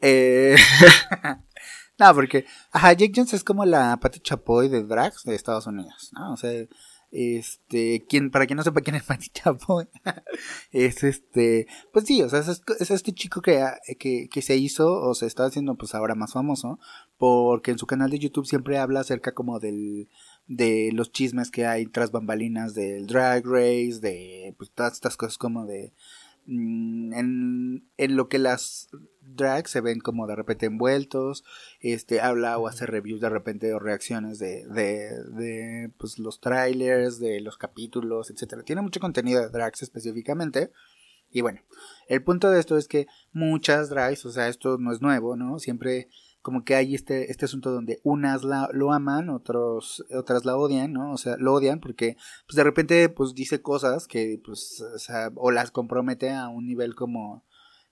Eh. 0.01 0.55
no, 1.99 2.13
porque. 2.13 2.45
Ajá, 2.71 2.93
Jake 2.93 3.13
Jones 3.15 3.33
es 3.33 3.43
como 3.43 3.65
la 3.65 3.97
Pati 3.97 4.19
Chapoy 4.19 4.69
de 4.69 4.83
Drags 4.83 5.23
de 5.23 5.35
Estados 5.35 5.67
Unidos. 5.67 6.11
¿no? 6.13 6.33
O 6.33 6.37
sea 6.37 6.51
este, 7.17 8.05
quien, 8.09 8.29
para 8.29 8.45
quien 8.45 8.57
no 8.57 8.63
sepa 8.63 8.81
quién 8.81 8.97
es 8.97 9.07
Manny 9.09 9.27
Chapoy, 9.27 9.87
es 10.71 11.03
este, 11.03 11.67
pues 11.93 12.05
sí, 12.05 12.21
o 12.21 12.29
sea, 12.29 12.39
es, 12.39 12.91
este 12.91 13.13
chico 13.13 13.41
que, 13.41 13.63
que, 13.97 14.27
que, 14.29 14.41
se 14.41 14.57
hizo 14.57 15.01
o 15.01 15.15
se 15.15 15.25
está 15.25 15.45
haciendo 15.45 15.75
pues 15.75 15.95
ahora 15.95 16.15
más 16.15 16.33
famoso, 16.33 16.77
porque 17.17 17.71
en 17.71 17.77
su 17.77 17.87
canal 17.87 18.09
de 18.09 18.19
YouTube 18.19 18.45
siempre 18.45 18.77
habla 18.77 18.99
acerca 18.99 19.33
como 19.33 19.59
del, 19.59 20.09
de 20.47 20.89
los 20.93 21.13
chismes 21.13 21.51
que 21.51 21.65
hay 21.65 21.85
tras 21.85 22.11
bambalinas 22.11 22.73
del 22.73 23.07
drag 23.07 23.45
race, 23.45 23.99
de 24.01 24.53
pues 24.57 24.71
todas 24.71 24.93
estas 24.93 25.15
cosas 25.15 25.37
como 25.37 25.65
de, 25.65 25.93
en, 26.47 27.87
en 27.97 28.15
lo 28.15 28.29
que 28.29 28.39
las 28.39 28.89
drag 29.21 29.67
se 29.67 29.81
ven 29.81 29.99
como 29.99 30.27
de 30.27 30.35
repente 30.35 30.67
envueltos, 30.67 31.43
este 31.79 32.21
habla 32.21 32.57
o 32.57 32.67
hace 32.67 32.85
reviews 32.85 33.21
de 33.21 33.29
repente 33.29 33.73
o 33.73 33.79
reacciones 33.79 34.39
de, 34.39 34.65
de, 34.67 35.09
de 35.33 35.91
pues 35.97 36.19
los 36.19 36.39
trailers, 36.39 37.19
de 37.19 37.41
los 37.41 37.57
capítulos, 37.57 38.29
etcétera. 38.29 38.63
Tiene 38.63 38.81
mucho 38.81 38.99
contenido 38.99 39.41
de 39.41 39.49
drags 39.49 39.81
específicamente. 39.81 40.71
Y 41.31 41.41
bueno, 41.41 41.61
el 42.07 42.23
punto 42.23 42.49
de 42.49 42.59
esto 42.59 42.77
es 42.77 42.87
que 42.87 43.07
muchas 43.33 43.89
drags, 43.89 44.25
o 44.25 44.31
sea, 44.31 44.47
esto 44.47 44.77
no 44.77 44.93
es 44.93 45.01
nuevo, 45.01 45.35
¿no? 45.35 45.59
Siempre 45.59 46.07
como 46.45 46.63
que 46.63 46.75
hay 46.75 46.93
este, 46.93 47.31
este 47.31 47.45
asunto 47.45 47.71
donde 47.71 48.01
unas 48.03 48.43
la, 48.43 48.69
lo 48.71 48.93
aman, 48.93 49.31
otros, 49.31 50.05
otras 50.15 50.45
la 50.45 50.55
odian, 50.55 50.93
¿no? 50.93 51.11
O 51.11 51.17
sea, 51.17 51.37
lo 51.39 51.55
odian 51.55 51.79
porque 51.79 52.17
pues 52.45 52.55
de 52.55 52.63
repente 52.63 53.09
pues 53.09 53.33
dice 53.33 53.63
cosas 53.63 54.05
que 54.05 54.39
pues, 54.45 54.79
o 54.93 54.99
sea, 54.99 55.31
o 55.37 55.49
las 55.49 55.71
compromete 55.71 56.29
a 56.29 56.47
un 56.49 56.67
nivel 56.67 56.93
como 56.93 57.43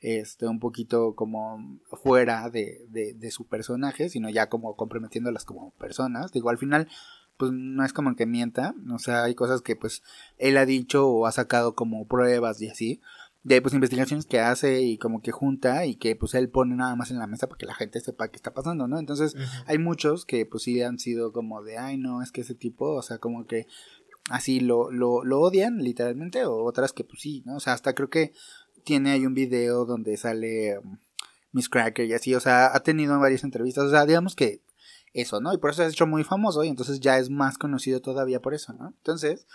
este, 0.02 0.48
un 0.48 0.60
poquito 0.60 1.16
como 1.16 1.80
fuera 2.04 2.52
de, 2.52 2.86
de, 2.92 3.32
su 3.32 3.48
personaje, 3.48 4.08
sino 4.10 4.30
ya 4.30 4.50
como 4.50 4.76
comprometiéndolas 4.76 5.46
como 5.46 5.72
personas. 5.80 6.32
Digo, 6.32 6.52
al 6.52 6.60
final, 6.60 6.88
pues 7.38 7.52
no 7.52 7.84
es 7.84 7.92
como 7.92 8.16
que 8.16 8.28
mienta, 8.28 8.76
o 8.94 9.00
sea, 9.00 9.24
hay 9.24 9.34
cosas 9.34 9.64
que 9.64 9.76
pues 9.76 10.04
él 10.38 10.58
ha 10.58 10.68
dicho 10.68 11.08
o 11.08 11.26
ha 11.26 11.32
sacado 11.32 11.74
como 11.74 12.06
pruebas 12.06 12.62
y 12.62 12.70
así, 12.70 13.02
de 13.44 13.62
pues 13.62 13.74
investigaciones 13.74 14.26
que 14.26 14.40
hace 14.40 14.82
y 14.82 14.98
como 14.98 15.22
que 15.22 15.32
junta 15.32 15.86
y 15.86 15.96
que 15.96 16.16
pues 16.16 16.34
él 16.34 16.50
pone 16.50 16.76
nada 16.76 16.96
más 16.96 17.12
en 17.12 17.20
la 17.20 17.28
mesa 17.28 17.48
para 17.48 17.58
que 17.58 17.66
la 17.66 17.76
gente 17.76 18.00
sepa 18.00 18.30
qué 18.30 18.38
está 18.38 18.54
pasando, 18.54 18.88
¿no? 18.88 19.00
Entonces 19.00 19.36
hay 19.66 19.78
muchos 19.78 20.26
que 20.26 20.46
pues 20.46 20.64
sí 20.64 20.82
han 20.82 20.98
sido 20.98 21.34
como 21.34 21.62
de, 21.62 21.78
ay 21.78 21.98
no, 21.98 22.22
es 22.22 22.32
que 22.32 22.42
ese 22.42 22.56
tipo, 22.56 22.94
o 22.94 23.02
sea, 23.02 23.18
como 23.18 23.46
que 23.46 23.68
así 24.30 24.62
lo, 24.62 24.92
lo, 24.92 25.26
lo 25.26 25.42
odian 25.42 25.80
literalmente 25.80 26.46
o 26.46 26.64
otras 26.64 26.94
que 26.94 27.04
pues 27.04 27.22
sí, 27.22 27.44
¿no? 27.46 27.58
O 27.58 27.60
sea, 27.60 27.74
hasta 27.74 27.94
creo 27.94 28.10
que 28.10 28.34
tiene 28.86 29.12
ahí 29.12 29.26
un 29.26 29.34
video 29.34 29.86
donde 29.86 30.16
sale 30.16 30.80
um, 30.80 30.98
Miss 31.52 31.70
Cracker 31.70 32.06
y 32.06 32.14
así, 32.14 32.34
o 32.36 32.40
sea, 32.40 32.74
ha 32.74 32.80
tenido 32.82 33.20
varias 33.20 33.44
entrevistas, 33.44 33.86
o 33.86 33.90
sea, 33.90 34.06
digamos 34.06 34.36
que 34.36 34.62
eso, 35.14 35.42
¿no? 35.42 35.54
Y 35.54 35.58
por 35.58 35.70
eso 35.70 35.78
se 35.78 35.84
ha 35.84 35.90
hecho 35.90 36.08
muy 36.08 36.24
famoso 36.24 36.64
y 36.64 36.70
entonces 36.70 37.00
ya 37.00 37.20
es 37.20 37.30
más 37.30 37.58
conocido 37.58 38.02
todavía 38.02 38.42
por 38.42 38.54
eso, 38.54 38.74
¿no? 38.74 38.88
Entonces, 38.88 39.48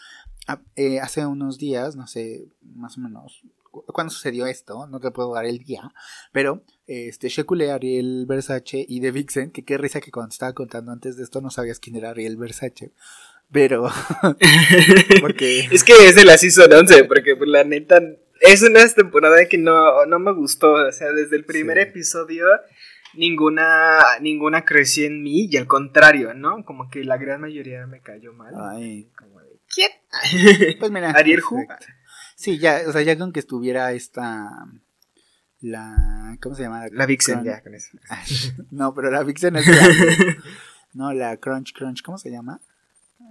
eh, 0.76 1.00
hace 1.00 1.26
unos 1.26 1.58
días, 1.58 1.96
no 1.96 2.06
sé, 2.06 2.48
más 2.62 2.96
o 2.96 3.00
menos, 3.00 3.42
¿cuándo 3.70 4.12
sucedió 4.12 4.46
esto? 4.46 4.86
No 4.86 5.00
te 5.00 5.10
puedo 5.10 5.34
dar 5.34 5.46
el 5.46 5.58
día, 5.58 5.92
pero 6.32 6.62
este, 6.86 7.28
Shekule, 7.28 7.70
Ariel 7.70 8.26
Versace 8.26 8.84
y 8.88 9.00
The 9.00 9.10
Vixen, 9.10 9.50
que 9.50 9.64
qué 9.64 9.78
risa 9.78 10.00
que 10.00 10.10
cuando 10.10 10.30
estaba 10.30 10.52
contando 10.54 10.92
antes 10.92 11.16
de 11.16 11.24
esto 11.24 11.40
no 11.40 11.50
sabías 11.50 11.80
quién 11.80 11.96
era 11.96 12.10
Ariel 12.10 12.36
Versace. 12.36 12.92
Pero. 13.50 13.90
porque... 15.20 15.60
es 15.70 15.84
que 15.84 16.06
es 16.06 16.16
de 16.16 16.24
la 16.24 16.36
Season 16.36 16.72
11, 16.72 17.04
porque 17.04 17.34
pues, 17.36 17.48
la 17.48 17.64
neta 17.64 18.00
es 18.40 18.62
una 18.62 18.86
temporada 18.88 19.46
que 19.46 19.58
no, 19.58 20.04
no 20.06 20.18
me 20.18 20.32
gustó. 20.32 20.72
O 20.72 20.92
sea, 20.92 21.12
desde 21.12 21.36
el 21.36 21.44
primer 21.44 21.78
episodio 21.78 22.46
ninguna 23.14 23.98
ninguna 24.20 24.64
creció 24.64 25.06
en 25.06 25.22
mí 25.22 25.48
y 25.50 25.56
al 25.56 25.66
contrario, 25.66 26.34
¿no? 26.34 26.64
Como 26.64 26.90
que 26.90 27.04
la 27.04 27.16
gran 27.16 27.40
mayoría 27.40 27.86
me 27.86 28.00
cayó 28.00 28.32
mal. 28.32 28.54
Ay. 28.56 29.08
Como 29.16 29.40
de, 29.40 29.58
¿quién? 29.68 29.90
Pues 30.78 30.90
mira. 30.90 31.10
Ariel 31.16 31.42
Hu. 31.42 31.66
Sí, 32.38 32.56
ya, 32.58 32.82
o 32.86 32.92
sea, 32.92 33.02
ya 33.02 33.18
con 33.18 33.32
que 33.32 33.40
estuviera 33.40 33.90
esta 33.92 34.48
la 35.60 36.38
¿cómo 36.40 36.54
se 36.54 36.62
llama? 36.62 36.86
La 36.92 37.04
Vixen 37.04 37.42
ya 37.42 37.60
con 37.64 37.74
eso. 37.74 37.98
no, 38.70 38.94
pero 38.94 39.10
la 39.10 39.24
Vixen 39.24 39.56
es 39.56 39.66
la, 39.66 40.36
No, 40.94 41.12
la 41.12 41.36
Crunch 41.38 41.72
Crunch, 41.72 42.00
¿cómo 42.00 42.16
se 42.16 42.30
llama? 42.30 42.60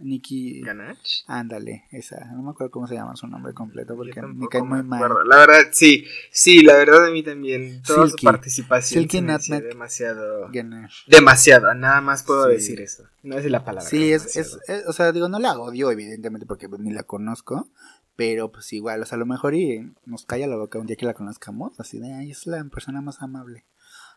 Nicki 0.01 0.59
Ganach. 0.59 1.23
Ándale, 1.25 1.85
esa. 1.91 2.25
No 2.33 2.43
me 2.43 2.49
acuerdo 2.49 2.69
cómo 2.69 2.85
se 2.85 2.95
llama 2.95 3.15
su 3.15 3.27
nombre 3.27 3.53
completo 3.53 3.95
porque 3.95 4.21
me 4.21 4.49
cae 4.49 4.61
muy 4.61 4.83
mal. 4.83 5.01
La 5.25 5.37
verdad, 5.37 5.69
sí, 5.71 6.05
sí, 6.29 6.61
la 6.61 6.75
verdad 6.75 7.05
a 7.05 7.09
mí 7.09 7.23
también. 7.23 7.81
Toda 7.83 8.09
su 8.09 8.17
participación 8.17 9.03
Silky 9.03 9.21
demasiado. 9.21 10.49
Ganesh. 10.51 11.05
Demasiado, 11.07 11.73
nada 11.73 12.01
más 12.01 12.23
puedo 12.23 12.47
decir 12.47 12.81
eso. 12.81 13.05
No 13.23 13.37
es 13.37 13.49
la 13.49 13.63
palabra. 13.63 13.89
Sí, 13.89 14.11
es, 14.11 14.35
es, 14.35 14.59
o 14.85 14.91
sea, 14.91 15.13
digo, 15.13 15.29
no 15.29 15.39
la 15.39 15.57
odio, 15.57 15.89
evidentemente, 15.91 16.45
porque 16.45 16.67
pues, 16.67 16.81
ni 16.81 16.91
la 16.91 17.03
conozco. 17.03 17.69
Pero 18.17 18.51
pues 18.51 18.73
igual, 18.73 19.01
o 19.01 19.05
sea, 19.05 19.15
a 19.15 19.19
lo 19.19 19.27
mejor 19.27 19.53
y 19.53 19.93
nos 20.05 20.25
calla 20.25 20.47
la 20.47 20.57
boca 20.57 20.79
un 20.79 20.87
día 20.87 20.95
que 20.95 21.05
la 21.05 21.13
conozcamos, 21.13 21.79
así 21.79 21.99
de, 21.99 22.13
ay, 22.13 22.31
es 22.31 22.47
la 22.47 22.61
persona 22.65 22.99
más 22.99 23.21
amable. 23.21 23.63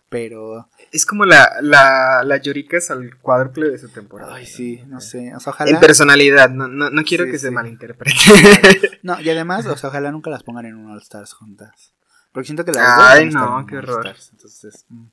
Pero... 0.09 0.69
Es 0.91 1.07
como 1.07 1.25
la, 1.25 1.59
la, 1.61 2.23
la 2.25 2.37
Lloricas 2.39 2.91
al 2.91 3.19
cuádruple 3.19 3.69
de 3.69 3.79
su 3.79 3.91
temporada. 3.91 4.35
Ay, 4.35 4.47
sí, 4.47 4.83
no 4.89 5.01
sé. 5.01 5.33
O 5.37 5.41
sea, 5.41 5.53
ojalá... 5.53 5.71
En 5.71 5.79
personalidad, 5.79 6.51
no, 6.51 6.67
no, 6.67 6.91
no 6.91 7.05
quiero 7.05 7.27
que 7.27 7.39
se 7.39 7.51
malinterprete. 7.51 8.99
no, 9.03 9.21
y 9.21 9.29
además, 9.29 9.67
o 9.67 9.77
sea, 9.77 9.91
ojalá 9.91 10.11
nunca 10.11 10.31
las 10.31 10.43
pongan 10.43 10.65
en 10.65 10.77
un 10.77 10.91
All 10.91 10.99
Stars 10.99 11.35
juntas. 11.35 11.93
Porque 12.33 12.47
siento 12.47 12.65
que 12.65 12.73
las 12.73 12.99
Ay, 12.99 13.27
no, 13.27 13.67
qué 13.67 13.77
horror. 13.77 14.15
entonces, 14.33 14.87
mm. 14.89 15.05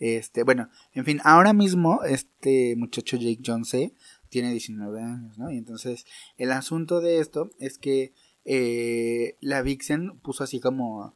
este, 0.00 0.42
bueno, 0.42 0.68
en 0.94 1.04
fin, 1.04 1.20
ahora 1.22 1.52
mismo 1.52 2.02
este 2.04 2.74
muchacho 2.76 3.16
Jake 3.16 3.42
Jones 3.44 3.92
tiene 4.36 4.50
19 4.50 5.00
años, 5.00 5.38
¿no? 5.38 5.50
Y 5.50 5.56
entonces 5.56 6.04
el 6.36 6.52
asunto 6.52 7.00
de 7.00 7.20
esto 7.20 7.48
es 7.58 7.78
que 7.78 8.12
eh, 8.44 9.38
la 9.40 9.62
Vixen 9.62 10.18
puso 10.18 10.44
así 10.44 10.60
como, 10.60 11.14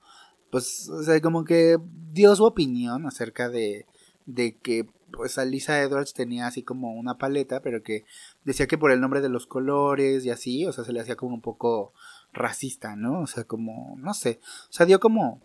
pues, 0.51 0.89
o 0.89 1.03
sea, 1.03 1.21
como 1.21 1.45
que 1.45 1.77
dio 2.14 2.35
su 2.35 2.47
opinión 2.47 3.05
acerca 3.05 3.51
de, 3.51 3.85
de 4.25 4.57
que 4.57 4.89
pues 5.12 5.37
Alisa 5.37 5.83
Edwards 5.83 6.14
tenía 6.14 6.47
así 6.47 6.62
como 6.62 6.95
una 6.95 7.18
paleta, 7.18 7.61
pero 7.61 7.83
que 7.83 8.07
decía 8.45 8.66
que 8.66 8.79
por 8.79 8.91
el 8.91 9.03
nombre 9.03 9.21
de 9.21 9.29
los 9.29 9.47
colores 9.47 10.25
y 10.25 10.31
así, 10.31 10.64
o 10.64 10.73
sea, 10.73 10.85
se 10.85 10.95
le 10.95 11.01
hacía 11.01 11.16
como 11.16 11.35
un 11.35 11.43
poco 11.43 11.93
racista, 12.33 12.97
¿no? 12.97 13.21
O 13.21 13.27
sea, 13.27 13.45
como, 13.45 13.97
no 13.99 14.14
sé, 14.14 14.41
o 14.71 14.73
sea, 14.73 14.87
dio 14.87 14.99
como 14.99 15.43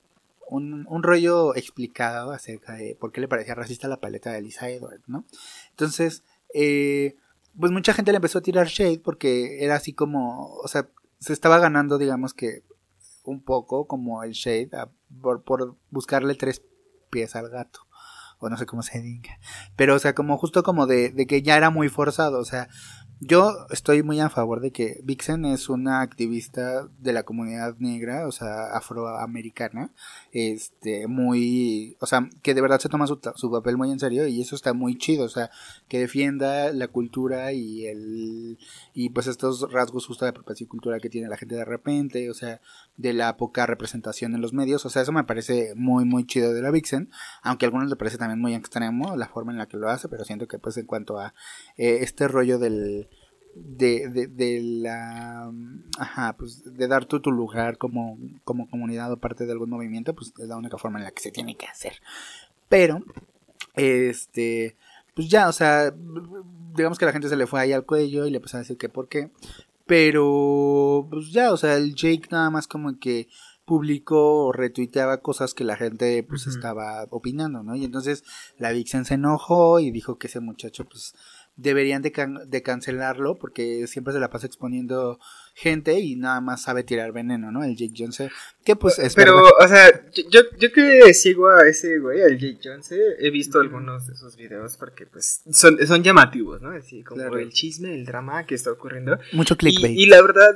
un, 0.47 0.85
un 0.87 1.03
rollo 1.03 1.53
explicado 1.57 2.31
acerca 2.31 2.75
de 2.75 2.95
por 2.97 3.11
qué 3.11 3.19
le 3.19 3.27
parecía 3.27 3.53
racista 3.53 3.89
la 3.89 3.99
paleta 3.99 4.31
de 4.31 4.37
Alisa 4.37 4.69
Edwards, 4.69 5.03
¿no? 5.07 5.25
Entonces, 5.71 6.23
eh, 6.53 7.17
pues 7.59 7.71
mucha 7.71 7.93
gente 7.93 8.11
le 8.11 8.17
empezó 8.17 8.39
a 8.39 8.43
tirar 8.43 8.67
shade 8.67 8.99
porque 9.03 9.63
era 9.63 9.75
así 9.75 9.93
como, 9.93 10.53
o 10.55 10.67
sea, 10.67 10.89
se 11.19 11.33
estaba 11.33 11.59
ganando, 11.59 11.97
digamos 11.97 12.33
que 12.33 12.63
un 13.23 13.43
poco 13.43 13.87
como 13.87 14.23
el 14.23 14.31
shade 14.31 14.69
por, 15.21 15.43
por, 15.43 15.77
buscarle 15.89 16.35
tres 16.35 16.61
pies 17.09 17.35
al 17.35 17.49
gato. 17.49 17.81
O 18.39 18.49
no 18.49 18.57
sé 18.57 18.65
cómo 18.65 18.83
se 18.83 19.01
diga. 19.01 19.39
Pero, 19.77 19.95
o 19.95 19.99
sea, 19.99 20.13
como 20.13 20.37
justo 20.37 20.61
como 20.61 20.87
de, 20.87 21.09
de 21.09 21.25
que 21.25 21.41
ya 21.41 21.55
era 21.55 21.69
muy 21.69 21.87
forzado. 21.87 22.39
O 22.39 22.45
sea, 22.45 22.67
yo 23.21 23.67
estoy 23.69 24.03
muy 24.03 24.19
a 24.19 24.29
favor 24.29 24.59
de 24.59 24.71
que 24.71 24.99
Vixen 25.03 25.45
es 25.45 25.69
una 25.69 26.01
activista 26.01 26.87
de 26.99 27.13
la 27.13 27.23
comunidad 27.23 27.75
negra, 27.79 28.27
o 28.27 28.31
sea, 28.31 28.75
afroamericana, 28.75 29.91
este, 30.33 31.07
muy, 31.07 31.95
o 32.01 32.05
sea, 32.07 32.27
que 32.41 32.53
de 32.53 32.61
verdad 32.61 32.79
se 32.79 32.89
toma 32.89 33.07
su, 33.07 33.19
su, 33.35 33.49
papel 33.51 33.77
muy 33.77 33.89
en 33.91 33.99
serio 33.99 34.27
y 34.27 34.41
eso 34.41 34.55
está 34.55 34.73
muy 34.73 34.97
chido, 34.97 35.25
o 35.25 35.29
sea, 35.29 35.49
que 35.87 35.99
defienda 35.99 36.73
la 36.73 36.89
cultura 36.89 37.53
y 37.53 37.85
el, 37.85 38.57
y 38.93 39.09
pues 39.09 39.27
estos 39.27 39.71
rasgos 39.71 40.07
justo 40.07 40.25
de 40.25 40.29
apropiación 40.29 40.67
cultural 40.67 40.99
que 40.99 41.09
tiene 41.09 41.29
la 41.29 41.37
gente 41.37 41.55
de 41.55 41.65
repente, 41.65 42.29
o 42.29 42.33
sea, 42.33 42.59
de 42.97 43.13
la 43.13 43.37
poca 43.37 43.65
representación 43.65 44.35
en 44.35 44.41
los 44.41 44.53
medios, 44.53 44.85
o 44.85 44.89
sea, 44.89 45.03
eso 45.03 45.13
me 45.13 45.23
parece 45.23 45.73
muy, 45.75 46.03
muy 46.03 46.25
chido 46.25 46.53
de 46.53 46.61
la 46.61 46.71
Vixen, 46.71 47.09
aunque 47.43 47.65
a 47.65 47.67
algunos 47.67 47.89
le 47.89 47.95
parece 47.95 48.17
también 48.17 48.41
muy 48.41 48.53
extremo 48.55 49.15
la 49.15 49.29
forma 49.29 49.53
en 49.53 49.57
la 49.57 49.67
que 49.67 49.77
lo 49.77 49.89
hace, 49.89 50.09
pero 50.09 50.25
siento 50.25 50.47
que 50.47 50.59
pues 50.59 50.75
en 50.75 50.85
cuanto 50.85 51.17
a 51.17 51.33
eh, 51.77 51.99
este 52.01 52.27
rollo 52.27 52.59
del 52.59 53.04
de, 53.55 54.09
de, 54.09 54.27
de, 54.27 54.61
la 54.61 55.51
ajá, 55.97 56.35
pues 56.37 56.63
de 56.65 56.87
dar 56.87 57.05
tú 57.05 57.21
tu 57.21 57.31
lugar 57.31 57.77
como, 57.77 58.19
como 58.43 58.69
comunidad 58.69 59.11
o 59.11 59.17
parte 59.17 59.45
de 59.45 59.53
algún 59.53 59.69
movimiento, 59.69 60.13
pues 60.13 60.33
es 60.37 60.47
la 60.47 60.57
única 60.57 60.77
forma 60.77 60.99
en 60.99 61.05
la 61.05 61.11
que 61.11 61.21
se 61.21 61.31
tiene 61.31 61.55
que 61.55 61.65
hacer. 61.65 61.93
Pero, 62.67 62.99
este, 63.75 64.75
pues 65.15 65.29
ya, 65.29 65.47
o 65.47 65.53
sea, 65.53 65.93
digamos 66.75 66.97
que 66.97 67.05
la 67.05 67.13
gente 67.13 67.29
se 67.29 67.37
le 67.37 67.47
fue 67.47 67.61
ahí 67.61 67.71
al 67.71 67.85
cuello 67.85 68.25
y 68.25 68.31
le 68.31 68.37
empezó 68.37 68.57
a 68.57 68.61
decir 68.61 68.77
que 68.77 68.89
por 68.89 69.07
qué. 69.07 69.31
Pero, 69.85 71.07
pues 71.09 71.31
ya, 71.31 71.53
o 71.53 71.57
sea, 71.57 71.75
el 71.75 71.95
Jake 71.95 72.27
nada 72.31 72.49
más 72.49 72.67
como 72.67 72.99
que 72.99 73.29
publicó 73.65 74.45
o 74.45 74.51
retuiteaba 74.51 75.21
cosas 75.21 75.53
que 75.53 75.63
la 75.63 75.75
gente 75.75 76.23
pues 76.23 76.45
estaba 76.45 77.07
opinando, 77.09 77.63
¿no? 77.63 77.75
Y 77.75 77.83
entonces 77.83 78.23
la 78.59 78.71
Vixen 78.71 79.05
se 79.05 79.15
enojó 79.15 79.79
y 79.79 79.89
dijo 79.89 80.19
que 80.19 80.27
ese 80.27 80.39
muchacho 80.39 80.85
pues 80.85 81.15
deberían 81.57 82.01
de, 82.01 82.11
de, 82.47 82.61
cancelarlo 82.61 83.35
porque 83.35 83.87
siempre 83.87 84.13
se 84.13 84.19
la 84.19 84.29
pasa 84.29 84.45
exponiendo 84.45 85.19
gente 85.53 85.99
y 85.99 86.17
nada 86.17 86.41
más 86.41 86.63
sabe 86.63 86.83
tirar 86.83 87.13
veneno, 87.13 87.51
¿no? 87.51 87.63
El 87.63 87.77
Jake 87.77 87.93
Jones, 87.97 88.23
que 88.65 88.75
pues 88.75 88.99
es 88.99 89.15
Pero, 89.15 89.41
o 89.41 89.67
sea, 89.67 90.05
yo, 90.29 90.41
yo 90.59 90.71
que 90.73 91.13
sigo 91.13 91.49
a 91.49 91.65
ese 91.67 91.97
güey, 91.99 92.21
al 92.21 92.37
Jake 92.37 92.59
Jones, 92.61 92.91
he 92.91 93.29
visto 93.29 93.59
algunos 93.59 94.07
de 94.07 94.15
sus 94.15 94.35
videos 94.35 94.75
porque 94.75 95.05
pues 95.05 95.41
son, 95.49 95.77
son 95.87 96.03
llamativos, 96.03 96.61
¿no? 96.61 96.71
Así 96.71 97.03
como 97.03 97.23
el 97.37 97.51
chisme, 97.51 97.93
el 97.93 98.05
drama 98.05 98.45
que 98.45 98.55
está 98.55 98.71
ocurriendo. 98.71 99.17
Mucho 99.31 99.55
clickbait. 99.55 99.97
y 99.97 100.07
la 100.07 100.21
verdad, 100.21 100.53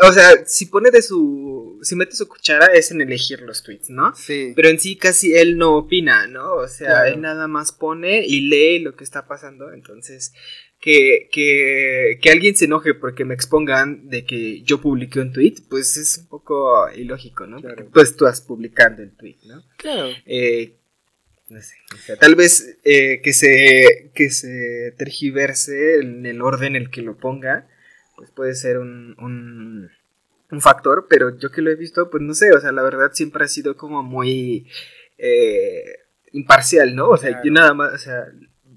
o 0.00 0.12
sea, 0.12 0.44
si 0.46 0.66
pone 0.66 0.90
de 0.90 1.02
su. 1.02 1.78
Si 1.82 1.96
mete 1.96 2.14
su 2.14 2.28
cuchara 2.28 2.66
es 2.66 2.90
en 2.90 3.00
elegir 3.00 3.40
los 3.42 3.62
tweets, 3.62 3.90
¿no? 3.90 4.14
Sí. 4.14 4.52
Pero 4.54 4.68
en 4.68 4.78
sí 4.78 4.96
casi 4.96 5.34
él 5.34 5.58
no 5.58 5.76
opina, 5.76 6.26
¿no? 6.26 6.54
O 6.54 6.68
sea, 6.68 7.08
él 7.08 7.20
nada 7.20 7.48
más 7.48 7.72
pone 7.72 8.24
y 8.24 8.48
lee 8.48 8.78
lo 8.78 8.94
que 8.94 9.04
está 9.04 9.26
pasando. 9.26 9.72
Entonces, 9.72 10.32
que, 10.80 11.28
que, 11.32 12.18
que 12.22 12.30
alguien 12.30 12.54
se 12.54 12.66
enoje 12.66 12.94
porque 12.94 13.24
me 13.24 13.34
expongan 13.34 14.08
de 14.08 14.24
que 14.24 14.62
yo 14.62 14.80
publiqué 14.80 15.18
un 15.20 15.32
tweet, 15.32 15.56
pues 15.68 15.96
es 15.96 16.18
un 16.18 16.28
poco 16.28 16.88
ilógico, 16.94 17.46
¿no? 17.46 17.60
Porque 17.60 17.84
pues 17.84 18.16
tú 18.16 18.26
has 18.26 18.40
publicado 18.40 19.02
el 19.02 19.16
tweet, 19.16 19.38
¿no? 19.46 19.64
Claro. 19.76 20.10
Eh, 20.26 20.74
no 21.48 21.60
sé, 21.60 21.74
o 21.94 21.96
sea, 21.96 22.16
tal 22.16 22.34
vez 22.34 22.76
eh, 22.84 23.20
que 23.22 23.32
se 23.32 24.10
que 24.14 24.30
se 24.30 24.94
tergiverse 24.98 26.00
en 26.00 26.26
el 26.26 26.42
orden 26.42 26.76
en 26.76 26.82
el 26.82 26.90
que 26.90 27.00
lo 27.00 27.16
ponga 27.16 27.66
pues 28.18 28.32
puede 28.32 28.54
ser 28.54 28.78
un, 28.78 29.14
un, 29.18 29.88
un, 30.50 30.60
factor, 30.60 31.06
pero 31.08 31.38
yo 31.38 31.50
que 31.50 31.62
lo 31.62 31.70
he 31.70 31.76
visto, 31.76 32.10
pues 32.10 32.22
no 32.22 32.34
sé, 32.34 32.52
o 32.52 32.60
sea, 32.60 32.72
la 32.72 32.82
verdad 32.82 33.12
siempre 33.12 33.44
ha 33.44 33.48
sido 33.48 33.76
como 33.76 34.02
muy 34.02 34.66
eh, 35.16 35.84
imparcial, 36.32 36.96
¿no? 36.96 37.08
O 37.10 37.16
sea, 37.16 37.40
yo 37.42 37.52
nada 37.52 37.72
más, 37.74 37.94
o 37.94 37.98
sea, 37.98 38.26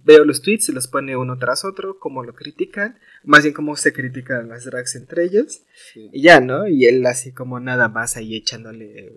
veo 0.03 0.23
los 0.23 0.41
tweets, 0.41 0.65
se 0.65 0.73
los 0.73 0.87
pone 0.87 1.17
uno 1.17 1.37
tras 1.37 1.65
otro, 1.65 1.97
como 1.97 2.23
lo 2.23 2.33
critican, 2.33 2.99
más 3.23 3.41
bien 3.41 3.53
como 3.53 3.75
se 3.75 3.93
critican 3.93 4.47
las 4.47 4.65
drags 4.65 4.95
entre 4.95 5.25
ellos, 5.25 5.63
y 5.95 6.21
ya, 6.21 6.39
¿no? 6.39 6.67
Y 6.67 6.85
él 6.85 7.03
así 7.05 7.33
como 7.33 7.59
nada 7.59 7.89
más 7.89 8.17
ahí 8.17 8.35
echándole 8.35 9.11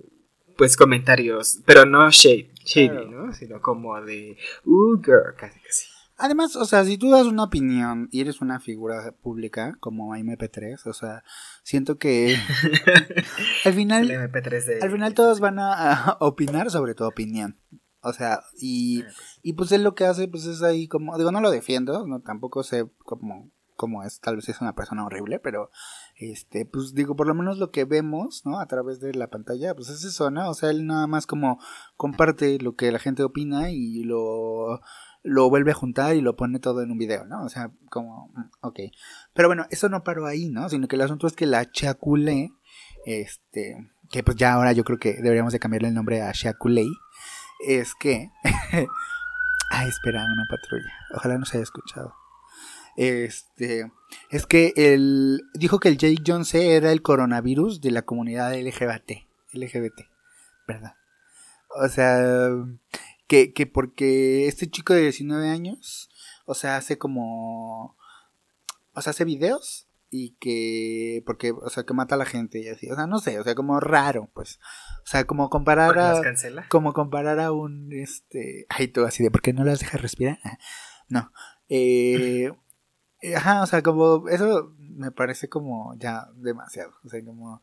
pues 0.57 0.77
comentarios, 0.77 1.61
pero 1.67 1.85
no 1.85 2.11
shade, 2.11 2.51
shady, 2.65 3.11
¿no? 3.11 3.33
Sino 3.35 3.61
como 3.61 4.01
de, 4.01 4.39
uh, 4.65 4.97
girl, 5.03 5.35
casi 5.37 5.61
casi. 5.61 5.94
Además, 6.17 6.55
o 6.55 6.65
sea, 6.65 6.85
si 6.85 6.97
tú 6.97 7.11
das 7.11 7.27
una 7.27 7.45
opinión 7.45 8.09
y 8.13 8.21
eres 8.21 8.41
una 8.41 8.61
figura 8.61 9.13
pública 9.21 9.77
como 9.81 10.15
MP3, 10.15 10.87
o 10.87 10.93
sea, 10.93 11.25
siento 11.65 11.99
que 11.99 12.37
al 13.65 13.73
final, 13.73 14.11
al 14.11 14.91
final 14.91 15.15
todos 15.15 15.41
van 15.41 15.59
a, 15.59 16.17
opinar 16.21 16.71
sobre 16.71 16.95
tu 16.95 17.05
opinión. 17.05 17.59
O 18.01 18.13
sea, 18.13 18.41
y, 18.61 19.01
ah, 19.01 19.05
pues. 19.07 19.41
y 19.43 19.53
pues 19.55 19.73
él 19.73 19.83
lo 19.83 19.95
que 19.95 20.05
hace, 20.05 20.29
pues 20.29 20.45
es 20.45 20.63
ahí 20.63 20.87
como, 20.87 21.17
digo, 21.17 21.33
no 21.33 21.41
lo 21.41 21.51
defiendo, 21.51 22.07
no 22.07 22.21
tampoco 22.21 22.63
sé 22.63 22.87
cómo, 22.99 23.51
cómo 23.75 24.05
es, 24.05 24.21
tal 24.21 24.37
vez 24.37 24.49
es 24.49 24.61
una 24.61 24.75
persona 24.75 25.05
horrible, 25.05 25.41
pero 25.41 25.71
este, 26.17 26.65
pues 26.65 26.95
digo, 26.95 27.17
por 27.17 27.27
lo 27.27 27.35
menos 27.35 27.59
lo 27.59 27.71
que 27.71 27.85
vemos, 27.85 28.43
¿no? 28.45 28.61
A 28.61 28.67
través 28.67 29.01
de 29.01 29.15
la 29.15 29.29
pantalla, 29.29 29.75
pues 29.75 29.89
es 29.89 30.05
eso, 30.05 30.31
¿no? 30.31 30.49
O 30.49 30.55
sea, 30.55 30.71
él 30.71 30.87
nada 30.87 31.07
más 31.07 31.27
como 31.27 31.59
comparte 31.97 32.59
lo 32.59 32.77
que 32.77 32.93
la 32.93 32.99
gente 32.99 33.23
opina 33.23 33.71
y 33.71 34.05
lo 34.05 34.81
lo 35.25 35.49
vuelve 35.49 35.73
a 35.73 35.75
juntar 35.75 36.15
y 36.15 36.21
lo 36.21 36.37
pone 36.37 36.61
todo 36.61 36.83
en 36.83 36.93
un 36.93 36.99
video, 36.99 37.25
¿no? 37.25 37.45
O 37.45 37.49
sea, 37.49 37.71
como, 37.91 38.29
mm, 38.35 38.51
ok. 38.61 38.81
Pero 39.33 39.49
bueno, 39.49 39.67
eso 39.71 39.89
no 39.89 40.05
paró 40.05 40.27
ahí, 40.27 40.51
¿no? 40.51 40.69
Sino 40.69 40.87
que 40.87 40.97
el 40.97 41.03
asunto 41.03 41.27
es 41.27 41.33
que 41.33 41.47
la 41.47 41.71
Chaculé, 41.71 42.53
este, 43.07 43.91
que 44.11 44.23
pues 44.23 44.37
ya 44.37 44.53
ahora 44.53 44.73
yo 44.73 44.85
creo 44.85 44.99
que 44.99 45.15
deberíamos 45.15 45.53
de 45.53 45.59
cambiarle 45.59 45.89
el 45.89 45.95
nombre 45.95 46.23
a 46.23 46.33
Chaculé, 46.33 46.87
es 47.67 47.95
que... 47.99 48.31
Ay, 49.71 49.89
espera, 49.89 50.23
una 50.25 50.45
patrulla. 50.49 50.93
Ojalá 51.15 51.39
no 51.39 51.47
se 51.47 51.57
haya 51.57 51.65
escuchado. 51.65 52.15
Este, 52.97 53.91
es 54.31 54.47
que 54.47 54.73
él 54.77 55.43
dijo 55.55 55.81
que 55.81 55.89
el 55.89 55.99
Jake 55.99 56.23
Jones 56.25 56.55
era 56.55 56.93
el 56.93 57.03
coronavirus 57.03 57.81
de 57.81 57.91
la 57.91 58.03
comunidad 58.03 58.55
LGBT, 58.55 59.25
LGBT, 59.53 60.03
¿verdad? 60.69 60.95
O 61.77 61.89
sea, 61.89 62.51
que, 63.35 63.53
que 63.53 63.67
porque 63.67 64.47
este 64.47 64.71
chico 64.71 64.95
de 64.95 65.03
19 65.03 65.49
años, 65.49 66.09
o 66.47 66.55
sea, 66.55 66.77
hace 66.77 66.99
como... 66.99 67.97
O 68.93 69.03
sea, 69.03 69.11
hace 69.11 69.25
videos 69.25 69.89
y 70.09 70.37
que 70.39 71.25
porque 71.27 71.51
o 71.51 71.69
sea 71.71 71.83
que 71.83 71.93
mata 71.93 72.15
a 72.15 72.19
la 72.19 72.25
gente 72.25 72.61
y 72.61 72.69
así 72.69 72.89
o 72.89 72.95
sea 72.95 73.09
no 73.09 73.19
sé 73.19 73.41
o 73.41 73.43
sea 73.43 73.57
como 73.57 73.81
raro 73.81 74.31
pues 74.33 74.61
o 75.03 75.07
sea 75.07 75.25
como 75.25 75.51
comparar 75.51 75.99
a 75.99 76.23
como 76.69 76.93
comparar 76.93 77.41
a 77.41 77.51
un 77.51 77.93
este 77.93 78.67
ay 78.69 78.87
tú 78.87 79.05
así 79.05 79.25
de 79.25 79.33
por 79.33 79.43
qué 79.43 79.53
no 79.53 79.65
las 79.65 79.81
dejas 79.81 80.01
respirar 80.01 80.39
no 81.09 81.33
eh, 81.69 82.53
Ajá, 83.33 83.63
o 83.63 83.67
sea, 83.67 83.83
como 83.83 84.29
eso 84.29 84.75
me 84.79 85.11
parece 85.11 85.49
como 85.49 85.95
ya 85.97 86.29
demasiado. 86.37 86.93
O 87.05 87.09
sea, 87.09 87.25
como 87.25 87.63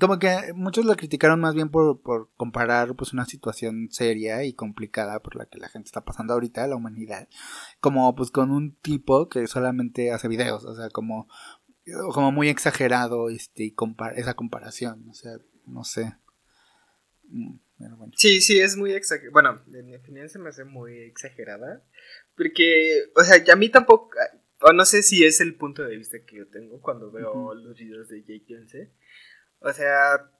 como 0.00 0.18
que 0.18 0.52
muchos 0.54 0.84
lo 0.84 0.96
criticaron 0.96 1.40
más 1.40 1.54
bien 1.54 1.68
por, 1.68 2.00
por 2.00 2.28
comparar 2.36 2.94
pues 2.96 3.12
una 3.12 3.24
situación 3.24 3.88
seria 3.90 4.44
y 4.44 4.52
complicada 4.52 5.20
por 5.20 5.36
la 5.36 5.46
que 5.46 5.58
la 5.58 5.68
gente 5.68 5.86
está 5.86 6.04
pasando 6.04 6.34
ahorita, 6.34 6.66
la 6.66 6.76
humanidad, 6.76 7.28
como 7.80 8.14
pues 8.14 8.30
con 8.30 8.50
un 8.50 8.74
tipo 8.76 9.28
que 9.28 9.46
solamente 9.46 10.10
hace 10.10 10.28
videos, 10.28 10.64
o 10.64 10.74
sea, 10.74 10.90
como, 10.90 11.28
como 12.12 12.32
muy 12.32 12.48
exagerado 12.48 13.30
este, 13.30 13.64
y 13.64 13.74
esa 14.16 14.34
comparación, 14.34 15.08
o 15.08 15.14
sea, 15.14 15.38
no 15.66 15.84
sé. 15.84 16.14
Mm, 17.28 17.58
sí, 18.14 18.40
sí, 18.40 18.60
es 18.60 18.76
muy 18.76 18.92
exagerado. 18.92 19.32
Bueno, 19.32 19.62
en 19.72 19.86
mi 19.86 19.96
opinión 19.96 20.28
se 20.28 20.38
me 20.38 20.48
hace 20.48 20.64
muy 20.64 20.98
exagerada. 20.98 21.84
Porque, 22.36 23.04
o 23.16 23.22
sea, 23.22 23.42
a 23.52 23.56
mí 23.56 23.68
tampoco, 23.68 24.10
o 24.60 24.72
no 24.72 24.84
sé 24.84 25.02
si 25.02 25.24
es 25.24 25.40
el 25.40 25.54
punto 25.54 25.82
de 25.82 25.96
vista 25.96 26.18
que 26.26 26.36
yo 26.36 26.46
tengo 26.48 26.80
cuando 26.80 27.10
veo 27.10 27.54
los 27.54 27.76
videos 27.78 28.08
de 28.08 28.20
Jake 28.20 28.44
Jones. 28.48 28.90
O 29.60 29.72
sea, 29.72 30.30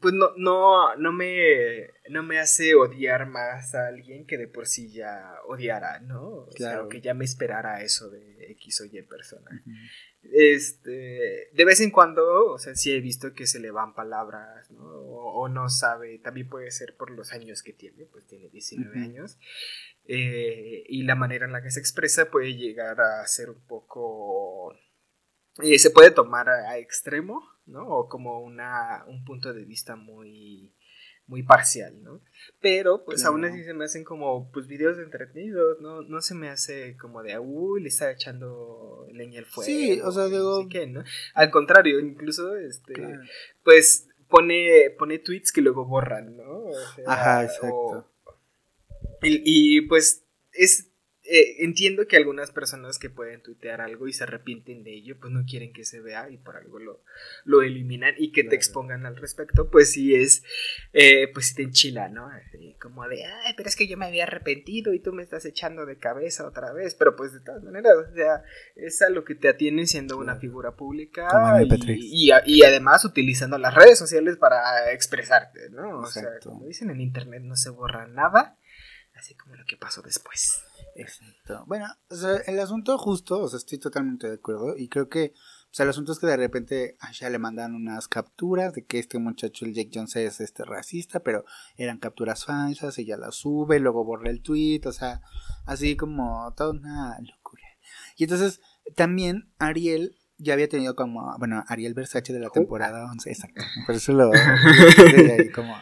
pues 0.00 0.12
no, 0.12 0.32
no, 0.36 0.96
no 0.96 1.12
me, 1.12 1.88
no 2.10 2.22
me 2.24 2.40
hace 2.40 2.74
odiar 2.74 3.26
más 3.28 3.74
a 3.74 3.86
alguien 3.86 4.26
que 4.26 4.36
de 4.36 4.48
por 4.48 4.66
sí 4.66 4.92
ya 4.92 5.34
odiara, 5.46 6.00
¿no? 6.00 6.22
O 6.22 6.48
claro. 6.48 6.88
que 6.88 7.00
ya 7.00 7.14
me 7.14 7.24
esperara 7.24 7.80
eso 7.82 8.10
de 8.10 8.50
X 8.52 8.80
o 8.80 8.84
Y 8.86 9.02
persona. 9.02 9.62
Este, 10.22 11.50
de 11.52 11.64
vez 11.64 11.80
en 11.80 11.90
cuando, 11.90 12.52
o 12.52 12.58
sea, 12.58 12.74
sí 12.74 12.92
he 12.92 13.00
visto 13.00 13.34
que 13.34 13.46
se 13.46 13.60
le 13.60 13.70
van 13.70 13.94
palabras, 13.94 14.68
¿no? 14.72 14.84
O, 14.84 15.48
no 15.48 15.68
sabe, 15.68 16.18
también 16.18 16.48
puede 16.48 16.70
ser 16.70 16.96
por 16.96 17.10
los 17.10 17.32
años 17.32 17.62
que 17.62 17.72
tiene, 17.72 18.06
pues 18.06 18.26
tiene 18.26 18.48
19 18.48 18.98
años. 18.98 19.38
Eh, 20.06 20.84
y 20.88 21.04
la 21.04 21.14
manera 21.14 21.46
en 21.46 21.52
la 21.52 21.62
que 21.62 21.70
se 21.70 21.80
expresa 21.80 22.30
puede 22.30 22.54
llegar 22.56 23.00
a 23.00 23.26
ser 23.26 23.48
un 23.48 23.64
poco... 23.64 24.74
Eh, 25.62 25.78
se 25.78 25.90
puede 25.90 26.10
tomar 26.10 26.48
a 26.48 26.78
extremo, 26.78 27.53
¿no? 27.66 27.86
O 27.88 28.08
como 28.08 28.40
una, 28.40 29.04
un 29.06 29.24
punto 29.24 29.52
de 29.52 29.64
vista 29.64 29.96
muy, 29.96 30.72
muy 31.26 31.42
parcial, 31.42 32.02
¿no? 32.02 32.20
Pero 32.60 33.04
pues 33.04 33.24
aún 33.24 33.44
así 33.44 33.64
se 33.64 33.74
me 33.74 33.84
hacen 33.84 34.04
como 34.04 34.50
pues 34.52 34.66
videos 34.66 34.98
entretenidos, 34.98 35.80
¿no? 35.80 36.02
No 36.02 36.20
se 36.20 36.34
me 36.34 36.48
hace 36.48 36.96
como 36.96 37.22
de, 37.22 37.38
uy, 37.38 37.82
le 37.82 37.88
está 37.88 38.10
echando 38.10 39.06
leña 39.12 39.38
al 39.40 39.46
fuego. 39.46 39.66
Sí, 39.66 40.00
o 40.02 40.12
sea, 40.12 40.26
digo... 40.26 40.66
¿no? 40.88 41.04
Al 41.34 41.50
contrario, 41.50 42.00
incluso, 42.00 42.56
este, 42.56 42.94
pues 43.62 44.08
pone, 44.28 44.90
pone 44.98 45.18
tweets 45.18 45.52
que 45.52 45.62
luego 45.62 45.86
borran, 45.86 46.36
¿no? 46.36 46.64
Ajá, 47.06 47.44
exacto. 47.44 48.10
y, 49.22 49.78
y 49.78 49.80
pues 49.82 50.24
es 50.52 50.90
eh, 51.26 51.64
entiendo 51.64 52.06
que 52.06 52.18
algunas 52.18 52.50
personas 52.50 52.98
que 52.98 53.08
pueden 53.08 53.42
tuitear 53.42 53.80
algo 53.80 54.06
y 54.06 54.12
se 54.12 54.24
arrepienten 54.24 54.84
de 54.84 54.92
ello, 54.92 55.16
pues 55.18 55.32
no 55.32 55.44
quieren 55.46 55.72
que 55.72 55.84
se 55.84 56.00
vea 56.00 56.28
y 56.28 56.36
por 56.36 56.56
algo 56.56 56.78
lo, 56.78 57.02
lo 57.44 57.62
eliminan 57.62 58.14
y 58.18 58.30
que 58.30 58.44
te 58.44 58.54
expongan 58.56 59.06
al 59.06 59.16
respecto, 59.16 59.70
pues 59.70 59.92
sí 59.92 60.14
es, 60.14 60.42
eh, 60.92 61.28
pues 61.32 61.46
sí 61.46 61.54
te 61.54 61.62
enchila, 61.62 62.10
¿no? 62.10 62.28
como 62.80 63.08
de, 63.08 63.24
ay, 63.24 63.54
pero 63.56 63.68
es 63.68 63.76
que 63.76 63.86
yo 63.86 63.96
me 63.96 64.04
había 64.04 64.24
arrepentido 64.24 64.92
y 64.92 65.00
tú 65.00 65.14
me 65.14 65.22
estás 65.22 65.46
echando 65.46 65.86
de 65.86 65.96
cabeza 65.96 66.46
otra 66.46 66.72
vez, 66.72 66.94
pero 66.94 67.16
pues 67.16 67.32
de 67.32 67.40
todas 67.40 67.62
maneras, 67.62 67.94
o 67.96 68.14
sea, 68.14 68.42
es 68.76 69.00
a 69.00 69.08
lo 69.08 69.24
que 69.24 69.34
te 69.34 69.48
atiene 69.48 69.86
siendo 69.86 70.18
una 70.18 70.36
figura 70.36 70.76
pública 70.76 71.28
y, 71.86 72.30
y, 72.44 72.62
además 72.62 73.04
utilizando 73.06 73.56
las 73.56 73.74
redes 73.74 73.98
sociales 73.98 74.36
para 74.36 74.92
expresarte, 74.92 75.70
¿no? 75.70 76.00
O 76.00 76.06
sea, 76.06 76.28
como 76.42 76.66
dicen 76.66 76.90
en 76.90 77.00
internet, 77.00 77.42
no 77.42 77.56
se 77.56 77.70
borra 77.70 78.06
nada, 78.06 78.58
así 79.14 79.34
como 79.34 79.56
lo 79.56 79.64
que 79.64 79.78
pasó 79.78 80.02
después. 80.02 80.63
Exacto. 80.96 81.64
Bueno, 81.66 81.86
o 82.08 82.14
sea, 82.14 82.36
el 82.46 82.58
asunto 82.60 82.96
justo, 82.98 83.40
o 83.40 83.48
sea, 83.48 83.58
estoy 83.58 83.78
totalmente 83.78 84.28
de 84.28 84.34
acuerdo 84.34 84.76
y 84.76 84.88
creo 84.88 85.08
que, 85.08 85.32
o 85.34 85.74
sea, 85.74 85.84
el 85.84 85.90
asunto 85.90 86.12
es 86.12 86.18
que 86.18 86.26
de 86.26 86.36
repente 86.36 86.96
a 87.00 87.10
ya 87.12 87.28
le 87.30 87.38
mandan 87.38 87.74
unas 87.74 88.06
capturas 88.06 88.72
de 88.72 88.84
que 88.84 88.98
este 88.98 89.18
muchacho, 89.18 89.64
el 89.64 89.74
Jake 89.74 89.90
Jones, 89.92 90.16
es 90.16 90.40
este 90.40 90.64
racista, 90.64 91.20
pero 91.20 91.44
eran 91.76 91.98
capturas 91.98 92.44
falsas, 92.44 92.98
ella 92.98 93.16
las 93.16 93.34
sube, 93.34 93.80
luego 93.80 94.04
borra 94.04 94.30
el 94.30 94.42
tweet, 94.42 94.82
o 94.86 94.92
sea, 94.92 95.20
así 95.66 95.96
como 95.96 96.52
toda 96.56 96.70
una 96.70 97.18
locura. 97.20 97.64
Y 98.16 98.24
entonces, 98.24 98.60
también 98.94 99.52
Ariel 99.58 100.16
ya 100.38 100.52
había 100.52 100.68
tenido 100.68 100.94
como, 100.94 101.36
bueno, 101.38 101.64
Ariel 101.68 101.94
Versace 101.94 102.32
de 102.32 102.40
la 102.40 102.50
temporada 102.50 103.10
11, 103.10 103.30
exacto, 103.30 103.62
por 103.86 103.94
eso 103.94 104.12
lo, 104.12 104.30
como 105.54 105.74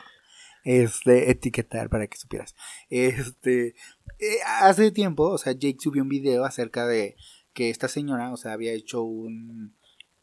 este, 0.65 1.31
etiquetar 1.31 1.89
para 1.89 2.07
que 2.07 2.19
supieras. 2.19 2.55
Este, 2.91 3.75
eh, 4.19 4.39
hace 4.61 4.91
tiempo, 4.91 5.29
o 5.29 5.39
sea, 5.39 5.53
Jake 5.53 5.79
subió 5.81 6.03
un 6.03 6.09
video 6.09 6.45
acerca 6.45 6.87
de 6.87 7.17
que 7.53 7.71
esta 7.71 7.89
señora, 7.89 8.33
o 8.33 8.37
sea, 8.37 8.53
había 8.53 8.73
hecho 8.73 9.03
un, 9.03 9.77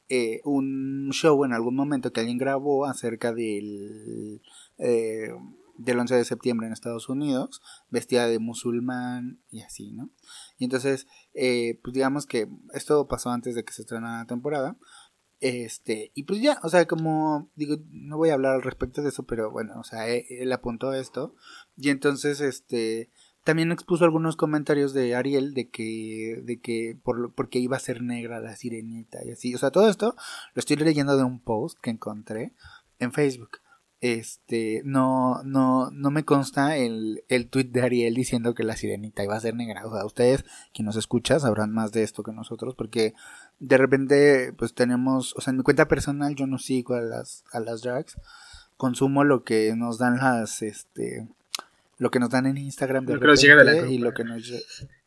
eh, 0.07 0.41
un 0.45 1.09
show 1.11 1.43
en 1.45 1.53
algún 1.53 1.75
momento 1.75 2.11
que 2.11 2.21
alguien 2.21 2.37
grabó 2.37 2.85
acerca 2.85 3.33
del, 3.33 4.41
eh, 4.77 5.29
del 5.77 5.99
11 5.99 6.15
de 6.15 6.25
septiembre 6.25 6.67
en 6.67 6.73
Estados 6.73 7.09
Unidos, 7.09 7.61
vestida 7.89 8.27
de 8.27 8.39
musulmán 8.39 9.41
y 9.49 9.61
así, 9.61 9.91
¿no? 9.91 10.09
Y 10.57 10.65
entonces, 10.65 11.07
pues 11.33 11.93
digamos 11.93 12.25
que 12.25 12.49
esto 12.73 13.07
pasó 13.07 13.29
antes 13.29 13.55
de 13.55 13.63
que 13.63 13.73
se 13.73 13.83
estrenara 13.83 14.19
la 14.19 14.25
temporada. 14.25 14.77
Este, 15.39 16.11
y 16.15 16.23
pues 16.23 16.41
ya, 16.41 16.59
o 16.63 16.69
sea, 16.69 16.85
como 16.85 17.49
digo, 17.55 17.77
no 17.91 18.17
voy 18.17 18.29
a 18.29 18.33
hablar 18.33 18.55
al 18.55 18.61
respecto 18.61 19.01
de 19.01 19.09
eso, 19.09 19.23
pero 19.23 19.51
bueno, 19.51 19.79
o 19.79 19.83
sea, 19.83 20.07
él, 20.07 20.51
apuntó 20.51 20.93
esto. 20.93 21.35
Y 21.77 21.89
entonces, 21.89 22.41
este, 22.41 23.09
también 23.45 23.71
expuso 23.71 24.03
algunos 24.03 24.35
comentarios 24.35 24.93
de 24.93 25.15
Ariel 25.15 25.53
de 25.53 25.69
que, 25.69 26.41
de 26.43 26.59
que 26.59 26.97
por, 27.03 27.33
porque 27.35 27.59
iba 27.59 27.77
a 27.77 27.79
ser 27.79 28.01
negra 28.01 28.41
la 28.41 28.55
sirenita 28.55 29.19
y 29.25 29.31
así. 29.31 29.55
O 29.55 29.57
sea, 29.57 29.71
todo 29.71 29.89
esto 29.89 30.15
lo 30.53 30.59
estoy 30.59 30.75
leyendo 30.75 31.15
de 31.15 31.23
un 31.23 31.39
post 31.39 31.79
que 31.81 31.91
encontré 31.91 32.53
en 32.99 33.13
Facebook 33.13 33.59
este, 34.01 34.81
no, 34.85 35.43
no, 35.43 35.91
no 35.91 36.11
me 36.11 36.23
consta 36.23 36.77
el, 36.77 37.25
el 37.27 37.49
tweet 37.49 37.65
de 37.65 37.81
Ariel 37.81 38.13
diciendo 38.13 38.53
que 38.53 38.63
la 38.63 38.77
sirenita 38.77 39.23
iba 39.23 39.35
a 39.35 39.41
ser 39.41 39.55
negra. 39.55 39.85
O 39.85 39.93
sea, 39.93 40.05
ustedes, 40.05 40.45
quien 40.73 40.85
nos 40.85 40.95
escucha, 40.95 41.39
sabrán 41.39 41.73
más 41.73 41.91
de 41.91 42.03
esto 42.03 42.23
que 42.23 42.31
nosotros, 42.31 42.75
porque 42.75 43.13
de 43.59 43.77
repente, 43.77 44.53
pues 44.57 44.73
tenemos, 44.73 45.35
o 45.35 45.41
sea, 45.41 45.51
en 45.51 45.57
mi 45.57 45.63
cuenta 45.63 45.87
personal 45.87 46.35
yo 46.35 46.47
no 46.47 46.57
sigo 46.57 46.95
a 46.95 47.01
las, 47.01 47.43
a 47.51 47.59
las 47.59 47.81
drags, 47.81 48.17
consumo 48.77 49.23
lo 49.23 49.43
que 49.43 49.75
nos 49.75 49.97
dan 49.97 50.17
las, 50.17 50.61
este, 50.61 51.27
lo 51.97 52.11
que 52.11 52.19
nos 52.19 52.29
dan 52.29 52.45
en 52.45 52.57
Instagram 52.57 53.05
de 53.05 53.17
lo 53.17 53.33
llega 53.35 53.55
de 53.55 53.63
la 53.63 53.87
y 53.87 53.97
lo 53.97 54.13
que 54.13 54.23
nos, 54.23 54.51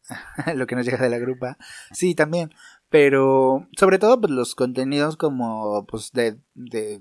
lo 0.54 0.66
que 0.66 0.76
nos 0.76 0.84
llega 0.84 0.98
de 0.98 1.10
la 1.10 1.18
grupa. 1.18 1.56
Sí, 1.92 2.14
también, 2.14 2.52
pero 2.90 3.68
sobre 3.76 3.98
todo 3.98 4.20
pues 4.20 4.32
los 4.32 4.54
contenidos 4.54 5.16
como, 5.16 5.86
pues 5.86 6.12
de, 6.12 6.36
de 6.54 7.00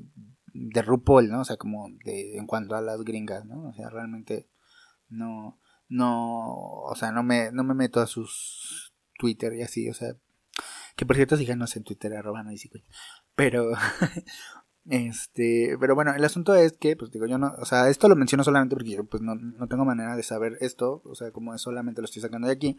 de 0.54 0.82
RuPaul, 0.82 1.30
¿no? 1.30 1.42
O 1.42 1.46
sea, 1.46 1.58
como 1.58 1.90
de, 2.04 2.38
en 2.38 2.46
cuanto 2.46 2.76
a 2.76 2.82
las 2.82 3.02
gringas, 3.04 3.46
¿no? 3.46 3.70
O 3.70 3.74
sea, 3.74 3.90
realmente 3.90 4.48
no, 5.10 5.60
no, 5.90 6.54
o 6.54 6.96
sea, 6.96 7.12
no 7.12 7.24
me, 7.24 7.52
no 7.52 7.64
me 7.64 7.74
meto 7.74 8.00
a 8.00 8.08
sus 8.08 8.94
Twitter 9.18 9.54
y 9.54 9.62
así, 9.62 9.90
o 9.90 9.94
sea, 9.94 10.16
que 10.96 11.06
por 11.06 11.16
cierto 11.16 11.38
síganos 11.38 11.76
en 11.76 11.84
Twitter, 11.84 12.14
arroba 12.14 12.44
no 12.44 12.52
pero, 13.36 13.72
este, 14.90 15.78
pero 15.80 15.96
bueno, 15.96 16.14
el 16.16 16.24
asunto 16.24 16.54
es 16.56 16.74
que, 16.74 16.96
pues 16.96 17.12
digo, 17.12 17.26
yo 17.26 17.38
no, 17.38 17.54
o 17.60 17.66
sea, 17.66 17.90
esto 17.90 18.08
lo 18.10 18.16
menciono 18.16 18.44
solamente 18.44 18.76
porque 18.76 18.92
yo, 18.92 19.06
pues 19.06 19.22
no, 19.22 19.36
no 19.36 19.68
tengo 19.68 19.86
manera 19.86 20.16
de 20.16 20.24
saber 20.24 20.58
esto, 20.62 21.02
o 21.06 21.16
sea, 21.16 21.32
como 21.32 21.54
es 21.54 21.62
solamente 21.62 22.02
lo 22.02 22.06
estoy 22.06 22.22
sacando 22.22 22.48
de 22.48 22.54
aquí, 22.54 22.78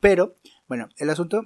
pero, 0.00 0.36
bueno, 0.68 0.88
el 0.96 1.10
asunto 1.10 1.44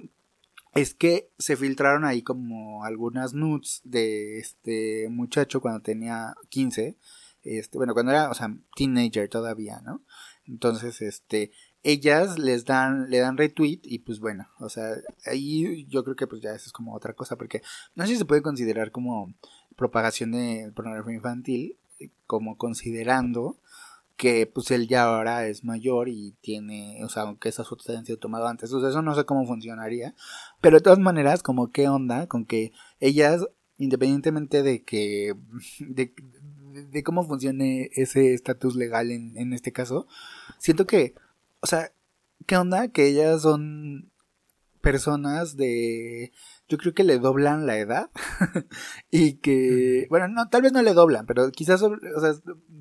es 0.73 0.93
que 0.93 1.31
se 1.37 1.57
filtraron 1.57 2.05
ahí 2.05 2.21
como 2.21 2.83
algunas 2.83 3.33
nudes 3.33 3.81
de 3.83 4.39
este 4.39 5.07
muchacho 5.09 5.59
cuando 5.61 5.81
tenía 5.81 6.35
15, 6.49 6.97
este, 7.43 7.77
bueno, 7.77 7.93
cuando 7.93 8.11
era, 8.11 8.29
o 8.29 8.33
sea, 8.33 8.55
teenager 8.75 9.29
todavía, 9.29 9.81
¿no? 9.81 10.03
Entonces, 10.45 11.01
este, 11.01 11.51
ellas 11.87 12.37
les 12.37 12.65
dan, 12.65 13.09
le 13.09 13.19
dan 13.19 13.37
retweet 13.37 13.79
y 13.83 13.99
pues 13.99 14.19
bueno, 14.19 14.49
o 14.59 14.67
sea, 14.67 14.89
ahí 15.25 15.85
yo 15.85 16.03
creo 16.03 16.17
que 16.17 16.27
pues 16.27 16.41
ya 16.41 16.51
eso 16.51 16.65
es 16.65 16.73
como 16.73 16.93
otra 16.93 17.13
cosa 17.13 17.37
porque 17.37 17.61
no 17.95 18.05
sé 18.05 18.11
si 18.11 18.17
se 18.17 18.25
puede 18.25 18.41
considerar 18.41 18.91
como 18.91 19.33
propagación 19.77 20.33
de 20.33 20.69
pornografía 20.75 21.15
infantil, 21.15 21.77
como 22.25 22.57
considerando 22.57 23.55
que 24.17 24.47
pues 24.47 24.69
él 24.71 24.89
ya 24.89 25.03
ahora 25.03 25.47
es 25.47 25.63
mayor 25.63 26.09
y 26.09 26.35
tiene, 26.41 27.01
o 27.05 27.09
sea, 27.09 27.23
aunque 27.23 27.47
esas 27.47 27.69
fotos 27.69 27.89
hayan 27.89 28.05
sido 28.05 28.17
tomadas 28.17 28.49
antes, 28.49 28.69
entonces 28.69 28.89
eso 28.89 29.01
no 29.01 29.15
sé 29.15 29.23
cómo 29.23 29.45
funcionaría, 29.45 30.13
pero 30.59 30.77
de 30.77 30.83
todas 30.83 30.99
maneras, 30.99 31.41
como 31.41 31.71
qué 31.71 31.87
onda 31.87 32.27
con 32.27 32.43
que 32.43 32.73
ellas, 32.99 33.45
independientemente 33.77 34.61
de 34.61 34.83
que, 34.83 35.35
de, 35.79 36.13
de 36.91 37.03
cómo 37.03 37.23
funcione 37.23 37.91
ese 37.93 38.33
estatus 38.33 38.75
legal 38.75 39.09
en, 39.09 39.37
en 39.37 39.53
este 39.53 39.71
caso, 39.71 40.05
siento 40.57 40.85
que, 40.85 41.15
o 41.67 41.69
sea, 41.69 41.91
qué 42.45 42.55
onda 42.55 42.87
que 42.87 43.07
ellas 43.07 43.41
son 43.41 44.09
personas 44.79 45.57
de 45.57 46.31
yo 46.69 46.77
creo 46.77 46.93
que 46.93 47.03
le 47.03 47.19
doblan 47.19 47.65
la 47.65 47.75
edad 47.75 48.09
y 49.11 49.33
que, 49.39 50.07
bueno, 50.09 50.29
no, 50.29 50.47
tal 50.47 50.61
vez 50.61 50.71
no 50.71 50.81
le 50.81 50.93
doblan, 50.93 51.25
pero 51.25 51.51
quizás, 51.51 51.81
o 51.81 51.89
sea, 52.21 52.35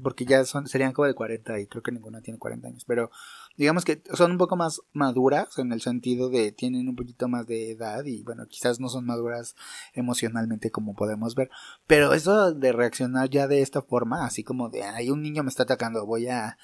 porque 0.05 0.25
ya 0.25 0.45
son, 0.45 0.69
serían 0.69 0.93
como 0.93 1.09
de 1.09 1.15
40 1.15 1.59
y 1.59 1.67
creo 1.67 1.83
que 1.83 1.91
ninguna 1.91 2.21
tiene 2.21 2.39
40 2.39 2.69
años, 2.69 2.85
pero 2.85 3.11
digamos 3.57 3.85
que 3.85 4.05
son 4.15 4.31
un 4.31 4.39
poco 4.39 4.55
más 4.55 4.83
maduras 4.93 5.59
en 5.59 5.73
el 5.73 5.81
sentido 5.81 6.31
de 6.31 6.53
tienen 6.53 6.89
un 6.89 6.95
poquito 6.95 7.27
más 7.27 7.45
de 7.49 7.73
edad 7.73 8.05
y 8.05 8.23
bueno, 8.23 8.47
quizás 8.47 8.79
no 8.79 8.89
son 8.89 9.05
maduras 9.05 9.57
emocionalmente 9.95 10.71
como 10.71 10.95
podemos 10.95 11.35
ver, 11.35 11.51
pero 11.89 12.13
eso 12.13 12.53
de 12.53 12.71
reaccionar 12.71 13.31
ya 13.31 13.49
de 13.49 13.63
esta 13.63 13.83
forma, 13.83 14.25
así 14.25 14.45
como 14.45 14.69
de, 14.69 14.85
ay, 14.85 15.11
un 15.11 15.23
niño 15.23 15.43
me 15.43 15.49
está 15.49 15.65
atacando, 15.65 16.07
voy 16.07 16.29
a... 16.29 16.57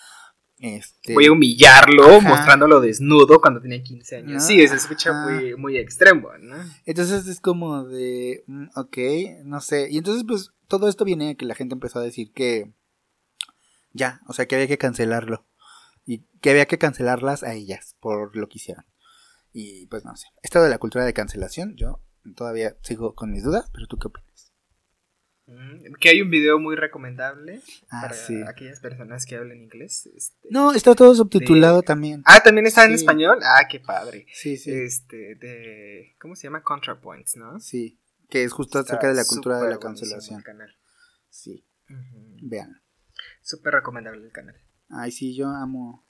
Este... 0.63 1.13
Voy 1.13 1.27
a 1.27 1.33
humillarlo 1.33 2.21
mostrándolo 2.21 2.81
desnudo 2.81 3.41
cuando 3.41 3.61
tenía 3.61 3.83
15 3.83 4.17
años. 4.19 4.47
sí, 4.47 4.67
se 4.69 4.77
escucha 4.77 5.13
muy, 5.13 5.57
muy 5.57 5.77
extremo, 5.77 6.29
¿no? 6.41 6.55
Entonces 6.87 7.27
es 7.27 7.41
como 7.41 7.83
de, 7.83 8.45
mm, 8.47 8.67
ok, 8.77 8.99
no 9.45 9.61
sé. 9.61 9.89
Y 9.91 9.99
entonces 9.99 10.23
pues 10.27 10.53
todo 10.69 10.89
esto 10.89 11.05
viene 11.05 11.31
a 11.31 11.35
que 11.35 11.47
la 11.47 11.57
gente 11.57 11.75
empezó 11.75 11.99
a 11.99 12.03
decir 12.03 12.33
que 12.33 12.73
ya, 13.93 14.21
o 14.29 14.33
sea, 14.33 14.47
que 14.47 14.55
había 14.55 14.69
que 14.69 14.79
cancelarlo 14.79 15.45
y 16.07 16.19
que 16.41 16.51
había 16.51 16.67
que 16.67 16.79
cancelarlas 16.79 17.43
a 17.43 17.55
ellas 17.55 17.97
por 17.99 18.37
lo 18.37 18.49
que 18.49 18.59
hicieron. 18.59 18.85
Y 19.53 19.87
pues 19.87 20.05
no 20.05 20.15
sé. 20.15 20.29
Esto 20.43 20.63
de 20.63 20.71
la 20.71 20.79
cultura 20.79 21.05
de 21.05 21.13
cancelación, 21.13 21.75
yo 21.75 22.01
todavía 22.37 22.77
sigo 22.83 23.17
con 23.17 23.33
mis 23.33 23.43
dudas, 23.43 23.69
pero 23.75 23.89
tú 23.89 23.99
qué 23.99 24.07
opinas? 24.07 24.52
Mm, 25.47 25.95
que 26.01 26.11
hay 26.11 26.23
un 26.23 26.31
video 26.31 26.61
muy 26.61 26.77
recomendable 26.77 27.61
ah, 27.91 28.03
para 28.03 28.51
aquellas 28.51 28.79
personas 28.81 29.27
que 29.27 29.37
hablan 29.37 29.59
inglés. 29.59 30.07
Este, 30.15 30.49
no, 30.51 30.73
está 30.73 30.95
todo 30.95 31.15
subtitulado 31.15 31.83
también. 31.83 32.23
Ah, 32.27 32.41
también 32.43 32.67
está 32.67 32.85
en 32.85 32.93
español. 32.93 33.41
Ah, 33.43 33.67
qué 33.69 33.81
padre. 33.81 34.27
Sí, 34.33 34.57
sí. 34.57 34.71
Este, 34.73 35.35
de. 35.35 36.15
¿Cómo 36.21 36.37
se 36.37 36.45
llama? 36.45 36.63
ContraPoints, 36.63 37.37
¿no? 37.37 37.59
Sí. 37.59 37.99
Que 38.29 38.45
es 38.45 38.53
justo 38.53 38.79
acerca 38.79 39.09
de 39.09 39.15
la 39.15 39.25
cultura 39.25 39.61
de 39.61 39.69
la 39.69 39.79
cancelación. 39.79 40.43
Canal. 40.43 40.75
Sí. 41.29 41.67
Vean. 42.43 42.81
Súper 43.43 43.75
recomendable 43.75 44.25
el 44.25 44.33
canal. 44.33 44.57
Ay, 44.89 45.11
sí, 45.11 45.35
yo 45.35 45.49
amo, 45.49 46.07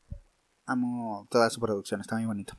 amo 0.67 1.27
toda 1.31 1.49
su 1.51 1.61
producción, 1.61 2.01
está 2.01 2.17
muy 2.17 2.27
bonito. 2.27 2.59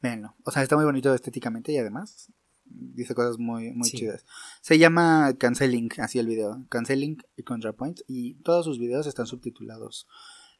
Véanlo. 0.00 0.34
O 0.44 0.50
sea, 0.50 0.62
está 0.62 0.76
muy 0.76 0.84
bonito 0.84 1.14
estéticamente 1.14 1.72
y 1.72 1.78
además 1.78 2.32
dice 2.64 3.14
cosas 3.14 3.38
muy, 3.38 3.72
muy 3.72 3.88
chidas. 3.88 4.24
Se 4.60 4.78
llama 4.78 5.34
Canceling, 5.38 5.90
así 5.98 6.18
el 6.18 6.26
video. 6.26 6.64
Canceling 6.68 7.22
y 7.36 7.42
ContraPoint. 7.42 8.00
Y 8.06 8.34
todos 8.42 8.64
sus 8.64 8.78
videos 8.78 9.06
están 9.06 9.26
subtitulados 9.26 10.06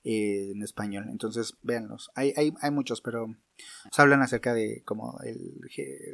eh, 0.04 0.52
en 0.52 0.62
español. 0.62 1.06
Entonces, 1.10 1.54
véanlos. 1.62 2.10
Hay, 2.14 2.32
hay, 2.36 2.52
hay 2.60 2.70
muchos, 2.70 3.00
pero 3.00 3.34
se 3.90 4.02
hablan 4.02 4.22
acerca 4.22 4.52
de 4.54 4.82
como 4.84 5.18
el, 5.24 5.60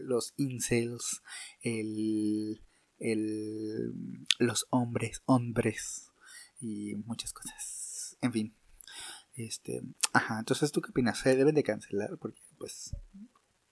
los 0.04 0.34
incels, 0.36 1.22
el, 1.62 2.62
el, 2.98 3.92
los 4.38 4.66
hombres, 4.70 5.22
hombres 5.26 6.12
y 6.60 6.94
muchas 7.06 7.32
cosas. 7.32 8.16
En 8.20 8.32
fin. 8.32 8.54
Este, 9.34 9.80
ajá, 10.12 10.40
entonces 10.40 10.70
tú 10.70 10.82
qué 10.82 10.90
opinas? 10.90 11.18
¿Se 11.18 11.34
deben 11.34 11.54
de 11.54 11.62
cancelar? 11.62 12.18
Porque, 12.18 12.40
pues, 12.58 12.94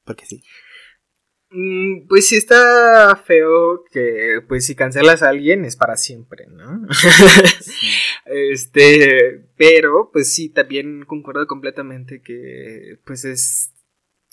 porque 0.05 0.25
sí. 0.25 0.43
Mm, 1.51 2.07
pues 2.09 2.29
sí 2.29 2.37
está 2.37 3.17
feo 3.25 3.85
que, 3.91 4.43
pues 4.47 4.67
si 4.67 4.75
cancelas 4.75 5.23
a 5.23 5.31
alguien 5.31 5.65
es 5.65 5.77
para 5.77 5.97
siempre, 5.97 6.47
¿no? 6.47 6.87
este, 8.27 9.47
pero, 9.57 10.11
pues 10.13 10.33
sí, 10.33 10.51
también 10.51 11.05
concuerdo 11.07 11.47
completamente 11.47 12.21
que, 12.21 12.99
pues 13.07 13.25
es 13.25 13.73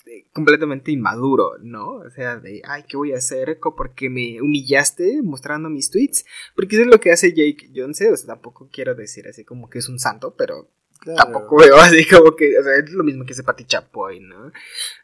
eh, 0.06 0.28
completamente 0.32 0.92
inmaduro, 0.92 1.52
¿no? 1.62 1.94
O 1.94 2.10
sea, 2.10 2.36
de, 2.36 2.60
ay, 2.64 2.84
¿qué 2.86 2.98
voy 2.98 3.12
a 3.12 3.16
hacer? 3.16 3.58
Porque 3.60 4.10
me 4.10 4.40
humillaste 4.42 5.22
mostrando 5.22 5.70
mis 5.70 5.90
tweets. 5.90 6.26
Porque 6.54 6.76
eso 6.76 6.84
es 6.84 6.90
lo 6.90 7.00
que 7.00 7.12
hace 7.12 7.30
Jake 7.30 7.70
Jones, 7.74 8.02
o 8.02 8.16
sea, 8.16 8.26
tampoco 8.26 8.68
quiero 8.70 8.94
decir 8.94 9.26
así 9.26 9.44
como 9.44 9.70
que 9.70 9.78
es 9.78 9.88
un 9.88 9.98
santo, 9.98 10.34
pero 10.36 10.70
Tampoco 11.04 11.58
veo 11.58 11.76
así 11.76 12.06
como 12.06 12.34
que, 12.34 12.58
o 12.58 12.62
sea, 12.62 12.76
es 12.76 12.90
lo 12.90 13.04
mismo 13.04 13.24
que 13.24 13.32
ese 13.32 13.42
Pati 13.42 13.64
Chapoy, 13.64 14.20
¿no? 14.20 14.52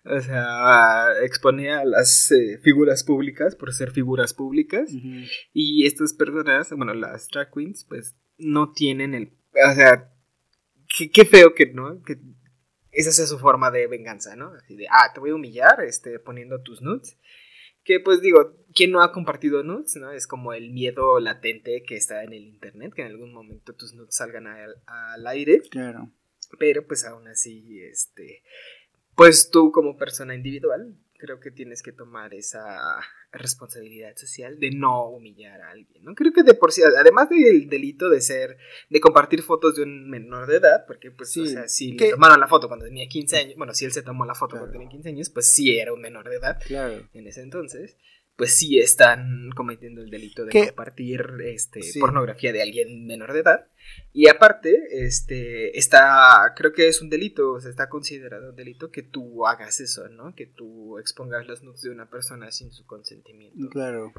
O 0.05 0.21
sea, 0.21 1.13
expone 1.23 1.73
a 1.73 1.85
las 1.85 2.31
eh, 2.33 2.59
figuras 2.63 3.05
públicas 3.05 3.55
por 3.55 3.73
ser 3.73 3.91
figuras 3.91 4.35
públicas 4.35 4.91
y 5.53 5.87
estas 5.87 6.13
personas, 6.15 6.71
bueno, 6.71 6.95
las 6.95 7.29
drag 7.29 7.53
queens, 7.53 7.85
pues 7.89 8.17
no 8.39 8.73
tienen 8.73 9.15
el, 9.15 9.33
o 9.53 9.75
sea, 9.75 10.13
qué, 11.13 11.25
feo 11.25 11.55
que, 11.55 11.67
¿no? 11.67 12.03
Que 12.03 12.19
esa 12.91 13.13
sea 13.13 13.27
su 13.27 13.39
forma 13.39 13.71
de 13.71 13.87
venganza, 13.87 14.35
¿no? 14.37 14.53
Así 14.55 14.77
de, 14.77 14.87
ah, 14.91 15.13
te 15.15 15.21
voy 15.21 15.31
a 15.31 15.35
humillar, 15.35 15.83
este, 15.85 16.19
poniendo 16.19 16.63
tus 16.63 16.83
nudes 16.83 17.17
que 17.85 18.01
pues 18.01 18.21
digo, 18.21 18.57
¿quién 18.75 18.91
no 18.91 19.03
ha 19.03 19.13
compartido 19.13 19.63
nudes? 19.63 19.97
¿no? 19.97 20.11
Es 20.11 20.27
como 20.27 20.53
el 20.53 20.71
miedo 20.71 21.21
latente 21.21 21.83
que 21.87 21.97
está 21.97 22.25
en 22.25 22.33
el 22.33 22.45
internet, 22.45 22.93
que 22.95 23.03
en 23.03 23.09
algún 23.09 23.33
momento 23.33 23.75
tus 23.75 23.95
nudes 23.95 24.15
salgan 24.15 24.47
al, 24.47 24.77
al 24.87 25.27
aire. 25.27 25.63
Claro. 25.71 26.11
Pero 26.59 26.87
pues 26.87 27.05
aún 27.05 27.29
así, 27.29 27.81
este, 27.81 28.43
pues 29.15 29.51
tú 29.51 29.73
como 29.73 29.97
persona 29.97 30.35
individual, 30.35 30.95
creo 31.23 31.39
que 31.39 31.53
tienes 31.53 31.83
que 31.83 31.93
tomar 31.93 32.35
esa 32.35 32.81
responsabilidad 33.31 34.17
social 34.17 34.59
de 34.59 34.73
no 34.73 35.07
humillar 35.07 35.61
a 35.63 35.71
alguien, 35.71 36.05
¿no? 36.05 36.15
Creo 36.17 36.33
que 36.33 36.43
de 36.43 36.55
por 36.55 36.73
sí, 36.73 36.83
además 36.83 37.31
del 37.31 37.69
delito 37.69 38.11
de 38.11 38.21
ser, 38.21 38.59
de 38.91 39.01
compartir 39.01 39.43
fotos 39.43 39.77
de 39.77 39.85
un 39.85 40.11
menor 40.11 40.49
de 40.49 40.57
edad, 40.57 40.85
porque 40.85 41.13
pues, 41.13 41.37
o 41.37 41.47
sea, 41.47 41.69
si 41.69 41.93
le 41.93 42.11
tomaron 42.11 42.41
la 42.41 42.49
foto 42.49 42.67
cuando 42.67 42.87
tenía 42.87 43.07
15 43.07 43.37
años, 43.37 43.57
bueno, 43.57 43.73
si 43.73 43.85
él 43.85 43.93
se 43.93 44.03
tomó 44.03 44.27
la 44.27 44.35
foto 44.35 44.57
cuando 44.57 44.73
tenía 44.73 44.89
15 44.89 45.09
años, 45.11 45.31
pues 45.31 45.49
sí 45.49 45.79
era 45.79 45.93
un 45.95 46.01
menor 46.01 46.29
de 46.29 46.37
edad 46.37 46.61
claro. 46.67 47.09
en 47.15 47.27
ese 47.27 47.43
entonces 47.43 47.97
pues 48.37 48.55
sí 48.55 48.79
están 48.79 49.51
cometiendo 49.55 50.01
el 50.01 50.11
delito 50.11 50.45
de 50.45 50.67
compartir 50.67 51.27
este, 51.45 51.81
pornografía 52.01 52.53
de 52.53 52.63
alguien 52.63 53.07
menor 53.07 53.33
de 53.33 53.41
edad. 53.41 53.67
Y 54.13 54.29
aparte, 54.29 54.75
este, 54.91 55.79
está, 55.79 56.53
creo 56.57 56.73
que 56.73 56.89
es 56.89 57.03
un 57.03 57.11
delito, 57.11 57.53
o 57.53 57.61
sea, 57.61 57.71
está 57.71 57.89
considerado 57.89 58.51
un 58.51 58.57
delito 58.57 58.91
que 58.91 59.03
tú 59.03 59.47
hagas 59.47 59.81
eso, 59.81 60.09
¿no? 60.09 60.35
Que 60.35 60.47
tú 60.47 60.99
expongas 60.99 61.47
los 61.47 61.63
nudes 61.63 61.83
de 61.83 61.91
una 61.91 62.09
persona 62.09 62.51
sin 62.51 62.73
su 62.73 62.87
consentimiento. 62.87 63.69
Claro. 63.69 64.13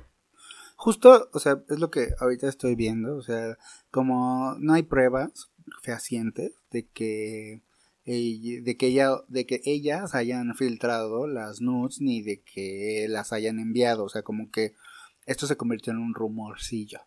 Justo, 0.76 1.30
o 1.32 1.40
sea, 1.40 1.64
es 1.70 1.80
lo 1.80 1.90
que 1.90 2.14
ahorita 2.20 2.48
estoy 2.48 2.76
viendo, 2.76 3.16
o 3.16 3.22
sea, 3.22 3.58
como 3.90 4.56
no 4.60 4.74
hay 4.74 4.84
pruebas 4.84 5.52
fehacientes 5.82 6.54
de 6.72 6.88
que 6.88 7.62
de 8.06 8.76
que 8.78 8.88
ella 8.88 9.12
de 9.28 9.46
que 9.46 9.62
ellas 9.66 10.14
hayan 10.16 10.56
filtrado 10.56 11.28
las 11.28 11.62
nudes 11.62 12.02
ni 12.02 12.22
de 12.22 12.42
que 12.42 13.06
las 13.10 13.32
hayan 13.32 13.60
enviado 13.60 14.04
o 14.04 14.10
sea 14.10 14.24
como 14.24 14.52
que 14.52 14.74
esto 15.26 15.48
se 15.48 15.56
convirtió 15.56 15.94
en 15.94 16.00
un 16.00 16.14
rumorcillo 16.14 17.00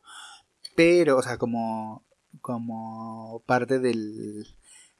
pero 0.74 1.18
o 1.18 1.22
sea 1.22 1.36
como 1.36 2.06
como 2.40 3.42
parte 3.46 3.78
del 3.78 4.46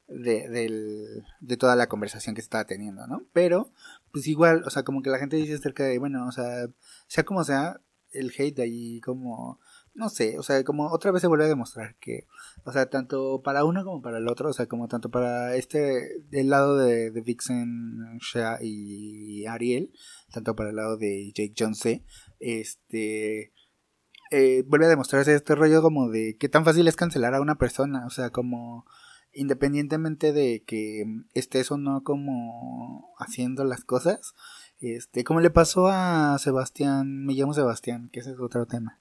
de, 0.07 0.47
del, 0.49 1.25
de 1.41 1.57
toda 1.57 1.75
la 1.75 1.87
conversación 1.87 2.33
que 2.33 2.41
estaba 2.41 2.65
teniendo, 2.65 3.05
¿no? 3.07 3.25
Pero, 3.33 3.71
pues 4.11 4.27
igual, 4.27 4.63
o 4.65 4.69
sea, 4.69 4.83
como 4.83 5.01
que 5.01 5.09
la 5.09 5.19
gente 5.19 5.35
dice 5.35 5.55
acerca 5.55 5.83
de, 5.83 5.99
bueno, 5.99 6.25
o 6.27 6.31
sea, 6.31 6.67
sea 7.07 7.23
como 7.25 7.43
sea, 7.43 7.81
el 8.11 8.31
hate 8.37 8.55
de 8.55 8.63
ahí 8.63 9.01
como 9.01 9.59
no 9.97 10.09
sé, 10.09 10.37
o 10.37 10.43
sea, 10.43 10.63
como 10.63 10.91
otra 10.91 11.11
vez 11.11 11.21
se 11.21 11.27
vuelve 11.27 11.45
a 11.45 11.47
demostrar 11.47 11.95
que, 11.99 12.27
o 12.63 12.71
sea, 12.71 12.87
tanto 12.87 13.41
para 13.43 13.65
uno 13.65 13.83
como 13.83 13.99
para 14.03 14.19
el 14.19 14.27
otro, 14.27 14.49
o 14.49 14.53
sea, 14.53 14.67
como 14.67 14.87
tanto 14.87 15.09
para 15.09 15.55
este, 15.55 16.21
del 16.29 16.51
lado 16.51 16.77
de, 16.77 17.09
de 17.09 17.21
Vixen, 17.21 18.19
Shea 18.19 18.59
y 18.61 19.47
Ariel, 19.47 19.91
tanto 20.31 20.55
para 20.55 20.69
el 20.69 20.75
lado 20.75 20.97
de 20.97 21.31
Jake 21.33 21.55
Jones, 21.57 22.01
este, 22.39 23.53
eh, 24.29 24.63
vuelve 24.67 24.85
a 24.85 24.89
demostrarse 24.89 25.33
este 25.33 25.55
rollo 25.55 25.81
como 25.81 26.09
de 26.09 26.37
qué 26.37 26.47
tan 26.47 26.63
fácil 26.63 26.87
es 26.87 26.95
cancelar 26.95 27.33
a 27.33 27.41
una 27.41 27.57
persona, 27.57 28.05
o 28.05 28.11
sea, 28.11 28.29
como 28.29 28.85
independientemente 29.33 30.31
de 30.31 30.63
que 30.63 31.05
estés 31.33 31.71
o 31.71 31.77
no 31.77 32.03
como 32.03 33.15
haciendo 33.17 33.63
las 33.63 33.83
cosas, 33.83 34.35
este, 34.79 35.23
como 35.23 35.41
le 35.41 35.49
pasó 35.49 35.87
a 35.87 36.37
Sebastián, 36.37 37.25
me 37.25 37.33
llamo 37.33 37.55
Sebastián, 37.55 38.09
que 38.13 38.19
ese 38.19 38.33
es 38.33 38.39
otro 38.39 38.67
tema 38.67 38.99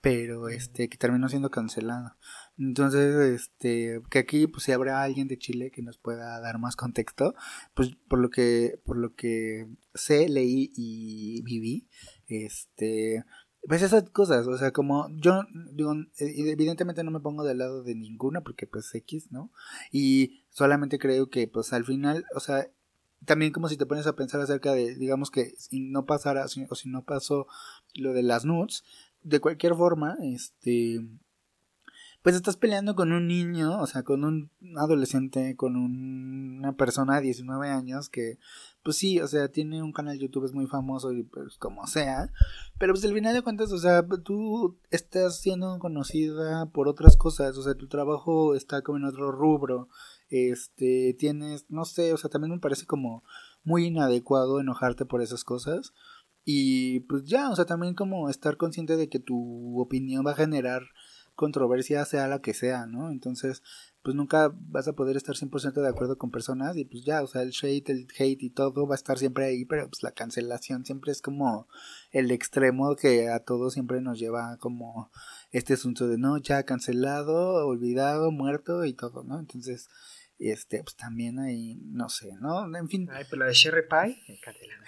pero 0.00 0.48
este 0.48 0.88
que 0.88 0.96
terminó 0.96 1.28
siendo 1.28 1.50
cancelado. 1.50 2.16
Entonces, 2.58 3.14
este 3.16 4.00
que 4.10 4.18
aquí 4.18 4.46
pues 4.46 4.64
si 4.64 4.72
habrá 4.72 5.02
alguien 5.02 5.28
de 5.28 5.38
Chile 5.38 5.70
que 5.70 5.82
nos 5.82 5.98
pueda 5.98 6.40
dar 6.40 6.58
más 6.58 6.76
contexto, 6.76 7.34
pues 7.74 7.96
por 8.08 8.18
lo 8.18 8.30
que 8.30 8.80
por 8.84 8.96
lo 8.96 9.14
que 9.14 9.68
sé, 9.94 10.28
leí 10.28 10.72
y 10.74 11.42
viví, 11.42 11.88
este 12.26 13.24
pues 13.68 13.82
esas 13.82 14.08
cosas, 14.10 14.46
o 14.46 14.56
sea, 14.56 14.70
como 14.72 15.08
yo 15.16 15.42
digo, 15.72 15.92
evidentemente 16.16 17.04
no 17.04 17.10
me 17.10 17.20
pongo 17.20 17.44
del 17.44 17.58
lado 17.58 17.82
de 17.82 17.94
ninguna 17.94 18.40
porque 18.40 18.66
pues 18.66 18.94
X, 18.94 19.30
¿no? 19.30 19.52
Y 19.92 20.44
solamente 20.48 20.98
creo 20.98 21.28
que 21.28 21.46
pues 21.46 21.72
al 21.74 21.84
final, 21.84 22.24
o 22.34 22.40
sea, 22.40 22.70
también 23.26 23.52
como 23.52 23.68
si 23.68 23.76
te 23.76 23.84
pones 23.84 24.06
a 24.06 24.16
pensar 24.16 24.40
acerca 24.40 24.72
de, 24.72 24.94
digamos 24.96 25.30
que 25.30 25.54
si 25.58 25.80
no 25.80 26.06
pasara 26.06 26.46
o 26.46 26.74
si 26.74 26.88
no 26.88 27.04
pasó 27.04 27.46
lo 27.94 28.14
de 28.14 28.22
las 28.22 28.46
nudes, 28.46 28.82
de 29.22 29.40
cualquier 29.40 29.74
forma, 29.74 30.16
este, 30.22 31.00
pues 32.22 32.36
estás 32.36 32.56
peleando 32.56 32.94
con 32.94 33.12
un 33.12 33.26
niño, 33.26 33.80
o 33.80 33.86
sea, 33.86 34.02
con 34.02 34.24
un 34.24 34.50
adolescente, 34.76 35.56
con 35.56 35.76
una 35.76 36.72
persona 36.72 37.16
de 37.16 37.22
19 37.22 37.70
años 37.70 38.10
que, 38.10 38.38
pues 38.82 38.98
sí, 38.98 39.20
o 39.20 39.26
sea, 39.26 39.48
tiene 39.48 39.82
un 39.82 39.92
canal 39.92 40.18
de 40.18 40.24
YouTube, 40.24 40.44
es 40.44 40.52
muy 40.52 40.66
famoso 40.66 41.12
y 41.12 41.22
pues 41.22 41.56
como 41.56 41.86
sea, 41.86 42.30
pero 42.78 42.92
pues 42.92 43.04
al 43.06 43.14
final 43.14 43.32
de 43.32 43.42
cuentas, 43.42 43.72
o 43.72 43.78
sea, 43.78 44.06
tú 44.22 44.78
estás 44.90 45.40
siendo 45.40 45.78
conocida 45.78 46.66
por 46.66 46.88
otras 46.88 47.16
cosas, 47.16 47.56
o 47.56 47.62
sea, 47.62 47.74
tu 47.74 47.88
trabajo 47.88 48.54
está 48.54 48.82
como 48.82 48.98
en 48.98 49.04
otro 49.04 49.32
rubro, 49.32 49.88
Este, 50.28 51.16
tienes, 51.18 51.66
no 51.70 51.84
sé, 51.84 52.12
o 52.12 52.16
sea, 52.16 52.30
también 52.30 52.52
me 52.52 52.60
parece 52.60 52.86
como 52.86 53.24
muy 53.64 53.86
inadecuado 53.86 54.60
enojarte 54.60 55.04
por 55.04 55.22
esas 55.22 55.44
cosas. 55.44 55.92
Y 56.52 56.98
pues 57.00 57.22
ya, 57.26 57.48
o 57.48 57.54
sea, 57.54 57.64
también 57.64 57.94
como 57.94 58.28
estar 58.28 58.56
consciente 58.56 58.96
de 58.96 59.08
que 59.08 59.20
tu 59.20 59.80
opinión 59.80 60.26
va 60.26 60.32
a 60.32 60.34
generar 60.34 60.82
controversia, 61.36 62.04
sea 62.04 62.26
la 62.26 62.40
que 62.40 62.54
sea, 62.54 62.86
¿no? 62.86 63.12
Entonces, 63.12 63.62
pues 64.02 64.16
nunca 64.16 64.52
vas 64.54 64.88
a 64.88 64.94
poder 64.94 65.16
estar 65.16 65.36
100% 65.36 65.80
de 65.80 65.88
acuerdo 65.88 66.18
con 66.18 66.32
personas 66.32 66.76
y 66.76 66.84
pues 66.84 67.04
ya, 67.04 67.22
o 67.22 67.28
sea, 67.28 67.42
el 67.42 67.50
shade, 67.50 67.84
el 67.86 68.08
hate 68.18 68.42
y 68.42 68.50
todo 68.50 68.88
va 68.88 68.94
a 68.94 68.96
estar 68.96 69.16
siempre 69.16 69.44
ahí, 69.44 69.64
pero 69.64 69.88
pues 69.88 70.02
la 70.02 70.10
cancelación 70.10 70.84
siempre 70.84 71.12
es 71.12 71.22
como 71.22 71.68
el 72.10 72.32
extremo 72.32 72.96
que 72.96 73.28
a 73.28 73.38
todos 73.44 73.74
siempre 73.74 74.00
nos 74.00 74.18
lleva 74.18 74.56
como 74.56 75.12
este 75.52 75.74
asunto 75.74 76.08
de 76.08 76.18
no, 76.18 76.36
ya 76.38 76.64
cancelado, 76.64 77.64
olvidado, 77.64 78.32
muerto 78.32 78.84
y 78.84 78.92
todo, 78.92 79.22
¿no? 79.22 79.38
Entonces, 79.38 79.88
este, 80.40 80.82
pues 80.82 80.96
también 80.96 81.38
ahí, 81.38 81.78
no 81.84 82.08
sé, 82.08 82.32
¿no? 82.40 82.74
En 82.74 82.88
fin. 82.88 83.08
Ay, 83.12 83.24
pero 83.28 83.40
la 83.40 83.48
de 83.48 83.54
Sherry 83.54 83.82
Pie, 83.82 84.40
cancelada. 84.40 84.84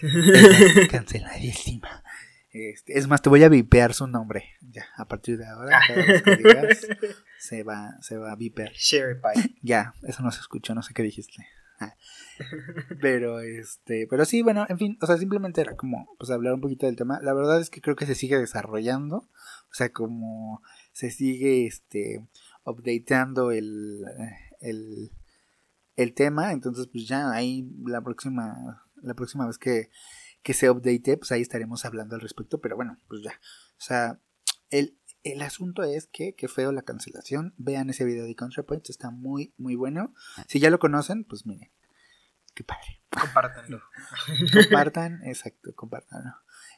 Canceladísima. 0.90 2.04
Este, 2.52 2.96
es 2.96 3.08
más, 3.08 3.20
te 3.20 3.28
voy 3.28 3.42
a 3.42 3.48
vipear 3.48 3.92
su 3.92 4.06
nombre. 4.06 4.44
Ya, 4.60 4.86
a 4.96 5.08
partir 5.08 5.36
de 5.36 5.46
ahora, 5.46 5.80
cada 5.88 6.06
vez 6.06 6.22
que 6.22 6.36
digas, 6.36 6.86
se 7.38 7.64
va, 7.64 7.96
se 8.00 8.16
va 8.16 8.30
a 8.30 8.36
vipear. 8.36 8.70
Sherry 8.72 9.20
Pie. 9.20 9.56
Ya, 9.62 9.94
eso 10.04 10.22
no 10.22 10.30
se 10.30 10.38
escuchó, 10.38 10.76
no 10.76 10.82
sé 10.82 10.94
qué 10.94 11.02
dijiste. 11.02 11.44
Ah. 11.80 11.96
Pero 13.00 13.40
este, 13.40 14.06
pero 14.08 14.24
sí, 14.24 14.42
bueno, 14.42 14.64
en 14.68 14.78
fin, 14.78 14.96
o 15.00 15.06
sea, 15.06 15.16
simplemente 15.16 15.60
era 15.60 15.74
como 15.74 16.08
pues 16.18 16.30
hablar 16.30 16.54
un 16.54 16.60
poquito 16.60 16.86
del 16.86 16.94
tema. 16.94 17.18
La 17.20 17.34
verdad 17.34 17.60
es 17.60 17.68
que 17.68 17.80
creo 17.80 17.96
que 17.96 18.06
se 18.06 18.14
sigue 18.14 18.38
desarrollando, 18.38 19.16
o 19.16 19.74
sea, 19.74 19.88
como 19.88 20.62
se 20.92 21.10
sigue 21.10 21.66
este 21.66 22.24
updateando 22.64 23.50
el 23.50 24.04
el, 24.64 25.12
el 25.96 26.14
tema. 26.14 26.52
Entonces, 26.52 26.88
pues 26.88 27.06
ya 27.06 27.30
ahí 27.30 27.70
la 27.86 28.02
próxima, 28.02 28.84
la 29.02 29.14
próxima 29.14 29.46
vez 29.46 29.58
que, 29.58 29.90
que 30.42 30.54
se 30.54 30.70
update, 30.70 31.16
pues 31.18 31.32
ahí 31.32 31.42
estaremos 31.42 31.84
hablando 31.84 32.14
al 32.14 32.20
respecto. 32.20 32.60
Pero 32.60 32.76
bueno, 32.76 32.98
pues 33.08 33.22
ya. 33.22 33.32
O 33.32 33.80
sea, 33.80 34.20
el, 34.70 34.98
el 35.22 35.42
asunto 35.42 35.82
es 35.82 36.06
que, 36.06 36.34
que 36.34 36.48
feo 36.48 36.72
la 36.72 36.82
cancelación. 36.82 37.54
Vean 37.56 37.90
ese 37.90 38.04
video 38.04 38.24
de 38.24 38.34
ContraPoints, 38.34 38.90
está 38.90 39.10
muy, 39.10 39.54
muy 39.56 39.74
bueno. 39.74 40.14
Si 40.48 40.60
ya 40.60 40.70
lo 40.70 40.78
conocen, 40.78 41.24
pues 41.24 41.46
miren, 41.46 41.70
qué 42.54 42.64
padre. 42.64 43.02
Compártanlo. 43.10 43.80
Compartan, 44.52 45.22
exacto, 45.24 45.74
compártanlo. 45.74 46.34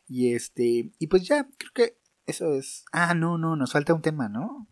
Y 0.06 0.34
este, 0.34 0.92
y 0.98 1.06
pues 1.08 1.26
ya, 1.26 1.48
creo 1.58 1.72
que 1.74 1.98
eso 2.26 2.54
es. 2.54 2.84
Ah, 2.92 3.14
no, 3.14 3.38
no, 3.38 3.56
nos 3.56 3.72
falta 3.72 3.94
un 3.94 4.02
tema, 4.02 4.28
¿no? 4.28 4.68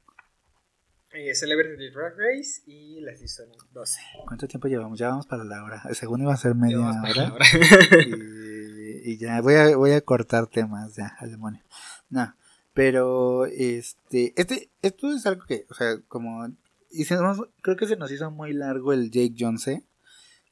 Eh, 1.14 1.32
Celebrity 1.32 1.90
Drag 1.90 2.12
Race 2.16 2.62
y 2.66 3.00
la 3.00 3.14
Season 3.14 3.46
12. 3.72 4.00
¿Cuánto 4.26 4.48
tiempo 4.48 4.66
llevamos? 4.66 4.98
Ya 4.98 5.10
vamos 5.10 5.26
para 5.28 5.44
la 5.44 5.62
hora. 5.62 5.80
El 5.88 5.94
segundo 5.94 6.24
iba 6.24 6.34
a 6.34 6.36
ser 6.36 6.56
media 6.56 6.80
hora. 6.80 7.32
y, 9.04 9.16
ya 9.16 9.40
voy 9.40 9.54
a, 9.54 9.76
voy 9.76 9.92
a 9.92 10.00
cortar 10.00 10.48
temas 10.48 10.96
ya, 10.96 11.14
al 11.20 11.30
demonio. 11.30 11.62
No, 12.10 12.34
pero 12.72 13.46
este, 13.46 14.34
este, 14.36 14.72
esto 14.82 15.12
es 15.12 15.24
algo 15.26 15.44
que, 15.46 15.66
o 15.70 15.74
sea, 15.74 16.00
como 16.08 16.48
hicimos, 16.90 17.42
creo 17.62 17.76
que 17.76 17.86
se 17.86 17.96
nos 17.96 18.10
hizo 18.10 18.32
muy 18.32 18.52
largo 18.52 18.92
el 18.92 19.12
Jake 19.12 19.36
Jones, 19.38 19.70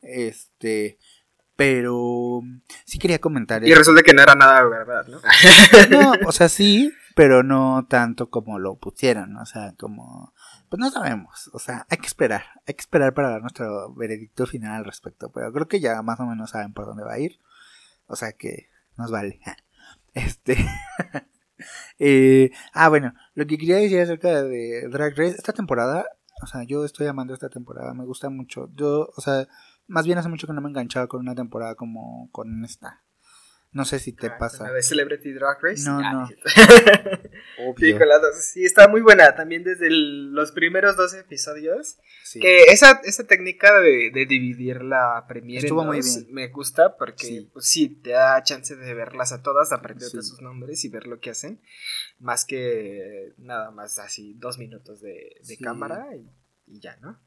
este, 0.01 0.97
pero 1.57 2.41
sí 2.85 3.01
quería 3.01 3.21
comentar. 3.21 3.65
Y 3.65 3.75
resulta 3.75 4.03
que 4.03 4.15
no 4.15 4.23
era 4.23 4.37
nada 4.37 4.63
verdad, 4.63 5.09
¿no? 5.09 5.21
no, 5.91 6.13
o 6.25 6.31
sea, 6.31 6.49
sí, 6.49 6.93
pero 7.17 7.43
no 7.43 7.87
tanto 7.89 8.31
como 8.31 8.61
lo 8.61 8.77
pusieron, 8.77 9.37
o 9.37 9.47
sea, 9.47 9.75
como 9.77 10.33
pues 10.73 10.81
no 10.81 10.91
sabemos, 10.91 11.51
o 11.53 11.59
sea, 11.59 11.87
hay 11.91 11.99
que 11.99 12.07
esperar, 12.07 12.45
hay 12.67 12.73
que 12.73 12.81
esperar 12.81 13.13
para 13.13 13.29
dar 13.29 13.43
nuestro 13.43 13.93
veredicto 13.93 14.47
final 14.47 14.77
al 14.77 14.87
respecto, 14.87 15.31
pero 15.31 15.53
creo 15.53 15.69
que 15.69 15.81
ya 15.81 16.01
más 16.01 16.19
o 16.19 16.25
menos 16.25 16.49
saben 16.49 16.73
por 16.73 16.87
dónde 16.87 17.05
va 17.05 17.13
a 17.13 17.19
ir, 17.19 17.39
o 18.07 18.17
sea 18.17 18.33
que 18.33 18.71
nos 18.97 19.11
vale. 19.11 19.39
Este, 20.15 20.57
eh, 21.99 22.53
ah, 22.73 22.89
bueno, 22.89 23.13
lo 23.35 23.47
que 23.47 23.59
quería 23.59 23.77
decir 23.77 24.01
acerca 24.01 24.43
de 24.43 24.89
Drag 24.89 25.15
Race, 25.15 25.37
esta 25.37 25.53
temporada, 25.53 26.07
o 26.43 26.47
sea, 26.47 26.63
yo 26.63 26.87
estoy 26.87 27.07
amando 27.07 27.35
esta 27.35 27.51
temporada, 27.51 27.93
me 27.93 28.07
gusta 28.07 28.31
mucho, 28.31 28.71
yo, 28.75 29.11
o 29.15 29.21
sea, 29.21 29.47
más 29.87 30.07
bien 30.07 30.17
hace 30.17 30.31
mucho 30.31 30.47
que 30.47 30.55
no 30.55 30.63
me 30.63 30.71
enganchaba 30.71 31.07
con 31.07 31.21
una 31.21 31.35
temporada 31.35 31.75
como 31.75 32.31
con 32.33 32.65
esta. 32.65 33.03
No 33.73 33.87
sé 33.87 33.99
si 33.99 34.13
te 34.13 34.27
ah, 34.27 34.37
pasa. 34.39 34.65
¿La 34.65 34.73
de 34.75 34.83
Celebrity 34.83 35.33
Drag 35.33 35.59
Race? 35.63 35.85
No, 35.89 35.99
no. 35.99 36.25
Obvio. 37.59 37.99
Sí, 37.99 38.53
sí, 38.53 38.65
está 38.67 38.87
muy 38.87 39.01
buena. 39.01 39.35
También 39.35 39.65
desde 39.65 39.89
los 39.89 40.53
primeros 40.53 40.95
dos 40.99 41.15
episodios. 41.15 41.99
Que 42.35 42.65
esa, 42.65 43.01
esa 43.05 43.27
técnica 43.27 43.81
de, 43.81 44.11
de 44.13 44.27
dividir 44.27 44.83
la 44.83 45.25
premiere 45.27 45.67
Estuvo 45.67 45.85
muy 45.85 46.01
bien. 46.01 46.27
me 46.31 46.49
gusta 46.49 46.99
porque 46.99 47.27
sí. 47.27 47.51
Pues, 47.51 47.67
sí. 47.67 47.89
te 47.89 48.11
da 48.11 48.43
chance 48.43 48.77
de 48.77 48.93
verlas 48.93 49.33
a 49.33 49.43
todas, 49.43 49.73
aprender 49.73 50.11
de 50.11 50.23
sus 50.23 50.43
nombres 50.43 50.85
y 50.85 50.91
ver 50.91 51.07
lo 51.07 51.19
que 51.19 51.31
hacen. 51.31 51.63
Más 52.19 52.45
que 52.45 53.33
nada 53.39 53.71
más 53.71 53.99
así 53.99 54.35
dos 54.35 54.59
minutos 54.59 55.01
de, 55.01 55.41
de 55.49 55.57
cámara 55.57 56.09
y, 56.15 56.77
y 56.77 56.81
ya, 56.81 56.97
¿no? 56.97 57.19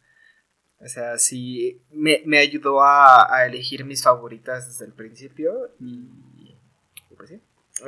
O 0.79 0.87
sea, 0.87 1.17
sí, 1.17 1.81
me, 1.89 2.21
me 2.25 2.37
ayudó 2.37 2.83
a, 2.83 3.33
a, 3.33 3.45
elegir 3.47 3.85
mis 3.85 4.03
favoritas 4.03 4.67
desde 4.67 4.85
el 4.85 4.93
principio 4.93 5.71
y 5.79 6.09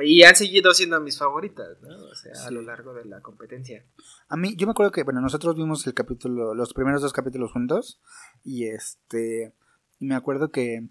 y 0.00 0.22
han 0.22 0.36
seguido 0.36 0.74
siendo 0.74 1.00
mis 1.00 1.18
favoritas, 1.18 1.80
¿no? 1.80 1.88
O 1.88 2.14
sea, 2.14 2.46
a 2.46 2.50
lo 2.50 2.60
largo 2.60 2.92
de 2.92 3.06
la 3.06 3.22
competencia. 3.22 3.84
A 4.28 4.36
mí, 4.36 4.54
yo 4.56 4.66
me 4.66 4.72
acuerdo 4.72 4.92
que, 4.92 5.02
bueno, 5.02 5.20
nosotros 5.20 5.56
vimos 5.56 5.86
el 5.86 5.94
capítulo, 5.94 6.54
los 6.54 6.74
primeros 6.74 7.00
dos 7.00 7.12
capítulos 7.12 7.52
juntos. 7.52 8.00
Y 8.44 8.66
este. 8.66 9.54
Me 9.98 10.14
acuerdo 10.14 10.50
que. 10.50 10.88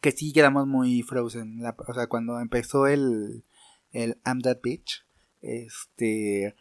Que 0.00 0.12
sí 0.12 0.32
quedamos 0.32 0.66
muy 0.66 1.02
frozen. 1.02 1.60
o 1.64 1.94
sea, 1.94 2.06
cuando 2.06 2.38
empezó 2.38 2.86
el. 2.86 3.44
El 3.90 4.18
I'm 4.24 4.40
That 4.40 4.58
Bitch. 4.62 5.04
Este. 5.40 6.54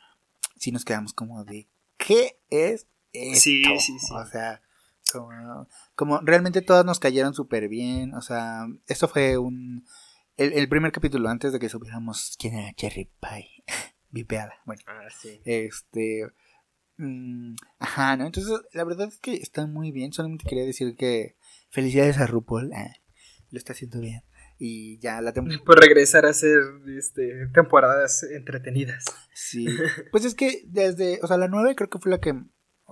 Sí 0.57 0.71
nos 0.71 0.83
quedamos 0.83 1.13
como 1.13 1.43
de. 1.43 1.67
¿Qué 1.97 2.39
es 2.49 2.87
esto? 3.13 3.39
Sí, 3.39 3.63
sí, 3.79 3.99
sí. 3.99 4.13
O 4.15 4.25
sea. 4.25 4.61
Como, 5.11 5.67
como 5.95 6.19
realmente 6.21 6.61
todas 6.61 6.85
nos 6.85 6.99
cayeron 6.99 7.35
súper 7.35 7.67
bien. 7.67 8.15
O 8.15 8.21
sea, 8.21 8.65
esto 8.87 9.07
fue 9.07 9.37
un 9.37 9.85
el, 10.37 10.69
primer 10.69 10.91
capítulo, 10.91 11.29
antes 11.29 11.53
de 11.53 11.59
que 11.59 11.69
supiéramos 11.69 12.35
quién 12.39 12.55
era 12.55 12.73
Cherry 12.73 13.09
Pie, 13.19 13.63
vipeada. 14.09 14.53
Bueno, 14.65 14.81
ah, 14.87 15.07
sí. 15.21 15.41
este. 15.45 16.27
Mm, 16.97 17.55
ajá, 17.79 18.17
¿no? 18.17 18.25
Entonces, 18.25 18.59
la 18.73 18.83
verdad 18.83 19.07
es 19.07 19.17
que 19.19 19.33
está 19.35 19.65
muy 19.65 19.91
bien. 19.91 20.13
Solamente 20.13 20.45
quería 20.47 20.65
decir 20.65 20.95
que 20.95 21.35
felicidades 21.69 22.17
a 22.17 22.27
RuPaul. 22.27 22.71
Eh, 22.73 23.01
lo 23.49 23.57
está 23.57 23.73
haciendo 23.73 23.99
bien. 23.99 24.23
Y 24.57 24.99
ya 24.99 25.21
la 25.21 25.33
temporada. 25.33 25.63
Por 25.65 25.79
regresar 25.79 26.25
a 26.25 26.29
hacer 26.29 26.59
este, 26.97 27.47
temporadas 27.53 28.23
entretenidas. 28.23 29.05
Sí. 29.33 29.65
Pues 30.11 30.25
es 30.25 30.35
que 30.35 30.63
desde. 30.67 31.19
O 31.23 31.27
sea, 31.27 31.37
la 31.37 31.47
9 31.47 31.75
creo 31.75 31.89
que 31.89 31.99
fue 31.99 32.11
la 32.11 32.19
que 32.19 32.33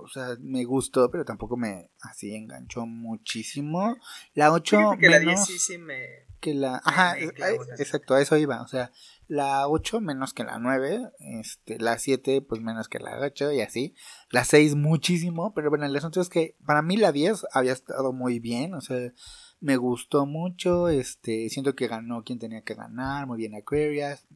o 0.02 0.08
sea, 0.08 0.36
me 0.40 0.64
gustó, 0.64 1.10
pero 1.10 1.24
tampoco 1.24 1.56
me 1.56 1.90
así 2.02 2.34
enganchó 2.34 2.86
muchísimo. 2.86 3.96
La 4.34 4.52
8 4.52 4.96
que 4.98 5.08
menos... 5.08 5.24
la 5.24 5.32
10 5.32 5.46
sí, 5.46 5.58
sí 5.58 5.78
me 5.78 6.30
que 6.40 6.54
la... 6.54 6.80
Ajá, 6.84 7.18
exacto, 7.18 8.14
a 8.14 8.20
eso 8.20 8.36
iba. 8.36 8.62
O 8.62 8.66
sea, 8.66 8.90
la 9.28 9.68
8 9.68 10.00
menos 10.00 10.32
que 10.32 10.42
la 10.42 10.58
9, 10.58 11.10
este, 11.40 11.78
la 11.78 11.98
7 11.98 12.42
pues 12.42 12.60
menos 12.60 12.88
que 12.88 12.98
la 12.98 13.18
8 13.20 13.52
y 13.52 13.60
así. 13.60 13.94
La 14.30 14.44
6 14.44 14.74
muchísimo, 14.74 15.54
pero 15.54 15.70
bueno, 15.70 15.86
el 15.86 15.94
asunto 15.94 16.20
es 16.20 16.28
que 16.28 16.56
para 16.64 16.82
mí 16.82 16.96
la 16.96 17.12
10 17.12 17.46
había 17.52 17.72
estado 17.72 18.12
muy 18.12 18.40
bien, 18.40 18.74
o 18.74 18.80
sea, 18.80 19.12
me 19.60 19.76
gustó 19.76 20.26
mucho, 20.26 20.88
este, 20.88 21.48
siento 21.50 21.74
que 21.74 21.86
ganó 21.86 22.24
quien 22.24 22.38
tenía 22.38 22.62
que 22.62 22.74
ganar, 22.74 23.26
muy 23.26 23.36
bien 23.38 23.54
Aquarius, 23.54 24.26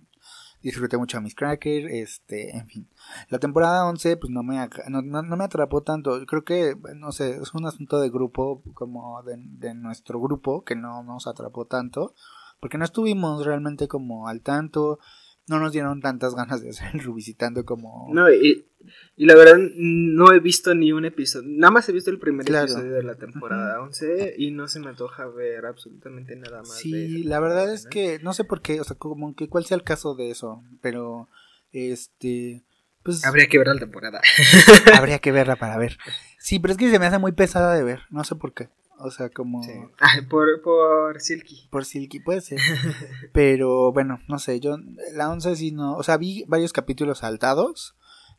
disfruté 0.65 0.97
mucho 0.97 1.19
a 1.19 1.21
Miss 1.21 1.35
Cracker, 1.35 1.87
este, 1.89 2.57
en 2.57 2.67
fin. 2.67 2.89
La 3.29 3.39
temporada 3.39 3.87
11 3.87 4.17
pues 4.17 4.31
no 4.31 4.43
me, 4.43 4.57
no, 4.89 5.03
no, 5.03 5.37
me 5.37 5.45
atrapó 5.45 5.83
tanto, 5.83 6.25
creo 6.27 6.45
que, 6.45 6.75
no 6.97 7.13
sé, 7.13 7.37
es 7.37 7.53
un 7.55 7.67
asunto 7.67 8.01
de 8.01 8.11
grupo, 8.11 8.63
como 8.73 9.23
de, 9.23 9.37
de 9.39 9.75
nuestro 9.75 10.21
grupo, 10.21 10.65
que 10.65 10.75
no 10.75 11.03
nos 11.03 11.27
atrapó 11.27 11.67
tanto, 11.67 12.15
porque 12.61 12.79
no 12.79 12.85
estuvimos 12.85 13.45
realmente 13.45 13.89
como 13.89 14.27
al 14.27 14.41
tanto, 14.41 14.99
no 15.47 15.59
nos 15.59 15.73
dieron 15.73 16.01
tantas 16.01 16.35
ganas 16.35 16.63
de 16.63 16.71
hacer 16.71 16.89
el 16.95 17.01
revisitando 17.01 17.65
como... 17.65 18.09
No, 18.13 18.33
y, 18.33 18.67
y, 19.17 19.27
la 19.27 19.35
verdad 19.35 19.59
no 19.77 20.33
he 20.33 20.41
visto 20.41 20.75
ni 20.75 20.93
un 20.93 21.05
episodio, 21.05 21.49
nada 21.51 21.71
más 21.71 21.89
he 21.89 21.93
visto 21.93 22.11
el 22.11 22.19
primer 22.19 22.49
episodio 22.49 22.93
de 22.93 23.03
la 23.03 23.17
temporada 23.17 23.81
11 23.83 24.35
y 24.39 24.51
no 24.51 24.69
se 24.69 24.81
me 24.81 24.89
antoja 24.89 25.27
ver 25.27 25.67
absolutamente 25.67 26.37
nada 26.37 26.61
más. 26.61 26.79
Sí, 26.79 27.25
la 27.25 27.41
verdad 27.41 27.73
es 27.73 27.87
que 27.87 28.19
no 28.23 28.33
sé 28.33 28.45
por 28.45 28.63
qué, 28.63 28.81
o 28.81 28.85
sea, 28.85 28.97
como 28.97 29.35
que 29.35 29.49
cuál 29.49 29.65
sea 29.65 29.77
el 29.77 29.85
caso 29.85 30.15
de 30.15 30.31
eso, 30.31 30.63
pero 30.81 31.29
este... 31.73 32.63
Pues, 33.03 33.23
habría 33.27 33.49
que 33.49 33.59
ver 33.59 33.67
la 33.67 33.79
temporada. 33.79 34.23
habría 34.95 35.19
que 35.19 35.31
verla 35.31 35.57
para 35.57 35.77
ver. 35.77 35.99
Sí, 36.39 36.59
pero 36.59 36.73
es 36.73 36.79
que 36.79 36.91
se 36.91 36.99
me 36.99 37.05
hace 37.05 37.19
muy 37.19 37.33
pesada 37.33 37.75
de 37.75 37.83
ver, 37.83 38.01
no 38.09 38.25
sé 38.25 38.35
por 38.35 38.55
qué. 38.55 38.71
O 38.99 39.11
sea, 39.11 39.29
como... 39.31 39.61
por, 40.31 40.63
por 40.63 41.21
Silky. 41.21 41.69
Por 41.71 41.85
Silky, 41.85 42.21
puede 42.21 42.41
ser. 42.41 42.61
pero 43.33 43.93
bueno, 43.93 44.21
no 44.29 44.39
sé, 44.39 44.61
yo 44.61 44.77
la 45.13 45.31
11 45.31 45.57
sí 45.57 45.73
no... 45.73 45.97
O 45.97 46.03
sea, 46.03 46.17
vi 46.17 46.45
varios 46.47 46.73
capítulos 46.73 47.19
saltados, 47.19 47.97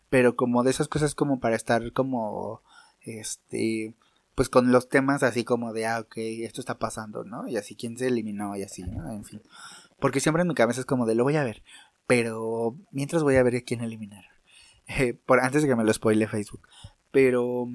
pero 0.10 0.36
como 0.36 0.64
de 0.64 0.72
esas 0.72 0.88
cosas 0.88 1.16
como 1.16 1.40
para 1.40 1.56
estar 1.56 1.92
como 1.94 2.62
este, 3.06 3.96
pues 4.36 4.50
con 4.50 4.72
los 4.72 4.90
temas 4.90 5.24
así 5.24 5.44
como 5.44 5.74
de, 5.74 5.86
ah, 5.86 6.00
ok, 6.00 6.18
esto 6.18 6.60
está 6.60 6.78
pasando, 6.78 7.24
¿no? 7.24 7.48
Y 7.48 7.58
así, 7.58 7.76
¿quién 7.76 7.98
se 7.98 8.08
eliminó? 8.08 8.56
Y 8.56 8.64
así, 8.64 8.84
¿no? 8.84 9.12
En 9.12 9.24
fin. 9.24 9.42
Porque 10.00 10.20
siempre 10.20 10.42
en 10.42 10.48
mi 10.48 10.56
cabeza 10.56 10.82
es 10.82 10.86
como 10.86 11.06
de, 11.06 11.16
lo 11.16 11.24
voy 11.24 11.38
a 11.38 11.44
ver, 11.44 11.64
pero 12.08 12.76
mientras 12.92 13.24
voy 13.24 13.38
a 13.38 13.44
ver 13.44 13.56
a 13.56 13.62
quién 13.62 13.82
eliminar. 13.82 14.26
Eh, 14.88 15.16
por, 15.16 15.40
antes 15.40 15.64
de 15.64 15.68
que 15.68 15.76
me 15.76 15.84
lo 15.84 15.92
spoile 15.92 16.28
Facebook. 16.28 16.68
Pero, 17.10 17.68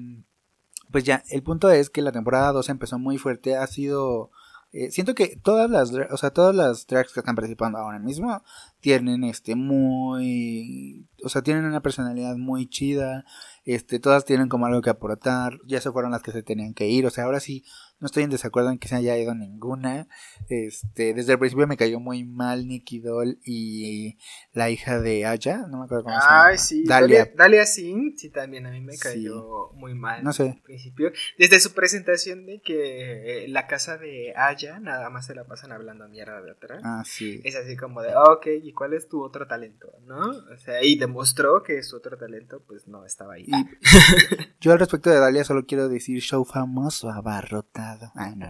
pues 0.91 1.03
ya, 1.03 1.23
el 1.29 1.43
punto 1.43 1.69
es 1.71 1.89
que 1.89 2.01
la 2.01 2.11
temporada 2.11 2.51
2 2.51 2.69
empezó 2.69 2.99
muy 2.99 3.17
fuerte, 3.17 3.55
ha 3.55 3.67
sido 3.67 4.31
eh, 4.73 4.89
siento 4.89 5.15
que 5.15 5.35
todas 5.35 5.69
las, 5.69 5.91
o 6.11 6.17
sea, 6.17 6.29
todas 6.31 6.55
las 6.55 6.85
tracks 6.85 7.11
que 7.11 7.19
están 7.19 7.35
participando 7.35 7.77
ahora 7.77 7.99
mismo 7.99 8.41
tienen 8.79 9.25
este 9.25 9.55
muy, 9.55 11.09
o 11.25 11.29
sea, 11.29 11.41
tienen 11.41 11.65
una 11.65 11.81
personalidad 11.81 12.37
muy 12.37 12.67
chida, 12.69 13.25
este, 13.65 13.99
todas 13.99 14.23
tienen 14.23 14.47
como 14.47 14.67
algo 14.67 14.81
que 14.81 14.89
aportar, 14.89 15.59
ya 15.67 15.81
se 15.81 15.91
fueron 15.91 16.11
las 16.11 16.21
que 16.21 16.31
se 16.31 16.41
tenían 16.41 16.73
que 16.73 16.87
ir, 16.87 17.05
o 17.05 17.09
sea, 17.09 17.25
ahora 17.25 17.41
sí 17.41 17.65
no 18.01 18.07
estoy 18.07 18.23
en 18.23 18.31
desacuerdo 18.31 18.71
en 18.71 18.79
que 18.79 18.87
se 18.87 18.95
haya 18.95 19.15
ido 19.15 19.35
ninguna. 19.35 20.07
Este, 20.49 21.13
desde 21.13 21.33
el 21.33 21.39
principio 21.39 21.67
me 21.67 21.77
cayó 21.77 21.99
muy 21.99 22.23
mal 22.23 22.67
Nicky 22.67 22.99
Doll 22.99 23.37
y 23.45 24.17
la 24.53 24.71
hija 24.71 24.99
de 24.99 25.27
Aya, 25.27 25.67
no 25.69 25.77
me 25.77 25.85
acuerdo 25.85 26.05
cómo 26.05 26.19
se 26.19 26.25
llama. 26.25 26.45
Ay, 26.47 26.57
sí, 26.57 26.83
Dalia, 26.83 27.31
Dalia 27.35 27.65
Singh, 27.65 28.17
sí, 28.17 28.29
también 28.31 28.65
a 28.65 28.71
mí 28.71 28.81
me 28.81 28.97
cayó 28.97 29.69
muy 29.73 29.93
mal. 29.93 30.23
No 30.23 30.33
sé. 30.33 30.49
Al 30.49 30.61
principio, 30.61 31.11
desde 31.37 31.59
su 31.59 31.73
presentación 31.73 32.47
de 32.47 32.59
que 32.61 33.43
eh, 33.43 33.47
la 33.47 33.67
casa 33.67 33.97
de 33.97 34.33
Aya 34.35 34.79
nada 34.79 35.11
más 35.11 35.27
se 35.27 35.35
la 35.35 35.43
pasan 35.43 35.71
hablando 35.71 36.09
mierda 36.09 36.41
de 36.41 36.51
atrás. 36.51 36.81
Ah, 36.83 37.03
sí. 37.05 37.39
Es 37.43 37.55
así 37.55 37.77
como 37.77 38.01
de, 38.01 38.15
ok, 38.15 38.47
¿y 38.63 38.73
cuál 38.73 38.95
es 38.95 39.07
tu 39.09 39.21
otro 39.23 39.45
talento? 39.45 39.93
¿No? 40.07 40.27
O 40.51 40.57
sea, 40.57 40.83
y 40.83 40.97
demostró 40.97 41.61
que 41.61 41.83
su 41.83 41.97
otro 41.97 42.17
talento, 42.17 42.63
pues 42.65 42.87
no 42.87 43.05
estaba 43.05 43.35
ahí. 43.35 43.45
yo 44.59 44.71
al 44.71 44.79
respecto 44.79 45.11
de 45.11 45.19
Dalia 45.19 45.43
solo 45.43 45.67
quiero 45.67 45.87
decir 45.87 46.19
show 46.19 46.43
famoso 46.43 47.11
abarrotado 47.11 47.90
Ah, 48.15 48.33
no, 48.35 48.47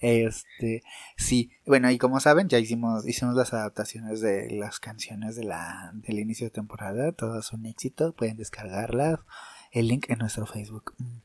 Este, 0.00 0.82
sí, 1.16 1.52
bueno, 1.64 1.88
y 1.88 1.96
como 1.96 2.18
saben, 2.18 2.48
ya 2.48 2.58
hicimos, 2.58 3.06
hicimos 3.06 3.36
las 3.36 3.52
adaptaciones 3.52 4.20
de 4.20 4.50
las 4.50 4.80
canciones 4.80 5.36
de 5.36 5.44
la, 5.44 5.92
del 5.94 6.18
inicio 6.18 6.46
de 6.46 6.50
temporada, 6.50 7.12
todas 7.12 7.52
un 7.52 7.66
éxito, 7.66 8.12
pueden 8.12 8.36
descargarlas, 8.36 9.20
el 9.70 9.86
link 9.86 10.10
en 10.10 10.18
nuestro 10.18 10.44
Facebook. 10.46 10.94
Mm. 10.98 11.18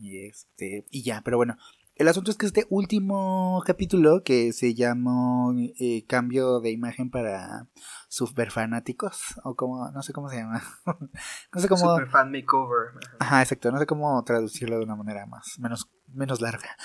Y 0.00 0.26
este, 0.26 0.86
y 0.90 1.02
ya, 1.02 1.20
pero 1.22 1.36
bueno, 1.36 1.58
el 1.96 2.08
asunto 2.08 2.30
es 2.30 2.36
que 2.36 2.46
este 2.46 2.66
último 2.70 3.62
capítulo, 3.64 4.22
que 4.24 4.52
se 4.52 4.74
llamó 4.74 5.54
eh, 5.78 6.04
Cambio 6.08 6.60
de 6.60 6.72
imagen 6.72 7.08
para 7.08 7.68
superfanáticos, 8.08 9.40
o 9.44 9.54
como, 9.54 9.90
no 9.92 10.02
sé 10.02 10.12
cómo 10.12 10.28
se 10.28 10.38
llama. 10.38 10.62
no 11.54 11.60
sé 11.60 11.68
cómo. 11.68 11.94
Superfan 11.94 12.32
makeover. 12.32 12.90
Ajá, 13.20 13.42
exacto, 13.42 13.70
no 13.70 13.78
sé 13.78 13.86
cómo 13.86 14.22
traducirlo 14.24 14.78
de 14.78 14.84
una 14.84 14.96
manera 14.96 15.26
más, 15.26 15.58
menos, 15.60 15.88
menos 16.08 16.40
larga. 16.40 16.76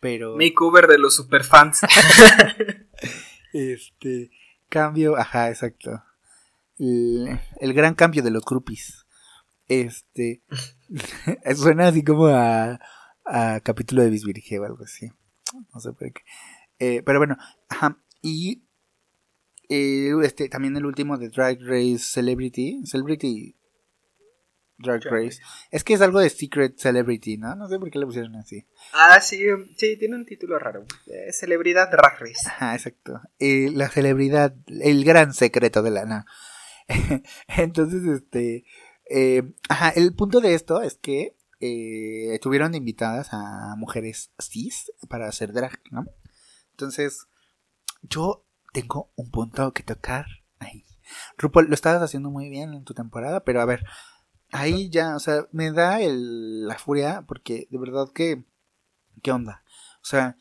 Pero. 0.00 0.36
Makeover 0.36 0.86
de 0.86 0.98
los 0.98 1.14
superfans. 1.16 1.80
este. 3.54 4.30
Cambio, 4.68 5.16
ajá, 5.16 5.48
exacto. 5.48 6.02
El, 6.78 7.40
el 7.60 7.72
gran 7.72 7.94
cambio 7.94 8.22
de 8.22 8.30
los 8.30 8.44
groupies. 8.44 9.06
Este. 9.66 10.42
suena 11.56 11.88
así 11.88 12.04
como 12.04 12.26
a 12.26 12.78
a 13.28 13.60
capítulo 13.60 14.02
de 14.02 14.10
Bisbirige 14.10 14.58
o 14.58 14.64
algo 14.64 14.84
así. 14.84 15.10
No 15.74 15.80
sé 15.80 15.92
por 15.92 16.12
qué. 16.12 16.22
Eh, 16.78 17.02
pero 17.04 17.18
bueno, 17.18 17.36
ajá. 17.68 17.98
Y 18.22 18.64
eh, 19.68 20.12
este, 20.22 20.48
también 20.48 20.76
el 20.76 20.86
último 20.86 21.18
de 21.18 21.28
Drag 21.28 21.58
Race 21.60 21.98
Celebrity. 21.98 22.80
Celebrity 22.84 23.56
Drag 24.78 25.02
Race. 25.04 25.40
Es 25.70 25.84
que 25.84 25.94
es 25.94 26.00
algo 26.00 26.20
de 26.20 26.30
Secret 26.30 26.78
Celebrity, 26.78 27.36
¿no? 27.36 27.54
No 27.56 27.68
sé 27.68 27.78
por 27.78 27.90
qué 27.90 27.98
le 27.98 28.06
pusieron 28.06 28.36
así. 28.36 28.66
Ah, 28.92 29.20
sí, 29.20 29.44
sí, 29.76 29.98
tiene 29.98 30.16
un 30.16 30.24
título 30.24 30.58
raro. 30.58 30.84
Eh, 31.06 31.32
celebridad 31.32 31.90
Drag 31.90 32.18
Race. 32.20 32.46
Ajá, 32.46 32.74
exacto. 32.74 33.20
la 33.38 33.88
celebridad, 33.88 34.54
el 34.68 35.04
gran 35.04 35.34
secreto 35.34 35.82
de 35.82 35.90
la 35.90 36.24
Entonces, 37.48 38.04
este. 38.04 38.64
ajá, 39.68 39.90
el 39.90 40.14
punto 40.14 40.40
de 40.40 40.54
esto 40.54 40.80
es 40.80 40.96
que 40.96 41.37
eh, 41.60 42.38
tuvieron 42.40 42.74
invitadas 42.74 43.28
a 43.32 43.74
mujeres 43.76 44.30
cis 44.38 44.92
para 45.08 45.28
hacer 45.28 45.52
drag, 45.52 45.80
¿no? 45.90 46.06
Entonces, 46.70 47.26
yo 48.02 48.46
tengo 48.72 49.12
un 49.16 49.30
punto 49.30 49.72
que 49.72 49.82
tocar 49.82 50.26
ahí. 50.58 50.84
RuPaul, 51.36 51.66
lo 51.68 51.74
estabas 51.74 52.02
haciendo 52.02 52.30
muy 52.30 52.48
bien 52.48 52.74
en 52.74 52.84
tu 52.84 52.94
temporada, 52.94 53.44
pero 53.44 53.60
a 53.60 53.64
ver, 53.64 53.84
ahí 54.52 54.90
ya, 54.90 55.16
o 55.16 55.20
sea, 55.20 55.46
me 55.52 55.72
da 55.72 56.00
el, 56.00 56.66
la 56.66 56.78
furia 56.78 57.24
porque 57.26 57.66
de 57.70 57.78
verdad 57.78 58.08
que, 58.14 58.44
¿qué 59.22 59.32
onda? 59.32 59.64
O 60.02 60.04
sea, 60.04 60.36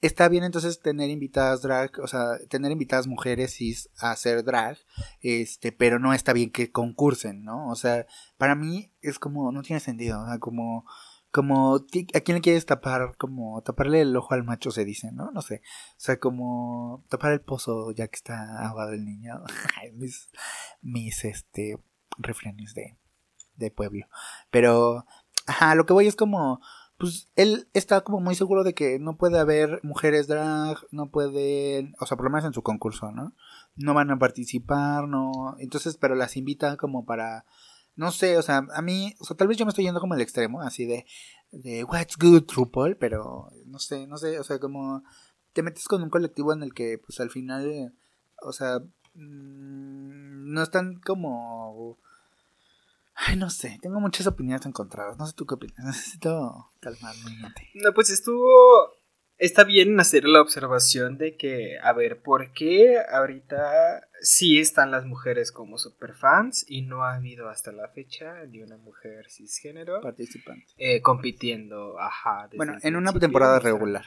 está 0.00 0.28
bien 0.28 0.44
entonces 0.44 0.80
tener 0.80 1.10
invitadas 1.10 1.62
drag, 1.62 1.98
o 2.00 2.06
sea, 2.06 2.38
tener 2.48 2.72
invitadas 2.72 3.06
mujeres 3.06 3.54
cis 3.54 3.90
a 3.98 4.10
hacer 4.10 4.44
drag, 4.44 4.78
este, 5.20 5.72
pero 5.72 5.98
no 5.98 6.12
está 6.12 6.32
bien 6.32 6.50
que 6.50 6.70
concursen, 6.70 7.44
¿no? 7.44 7.68
O 7.68 7.76
sea, 7.76 8.06
para 8.36 8.54
mí 8.54 8.92
es 9.00 9.18
como, 9.18 9.52
no 9.52 9.62
tiene 9.62 9.80
sentido, 9.80 10.22
o 10.22 10.26
sea, 10.26 10.38
como, 10.38 10.84
como, 11.30 11.76
¿a 11.76 12.20
quién 12.20 12.36
le 12.36 12.40
quieres 12.40 12.66
tapar? 12.66 13.16
Como 13.16 13.62
taparle 13.62 14.02
el 14.02 14.16
ojo 14.16 14.34
al 14.34 14.44
macho 14.44 14.70
se 14.70 14.84
dice, 14.84 15.12
¿no? 15.12 15.30
No 15.30 15.42
sé, 15.42 15.62
o 15.64 15.94
sea, 16.00 16.18
como 16.18 17.04
tapar 17.08 17.32
el 17.32 17.40
pozo 17.40 17.90
ya 17.92 18.08
que 18.08 18.16
está 18.16 18.66
ahogado 18.66 18.92
el 18.92 19.04
niño, 19.04 19.42
mis, 19.94 20.30
mis, 20.82 21.24
este, 21.24 21.78
refranes 22.18 22.74
de, 22.74 22.98
de 23.56 23.70
pueblo, 23.70 24.06
pero, 24.50 25.06
ajá, 25.46 25.74
lo 25.74 25.86
que 25.86 25.94
voy 25.94 26.06
es 26.06 26.16
como, 26.16 26.60
pues 26.98 27.28
él 27.36 27.68
está 27.74 28.00
como 28.02 28.20
muy 28.20 28.34
seguro 28.34 28.64
de 28.64 28.74
que 28.74 28.98
no 28.98 29.16
puede 29.16 29.38
haber 29.38 29.80
mujeres 29.82 30.28
drag, 30.28 30.78
no 30.90 31.10
pueden, 31.10 31.94
o 32.00 32.06
sea, 32.06 32.16
por 32.16 32.24
lo 32.24 32.30
menos 32.30 32.46
en 32.46 32.54
su 32.54 32.62
concurso, 32.62 33.12
¿no? 33.12 33.34
No 33.76 33.92
van 33.92 34.10
a 34.10 34.18
participar, 34.18 35.06
no, 35.06 35.56
entonces, 35.58 35.98
pero 35.98 36.14
las 36.14 36.36
invita 36.36 36.76
como 36.76 37.04
para, 37.04 37.44
no 37.96 38.12
sé, 38.12 38.38
o 38.38 38.42
sea, 38.42 38.66
a 38.74 38.82
mí, 38.82 39.14
o 39.20 39.24
sea, 39.24 39.36
tal 39.36 39.48
vez 39.48 39.58
yo 39.58 39.66
me 39.66 39.70
estoy 39.70 39.84
yendo 39.84 40.00
como 40.00 40.14
al 40.14 40.22
extremo, 40.22 40.62
así 40.62 40.86
de, 40.86 41.04
de 41.52 41.84
what's 41.84 42.16
good, 42.16 42.44
RuPaul, 42.54 42.96
pero 42.96 43.50
no 43.66 43.78
sé, 43.78 44.06
no 44.06 44.16
sé, 44.16 44.38
o 44.38 44.44
sea, 44.44 44.58
como 44.58 45.02
te 45.52 45.62
metes 45.62 45.84
con 45.84 46.02
un 46.02 46.10
colectivo 46.10 46.54
en 46.54 46.62
el 46.62 46.72
que, 46.72 46.98
pues 46.98 47.20
al 47.20 47.30
final, 47.30 47.94
o 48.42 48.52
sea, 48.52 48.78
mm, 49.14 50.52
no 50.52 50.62
están 50.62 50.94
como 51.00 51.98
Ay, 53.16 53.36
no 53.36 53.48
sé, 53.48 53.78
tengo 53.80 53.98
muchas 53.98 54.26
opiniones 54.26 54.66
encontradas. 54.66 55.16
No 55.16 55.26
sé 55.26 55.32
tú 55.34 55.46
qué 55.46 55.54
opinas. 55.54 55.78
Necesito 55.84 56.70
calmar 56.80 57.14
mi 57.24 57.36
mente. 57.36 57.70
No, 57.74 57.92
pues 57.94 58.10
estuvo. 58.10 58.94
Está 59.38 59.64
bien 59.64 59.98
hacer 60.00 60.24
la 60.24 60.40
observación 60.40 61.18
de 61.18 61.36
que, 61.36 61.78
a 61.82 61.92
ver, 61.92 62.22
¿por 62.22 62.52
qué 62.54 62.98
ahorita 63.00 64.08
sí 64.22 64.58
están 64.58 64.90
las 64.90 65.04
mujeres 65.04 65.52
como 65.52 65.76
superfans 65.76 66.64
y 66.66 66.82
no 66.82 67.04
ha 67.04 67.16
habido 67.16 67.50
hasta 67.50 67.70
la 67.70 67.88
fecha 67.88 68.46
ni 68.46 68.62
una 68.62 68.78
mujer 68.78 69.26
cisgénero 69.28 70.00
participante 70.00 70.72
eh, 70.78 71.02
compitiendo? 71.02 72.00
Ajá. 72.00 72.48
Bueno, 72.56 72.78
en 72.82 72.96
una 72.96 73.12
temporada 73.12 73.58
regular. 73.58 74.06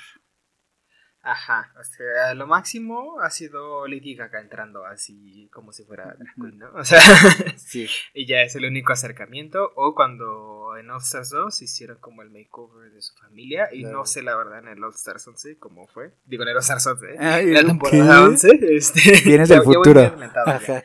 Ajá, 1.22 1.74
o 1.78 1.84
sea, 1.84 2.34
lo 2.34 2.48
máximo 2.48 3.20
ha 3.20 3.30
sido 3.30 3.86
Lady 3.88 4.16
Gaga 4.16 4.40
entrando 4.40 4.86
así 4.86 5.50
como 5.52 5.74
si 5.74 5.84
fuera 5.84 6.16
drag 6.18 6.54
¿no? 6.56 6.72
O 6.74 6.86
sea, 6.86 7.00
sí. 7.58 7.90
y 8.14 8.26
ya 8.26 8.42
es 8.42 8.56
el 8.56 8.64
único 8.66 8.94
acercamiento. 8.94 9.72
O 9.76 9.94
cuando 9.96 10.78
en 10.78 10.90
All 10.90 11.02
Stars 11.02 11.32
2 11.32 11.62
hicieron 11.62 11.98
como 12.00 12.22
el 12.22 12.30
makeover 12.30 12.92
de 12.92 13.02
su 13.02 13.14
familia. 13.16 13.68
Y 13.74 13.84
no 13.84 14.06
sé 14.06 14.24
la 14.24 14.38
verdad 14.38 14.60
en 14.60 14.70
el 14.70 14.84
All 14.84 14.94
Stars 14.94 15.28
11 15.28 15.58
cómo 15.60 15.88
fue. 15.88 16.14
Digo, 16.26 16.44
en 16.44 16.50
el 16.50 16.56
All 16.56 16.62
Stars 16.62 16.88
11, 16.88 17.06
¿eh? 17.06 17.18
en 17.20 17.54
la 17.54 17.64
temporada 17.66 18.24
11. 18.24 18.60
Este, 18.62 19.22
Vienes 19.26 19.50
del 19.50 19.62
futuro. 19.64 20.00
Ajá. 20.46 20.84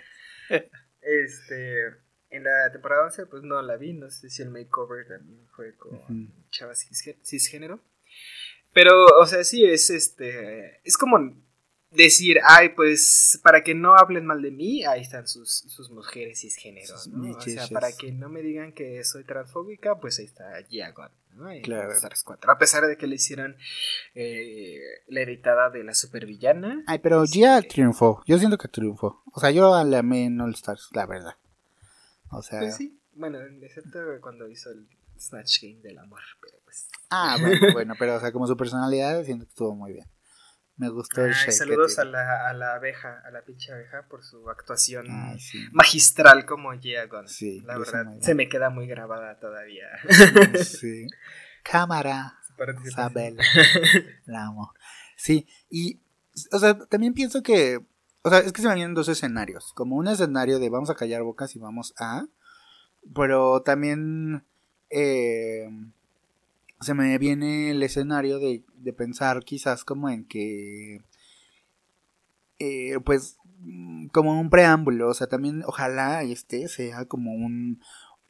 Este, 1.00 1.86
en 2.30 2.42
la 2.42 2.72
temporada 2.72 3.04
11 3.04 3.26
pues 3.26 3.44
no 3.44 3.62
la 3.62 3.76
vi. 3.76 3.92
No 3.92 4.10
sé 4.10 4.30
si 4.30 4.42
el 4.42 4.50
makeover 4.50 5.06
también 5.06 5.46
fue 5.54 5.76
con 5.76 6.34
chavas 6.50 6.84
cisgénero. 7.22 7.80
Pero, 8.74 9.06
o 9.20 9.26
sea, 9.26 9.44
sí, 9.44 9.64
es 9.64 9.88
este. 9.88 10.80
Es 10.84 10.98
como 10.98 11.18
decir, 11.94 12.38
ay, 12.44 12.70
pues 12.70 13.40
para 13.42 13.62
que 13.62 13.74
no 13.74 13.94
hablen 13.94 14.26
mal 14.26 14.42
de 14.42 14.50
mí, 14.50 14.84
ahí 14.84 15.00
están 15.00 15.26
sus, 15.26 15.50
sus 15.50 15.90
mujeres 15.90 16.40
cisgéneros, 16.40 17.06
¿no? 17.06 17.36
O 17.36 17.40
sea, 17.40 17.68
para 17.68 17.92
que 17.92 18.12
no 18.12 18.28
me 18.28 18.42
digan 18.42 18.72
que 18.72 19.02
soy 19.04 19.24
transfóbica, 19.24 19.98
pues 20.00 20.18
ahí 20.18 20.24
está 20.24 20.60
Giagon, 20.68 21.10
¿no? 21.36 21.46
claro. 21.62 21.92
A 22.48 22.58
pesar 22.58 22.86
de 22.86 22.96
que 22.96 23.06
le 23.06 23.14
hicieron 23.14 23.56
eh, 24.14 24.80
la 25.06 25.20
editada 25.20 25.70
de 25.70 25.84
la 25.84 25.94
supervillana. 25.94 26.82
Ay, 26.86 26.98
pero 26.98 27.24
Gia 27.24 27.62
triunfó. 27.62 28.22
Yo 28.26 28.38
siento 28.38 28.58
que 28.58 28.68
triunfó. 28.68 29.22
O 29.32 29.40
sea, 29.40 29.50
yo 29.50 29.84
la 29.84 29.98
amé 29.98 30.24
en 30.24 30.40
All 30.40 30.54
Stars, 30.54 30.90
la 30.92 31.06
verdad. 31.06 31.36
O 32.30 32.42
sea. 32.42 32.58
Pues 32.60 32.76
sí, 32.76 32.98
bueno, 33.14 33.38
excepto 33.62 34.00
cuando 34.20 34.48
hizo 34.48 34.70
el 34.70 34.88
Snatch 35.18 35.62
Game 35.62 35.80
del 35.80 35.98
amor, 35.98 36.20
pero 36.40 36.58
pues. 36.74 36.88
Ah, 37.10 37.36
bueno, 37.40 37.72
bueno, 37.72 37.94
pero 37.98 38.16
o 38.16 38.20
sea, 38.20 38.32
como 38.32 38.46
su 38.46 38.56
personalidad 38.56 39.22
siento 39.24 39.44
que 39.44 39.50
estuvo 39.50 39.74
muy 39.74 39.92
bien. 39.92 40.06
Me 40.76 40.88
gustó 40.88 41.24
el 41.24 41.32
shake. 41.32 41.52
Saludos 41.52 41.98
a 42.00 42.04
la, 42.04 42.48
a 42.48 42.52
la 42.52 42.74
abeja, 42.74 43.22
a 43.24 43.30
la 43.30 43.42
pinche 43.42 43.72
abeja, 43.72 44.08
por 44.08 44.24
su 44.24 44.50
actuación 44.50 45.06
magistral 45.70 46.44
como 46.46 46.70
Jagon. 46.80 47.28
Sí, 47.28 47.60
la 47.60 47.78
verdad, 47.78 48.06
se 48.20 48.34
me 48.34 48.48
queda 48.48 48.70
muy 48.70 48.88
grabada 48.88 49.38
todavía. 49.38 49.86
Sí. 50.64 51.06
Cámara. 51.62 52.38
Isabel. 52.84 53.38
La 54.26 54.46
amo. 54.46 54.72
Sí, 55.16 55.46
y, 55.70 56.00
o 56.52 56.58
sea, 56.58 56.76
también 56.86 57.14
pienso 57.14 57.42
que, 57.42 57.80
o 58.22 58.30
sea, 58.30 58.40
es 58.40 58.52
que 58.52 58.62
se 58.62 58.68
me 58.68 58.74
vienen 58.74 58.94
dos 58.94 59.08
escenarios. 59.08 59.72
Como 59.74 59.96
un 59.96 60.08
escenario 60.08 60.58
de 60.58 60.70
vamos 60.70 60.90
a 60.90 60.96
callar 60.96 61.22
bocas 61.22 61.54
y 61.54 61.60
vamos 61.60 61.94
a, 61.98 62.26
pero 63.14 63.62
también 63.62 64.44
eh, 64.90 65.68
se 66.84 66.94
me 66.94 67.18
viene 67.18 67.70
el 67.70 67.82
escenario 67.82 68.38
de, 68.38 68.64
de 68.76 68.92
pensar 68.92 69.42
quizás 69.44 69.84
como 69.84 70.08
en 70.08 70.24
que, 70.24 71.04
eh, 72.58 72.98
pues, 73.04 73.38
como 74.12 74.38
un 74.38 74.50
preámbulo, 74.50 75.08
o 75.08 75.14
sea, 75.14 75.26
también 75.26 75.62
ojalá 75.66 76.22
este 76.22 76.68
sea 76.68 77.06
como 77.06 77.32
un, 77.32 77.80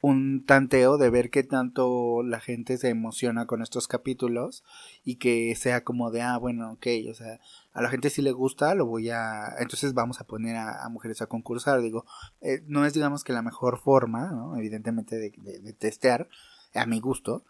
un 0.00 0.44
tanteo 0.44 0.98
de 0.98 1.10
ver 1.10 1.30
qué 1.30 1.42
tanto 1.42 2.22
la 2.22 2.38
gente 2.38 2.76
se 2.76 2.90
emociona 2.90 3.46
con 3.46 3.62
estos 3.62 3.88
capítulos 3.88 4.62
y 5.02 5.16
que 5.16 5.54
sea 5.56 5.82
como 5.82 6.10
de, 6.10 6.22
ah, 6.22 6.36
bueno, 6.36 6.72
ok, 6.72 6.86
o 7.10 7.14
sea, 7.14 7.40
a 7.72 7.82
la 7.82 7.88
gente 7.88 8.10
si 8.10 8.22
le 8.22 8.32
gusta, 8.32 8.74
lo 8.74 8.86
voy 8.86 9.10
a, 9.10 9.54
entonces 9.58 9.94
vamos 9.94 10.20
a 10.20 10.26
poner 10.26 10.56
a, 10.56 10.88
mujeres 10.90 11.22
a 11.22 11.26
concursar, 11.26 11.80
digo, 11.80 12.04
eh, 12.42 12.62
no 12.66 12.84
es 12.84 12.92
digamos 12.92 13.24
que 13.24 13.32
la 13.32 13.42
mejor 13.42 13.78
forma, 13.78 14.30
¿no? 14.30 14.56
Evidentemente 14.56 15.16
de, 15.16 15.32
de 15.62 15.72
testear, 15.72 16.28
a 16.74 16.86
mi 16.86 17.00
gusto, 17.00 17.44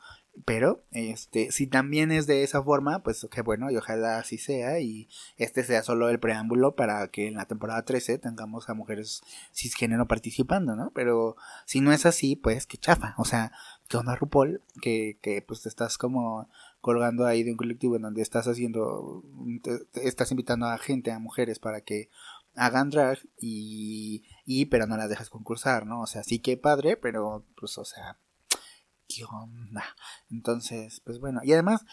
pero, 0.44 0.84
este, 0.90 1.52
si 1.52 1.66
también 1.68 2.10
es 2.10 2.26
de 2.26 2.42
esa 2.42 2.62
forma, 2.62 3.02
pues 3.02 3.26
qué 3.30 3.42
bueno, 3.42 3.70
y 3.70 3.76
ojalá 3.76 4.18
así 4.18 4.36
sea, 4.36 4.80
y 4.80 5.08
este 5.36 5.62
sea 5.62 5.82
solo 5.82 6.08
el 6.08 6.18
preámbulo 6.18 6.74
para 6.74 7.06
que 7.08 7.28
en 7.28 7.34
la 7.34 7.46
temporada 7.46 7.84
13 7.84 8.18
tengamos 8.18 8.68
a 8.68 8.74
mujeres 8.74 9.22
cisgénero 9.52 10.08
participando, 10.08 10.74
¿no? 10.74 10.90
Pero 10.92 11.36
si 11.66 11.80
no 11.80 11.92
es 11.92 12.04
así, 12.04 12.34
pues 12.34 12.66
qué 12.66 12.78
chafa, 12.78 13.14
o 13.16 13.24
sea, 13.24 13.52
¿qué 13.88 13.96
onda 13.96 14.16
RuPaul? 14.16 14.60
Que, 14.82 15.18
que 15.22 15.40
pues 15.40 15.62
te 15.62 15.68
estás 15.68 15.98
como 15.98 16.48
colgando 16.80 17.26
ahí 17.26 17.44
de 17.44 17.52
un 17.52 17.56
colectivo 17.56 17.96
en 17.96 18.02
donde 18.02 18.22
estás 18.22 18.48
haciendo, 18.48 19.22
estás 19.94 20.32
invitando 20.32 20.66
a 20.66 20.78
gente, 20.78 21.12
a 21.12 21.18
mujeres 21.20 21.58
para 21.58 21.80
que 21.80 22.10
hagan 22.56 22.90
drag 22.90 23.18
y, 23.38 24.24
y 24.44 24.66
pero 24.66 24.86
no 24.86 24.96
las 24.96 25.08
dejas 25.08 25.30
concursar, 25.30 25.86
¿no? 25.86 26.02
O 26.02 26.06
sea, 26.06 26.24
sí 26.24 26.40
que 26.40 26.56
padre, 26.56 26.96
pero 26.96 27.44
pues, 27.56 27.78
o 27.78 27.84
sea, 27.84 28.18
¿qué 29.08 29.24
onda? 29.24 29.84
Entonces, 30.30 31.00
pues 31.04 31.18
bueno, 31.18 31.40
y 31.44 31.52
además 31.52 31.84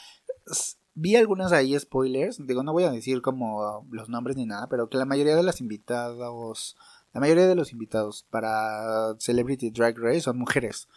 vi 0.94 1.16
algunos 1.16 1.52
ahí 1.52 1.78
spoilers, 1.80 2.46
digo, 2.46 2.64
no 2.64 2.74
voy 2.74 2.84
a 2.84 2.92
decir 2.92 3.22
como 3.22 3.88
los 3.92 4.10
nombres 4.10 4.38
ni 4.38 4.46
nada, 4.46 4.68
pero 4.68 4.90
que 4.90 4.98
la 4.98 5.06
mayoría 5.06 5.36
de 5.36 5.44
los 5.44 5.62
invitados, 5.62 6.76
la 7.14 7.22
mayoría 7.22 7.48
de 7.48 7.56
los 7.56 7.72
invitados 7.72 8.26
para 8.30 9.16
Celebrity 9.20 9.70
Drag 9.72 9.98
Race 9.98 10.22
son 10.22 10.38
mujeres. 10.38 10.88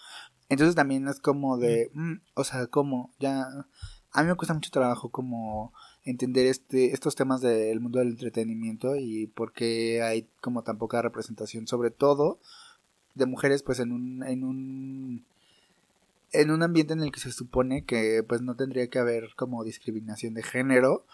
Entonces 0.48 0.74
también 0.74 1.08
es 1.08 1.20
como 1.20 1.56
de, 1.56 1.90
mm, 1.94 2.14
o 2.34 2.44
sea, 2.44 2.66
como 2.66 3.12
ya 3.18 3.46
a 4.12 4.22
mí 4.22 4.28
me 4.28 4.36
cuesta 4.36 4.54
mucho 4.54 4.70
trabajo 4.70 5.10
como 5.10 5.72
entender 6.04 6.46
este 6.46 6.92
estos 6.92 7.16
temas 7.16 7.40
del 7.40 7.80
mundo 7.80 7.98
del 7.98 8.08
entretenimiento 8.08 8.94
y 8.96 9.26
por 9.26 9.52
qué 9.52 10.02
hay 10.02 10.28
como 10.40 10.62
tan 10.62 10.78
poca 10.78 11.02
representación 11.02 11.66
sobre 11.66 11.90
todo 11.90 12.38
de 13.14 13.26
mujeres 13.26 13.62
pues 13.62 13.80
en 13.80 13.90
un 13.90 14.22
en 14.22 14.44
un 14.44 15.24
en 16.34 16.50
un 16.50 16.62
ambiente 16.62 16.92
en 16.92 17.00
el 17.00 17.12
que 17.12 17.20
se 17.20 17.32
supone 17.32 17.84
que 17.84 18.22
pues 18.28 18.42
no 18.42 18.56
tendría 18.56 18.88
que 18.88 18.98
haber 18.98 19.30
como 19.36 19.64
discriminación 19.64 20.34
de 20.34 20.42
género 20.42 21.06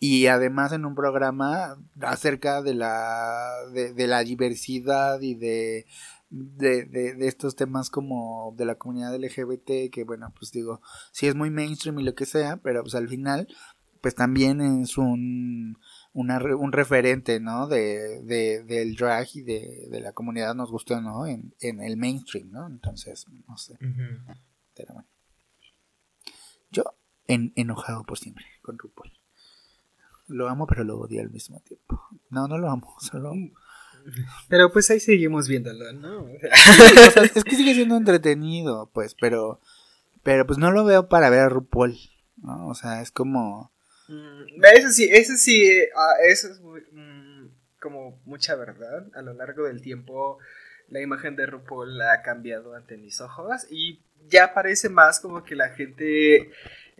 y 0.00 0.26
además 0.26 0.72
en 0.72 0.84
un 0.84 0.94
programa 0.94 1.76
acerca 2.00 2.62
de 2.62 2.74
la 2.74 3.50
de, 3.72 4.06
la 4.06 4.20
diversidad 4.22 5.20
y 5.20 5.34
de 5.34 5.86
de, 6.30 6.84
de, 6.84 7.26
estos 7.26 7.56
temas 7.56 7.88
como 7.90 8.54
de 8.56 8.66
la 8.66 8.76
comunidad 8.76 9.16
LGBT 9.16 9.90
que 9.90 10.04
bueno 10.06 10.32
pues 10.38 10.52
digo 10.52 10.80
sí 11.10 11.26
es 11.26 11.34
muy 11.34 11.50
mainstream 11.50 11.98
y 11.98 12.04
lo 12.04 12.14
que 12.14 12.26
sea 12.26 12.58
pero 12.58 12.82
pues 12.82 12.94
al 12.94 13.08
final 13.08 13.48
pues 14.00 14.14
también 14.14 14.60
es 14.60 14.98
un 14.98 15.78
una, 16.12 16.38
un 16.38 16.72
referente 16.72 17.40
no 17.40 17.66
de, 17.66 18.22
de, 18.22 18.62
del 18.64 18.94
drag 18.94 19.26
y 19.34 19.42
de, 19.42 19.88
la 19.90 20.12
comunidad 20.12 20.54
nos 20.54 20.70
gustó 20.70 21.00
no 21.00 21.26
en, 21.26 21.54
en 21.60 21.80
el 21.80 21.96
mainstream 21.96 22.50
no 22.50 22.66
entonces 22.66 23.26
no 23.48 23.56
sé 23.56 23.76
yo 26.70 26.84
en, 27.26 27.52
enojado 27.56 28.04
por 28.04 28.18
siempre 28.18 28.44
con 28.62 28.78
RuPaul. 28.78 29.12
Lo 30.26 30.48
amo, 30.48 30.66
pero 30.66 30.84
lo 30.84 30.98
odio 30.98 31.22
al 31.22 31.30
mismo 31.30 31.60
tiempo. 31.60 32.02
No, 32.30 32.48
no 32.48 32.58
lo 32.58 32.70
amo, 32.70 32.96
solo. 33.00 33.32
Pero 34.48 34.72
pues 34.72 34.90
ahí 34.90 35.00
seguimos 35.00 35.48
viéndolo, 35.48 35.92
¿no? 35.92 36.28
es 37.34 37.44
que 37.44 37.56
sigue 37.56 37.74
siendo 37.74 37.96
entretenido, 37.96 38.90
pues, 38.92 39.14
pero. 39.14 39.60
Pero 40.22 40.46
pues 40.46 40.58
no 40.58 40.70
lo 40.70 40.84
veo 40.84 41.08
para 41.08 41.30
ver 41.30 41.40
a 41.40 41.48
RuPaul, 41.48 41.96
¿no? 42.36 42.68
O 42.68 42.74
sea, 42.74 43.00
es 43.00 43.10
como. 43.10 43.72
Mm, 44.08 44.64
eso 44.76 44.90
sí, 44.90 45.08
eso 45.10 45.36
sí, 45.36 45.70
ah, 45.96 46.14
eso 46.26 46.48
es 46.48 46.60
mm, 46.60 47.46
como 47.80 48.20
mucha 48.24 48.54
verdad. 48.56 49.06
A 49.14 49.22
lo 49.22 49.32
largo 49.34 49.64
del 49.64 49.80
tiempo, 49.80 50.38
la 50.88 51.00
imagen 51.00 51.36
de 51.36 51.46
RuPaul 51.46 52.00
ha 52.02 52.22
cambiado 52.22 52.74
ante 52.74 52.96
mis 52.96 53.20
ojos 53.20 53.66
y 53.70 54.00
ya 54.28 54.52
parece 54.54 54.88
más 54.88 55.20
como 55.20 55.42
que 55.44 55.56
la 55.56 55.70
gente 55.70 56.50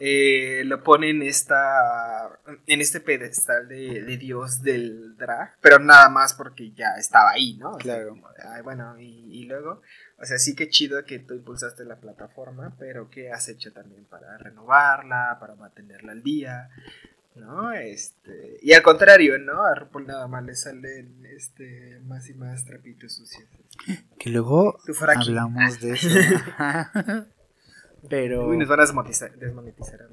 eh, 0.01 0.63
lo 0.65 0.85
pone 0.85 1.11
en 1.11 1.23
esta 1.23 2.31
en 2.67 2.81
este 2.81 3.01
pedestal 3.01 3.67
de, 3.67 4.17
dios 4.17 4.63
del 4.63 5.17
drag 5.17 5.57
pero 5.61 5.81
nada 5.81 6.09
más 6.09 6.35
porque 6.35 6.71
ya 6.71 6.95
estaba 6.97 7.33
ahí 7.33 7.57
no 7.57 7.77
claro. 7.79 8.17
bueno 8.63 8.97
y, 9.01 9.45
luego 9.47 9.83
o 10.19 10.25
sea 10.25 10.39
sí 10.39 10.55
que 10.55 10.69
chido 10.69 11.05
que 11.05 11.19
tú 11.19 11.35
impulsaste 11.35 11.85
la 11.85 11.97
plataforma 11.97 12.77
pero 12.79 13.11
qué 13.11 13.33
has 13.33 13.49
hecho 13.49 13.73
también 13.73 14.05
para 14.05 14.39
renovarla 14.39 15.37
para 15.41 15.57
mantenerla 15.57 16.13
al 16.13 16.23
día 16.23 16.71
¿no? 17.39 17.73
Este, 17.73 18.59
y 18.63 18.73
al 18.73 18.83
contrario, 18.83 19.39
¿no? 19.39 19.63
A 19.63 19.75
RuPaul 19.75 20.07
nada 20.07 20.27
más 20.27 20.45
le 20.45 20.55
salen 20.55 21.25
este, 21.27 22.01
más 22.05 22.29
y 22.29 22.35
más 22.35 22.65
trapitos 22.65 23.15
sucios. 23.15 23.49
Que 24.19 24.31
luego 24.31 24.79
hablamos 25.17 25.81
de 25.81 25.93
eso. 25.93 26.09
Pero. 28.09 28.49
Uy, 28.49 28.59
nos 28.59 28.69
van 28.69 28.81
a 28.81 28.83
desmonetizar. 28.83 29.37
desmonetizar. 29.37 30.09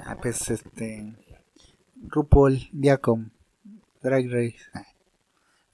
Ah, 0.00 0.16
pues 0.20 0.50
este. 0.50 1.14
RuPaul, 1.96 2.68
Viacom, 2.72 3.30
Drag 4.02 4.26
Race. 4.30 4.58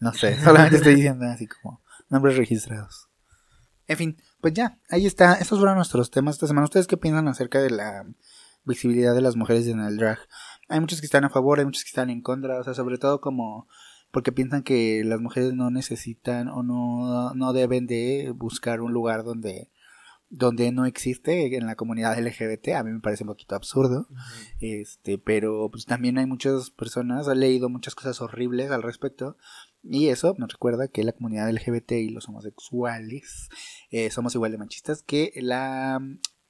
No 0.01 0.13
sé, 0.13 0.39
solamente 0.43 0.77
estoy 0.77 0.97
diciendo 0.97 1.27
así 1.27 1.47
como 1.47 1.83
nombres 2.09 2.37
registrados. 2.37 3.09
En 3.87 3.97
fin, 3.97 4.17
pues 4.41 4.55
ya, 4.55 4.79
ahí 4.89 5.07
está. 5.07 5.35
Estos 5.35 5.59
fueron 5.59 5.77
nuestros 5.77 6.11
temas 6.11 6.37
esta 6.37 6.47
semana. 6.47 6.65
¿Ustedes 6.65 6.87
qué 6.87 6.97
piensan 6.97 7.29
acerca 7.29 7.61
de 7.61 7.71
la 7.71 8.07
visibilidad 8.65 9.15
de 9.15 9.21
las 9.21 9.37
mujeres 9.37 9.67
en 9.69 9.81
el 9.81 9.97
drag. 9.97 10.19
Hay 10.69 10.81
muchos 10.81 11.01
que 11.01 11.07
están 11.07 11.25
a 11.25 11.31
favor, 11.31 11.59
hay 11.59 11.65
muchos 11.65 11.85
que 11.85 11.89
están 11.89 12.11
en 12.11 12.23
contra, 12.23 12.59
o 12.59 12.65
sea, 12.65 12.75
sobre 12.75 12.99
todo 12.99 13.21
como 13.21 13.69
porque 14.11 14.31
piensan 14.31 14.63
que 14.63 15.03
las 15.05 15.21
mujeres 15.21 15.55
no 15.55 15.71
necesitan 15.71 16.49
o 16.49 16.63
no, 16.63 17.35
no 17.35 17.53
deben 17.53 17.87
de 17.87 18.33
buscar 18.35 18.81
un 18.81 18.93
lugar 18.93 19.25
donde 19.25 19.71
donde 20.31 20.73
no 20.73 20.85
existe 20.85 21.55
en 21.57 21.67
la 21.67 21.77
comunidad 21.77 22.19
LGBT, 22.19 22.71
a 22.71 22.83
mí 22.83 22.91
me 22.91 23.01
parece 23.01 23.23
un 23.23 23.29
poquito 23.29 23.55
absurdo, 23.55 24.09
este, 24.59 25.17
pero 25.17 25.69
pues 25.71 25.87
también 25.87 26.19
hay 26.19 26.27
muchas 26.27 26.71
personas, 26.71 27.29
he 27.29 27.35
leído 27.37 27.69
muchas 27.69 27.95
cosas 27.95 28.21
horribles 28.21 28.71
al 28.73 28.83
respecto, 28.83 29.37
y 29.83 30.09
eso 30.09 30.35
nos 30.39 30.53
recuerda 30.53 30.89
que 30.89 31.05
la 31.05 31.13
comunidad 31.13 31.51
LGBT 31.51 31.93
y 31.93 32.09
los 32.09 32.29
homosexuales 32.29 33.49
eh, 33.91 34.11
somos 34.11 34.35
igual 34.35 34.51
de 34.51 34.59
machistas 34.59 35.03
que 35.03 35.33
la 35.37 36.01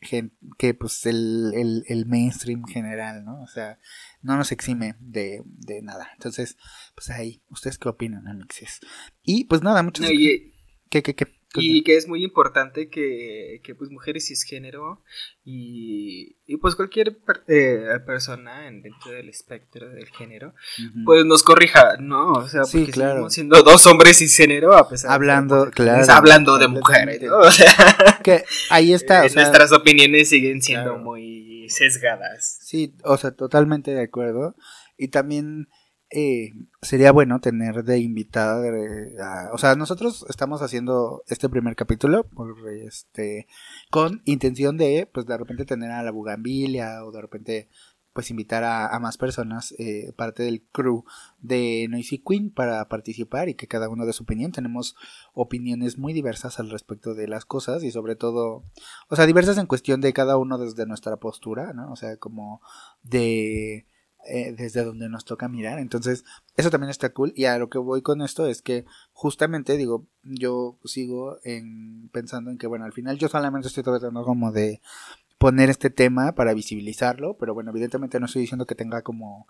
que 0.05 0.75
pues 0.75 1.07
el, 1.07 1.85
el, 1.89 2.07
mainstream 2.07 2.65
general, 2.65 3.25
¿no? 3.25 3.43
O 3.43 3.47
sea, 3.47 3.79
no 4.23 4.37
nos 4.37 4.53
exime 4.53 4.97
de, 5.01 5.43
de 5.45 5.83
nada. 5.83 6.11
Entonces, 6.15 6.57
pues 6.95 7.11
ahí, 7.11 7.43
¿ustedes 7.49 7.79
qué 7.79 7.89
opinan, 7.89 8.27
Alexis? 8.29 8.81
Y 9.23 9.45
pues 9.45 9.63
nada, 9.63 9.83
muchas 9.83 10.09
¿Qué, 10.91 11.03
qué, 11.03 11.15
qué? 11.15 11.27
Y 11.57 11.83
que 11.83 11.97
es 11.97 12.09
muy 12.09 12.25
importante 12.25 12.89
que, 12.89 13.61
que 13.63 13.75
pues 13.75 13.91
mujeres 13.91 14.27
cisgénero 14.27 15.03
y, 15.45 16.37
y 16.47 16.57
pues 16.57 16.75
cualquier 16.75 17.19
eh, 17.49 17.87
persona 18.05 18.67
en, 18.67 18.83
dentro 18.83 19.13
del 19.13 19.29
espectro 19.29 19.89
del 19.89 20.09
género, 20.09 20.55
pues 21.05 21.25
nos 21.25 21.43
corrija, 21.43 21.97
¿no? 22.01 22.33
O 22.33 22.49
sea, 22.49 22.63
porque 22.63 22.91
claro. 22.91 23.31
siendo 23.31 23.63
dos 23.63 23.87
hombres 23.87 24.19
cisgénero 24.19 24.75
a 24.75 24.89
pesar 24.89 25.13
hablando, 25.13 25.67
de 25.67 25.71
claro, 25.71 26.13
hablando 26.13 26.59
de 26.59 26.69
mujeres, 26.69 27.23
¿no? 27.23 27.39
O 27.45 27.51
sea, 27.51 28.21
que 28.23 28.45
ahí 28.71 28.93
está. 28.93 29.25
O 29.25 29.29
sea, 29.29 29.43
nuestras 29.43 29.73
opiniones 29.73 30.29
siguen 30.31 30.63
siendo 30.63 30.99
muy 30.99 31.69
sesgadas. 31.69 32.59
Sí, 32.63 32.95
o 33.05 33.17
sea, 33.17 33.33
totalmente 33.33 33.93
de 33.93 34.03
acuerdo. 34.03 34.57
Y 34.97 35.09
también 35.09 35.69
eh, 36.17 36.53
sería 36.81 37.11
bueno 37.11 37.41
tener 37.41 37.83
de 37.83 37.99
invitada, 37.99 38.63
o 39.53 39.59
sea, 39.59 39.75
nosotros 39.75 40.25
estamos 40.29 40.63
haciendo 40.63 41.25
este 41.27 41.49
primer 41.49 41.75
capítulo 41.75 42.27
este, 42.87 43.49
con 43.91 44.23
intención 44.25 44.77
de, 44.77 45.11
pues 45.13 45.27
de 45.27 45.37
repente 45.37 45.65
tener 45.65 45.91
a 45.91 46.05
la 46.05 46.13
bugambilia 46.13 47.05
o 47.05 47.11
de 47.11 47.21
repente 47.21 47.69
pues 48.13 48.31
invitar 48.31 48.63
a, 48.63 48.97
más 49.01 49.19
personas, 49.19 49.75
eh, 49.77 50.13
parte 50.15 50.45
del 50.45 50.63
crew 50.71 51.05
de 51.41 51.89
Noisy 51.91 52.19
Queen 52.19 52.51
para 52.51 52.89
participar 52.89 53.49
y 53.49 53.55
que 53.55 53.67
cada 53.67 53.89
uno 53.89 54.07
de 54.07 54.13
su 54.13 54.23
opinión. 54.23 54.53
Tenemos 54.53 54.95
opiniones 55.33 55.99
muy 55.99 56.13
diversas 56.13 56.61
al 56.61 56.71
respecto 56.71 57.15
de 57.15 57.27
las 57.27 57.45
cosas 57.45 57.83
y 57.83 57.91
sobre 57.91 58.15
todo, 58.15 58.63
o 59.09 59.17
sea, 59.17 59.27
diversas 59.27 59.59
en 59.59 59.67
cuestión 59.67 60.01
de 60.01 60.13
cada 60.13 60.37
uno 60.37 60.59
desde 60.59 60.87
nuestra 60.87 61.17
postura, 61.17 61.73
¿no? 61.73 61.91
O 61.91 61.97
sea, 61.97 62.17
como 62.17 62.61
de 63.03 63.89
eh, 64.27 64.55
desde 64.57 64.85
donde 64.85 65.09
nos 65.09 65.25
toca 65.25 65.49
mirar. 65.49 65.79
Entonces, 65.79 66.25
eso 66.57 66.71
también 66.71 66.91
está 66.91 67.13
cool. 67.13 67.33
Y 67.37 67.45
a 67.45 67.59
lo 67.59 67.69
que 67.69 67.79
voy 67.79 68.03
con 68.03 68.23
esto 68.23 68.47
es 68.47 68.63
que 68.63 68.85
justamente, 69.13 69.77
digo, 69.77 70.07
yo 70.23 70.79
sigo 70.85 71.39
en, 71.45 72.09
pensando 72.11 72.51
en 72.51 72.59
que, 72.59 72.67
bueno, 72.67 72.85
al 72.85 72.93
final 72.93 73.19
yo 73.19 73.29
solamente 73.29 73.69
estoy 73.69 73.83
tratando 73.83 74.25
como 74.25 74.53
de 74.53 74.81
poner 75.39 75.71
este 75.71 75.91
tema 75.91 76.35
para 76.35 76.55
visibilizarlo, 76.55 77.37
pero 77.39 77.55
bueno, 77.55 77.71
evidentemente 77.71 78.19
no 78.21 78.27
estoy 78.27 78.43
diciendo 78.43 78.67
que 78.67 78.75
tenga 78.75 79.03
como 79.03 79.47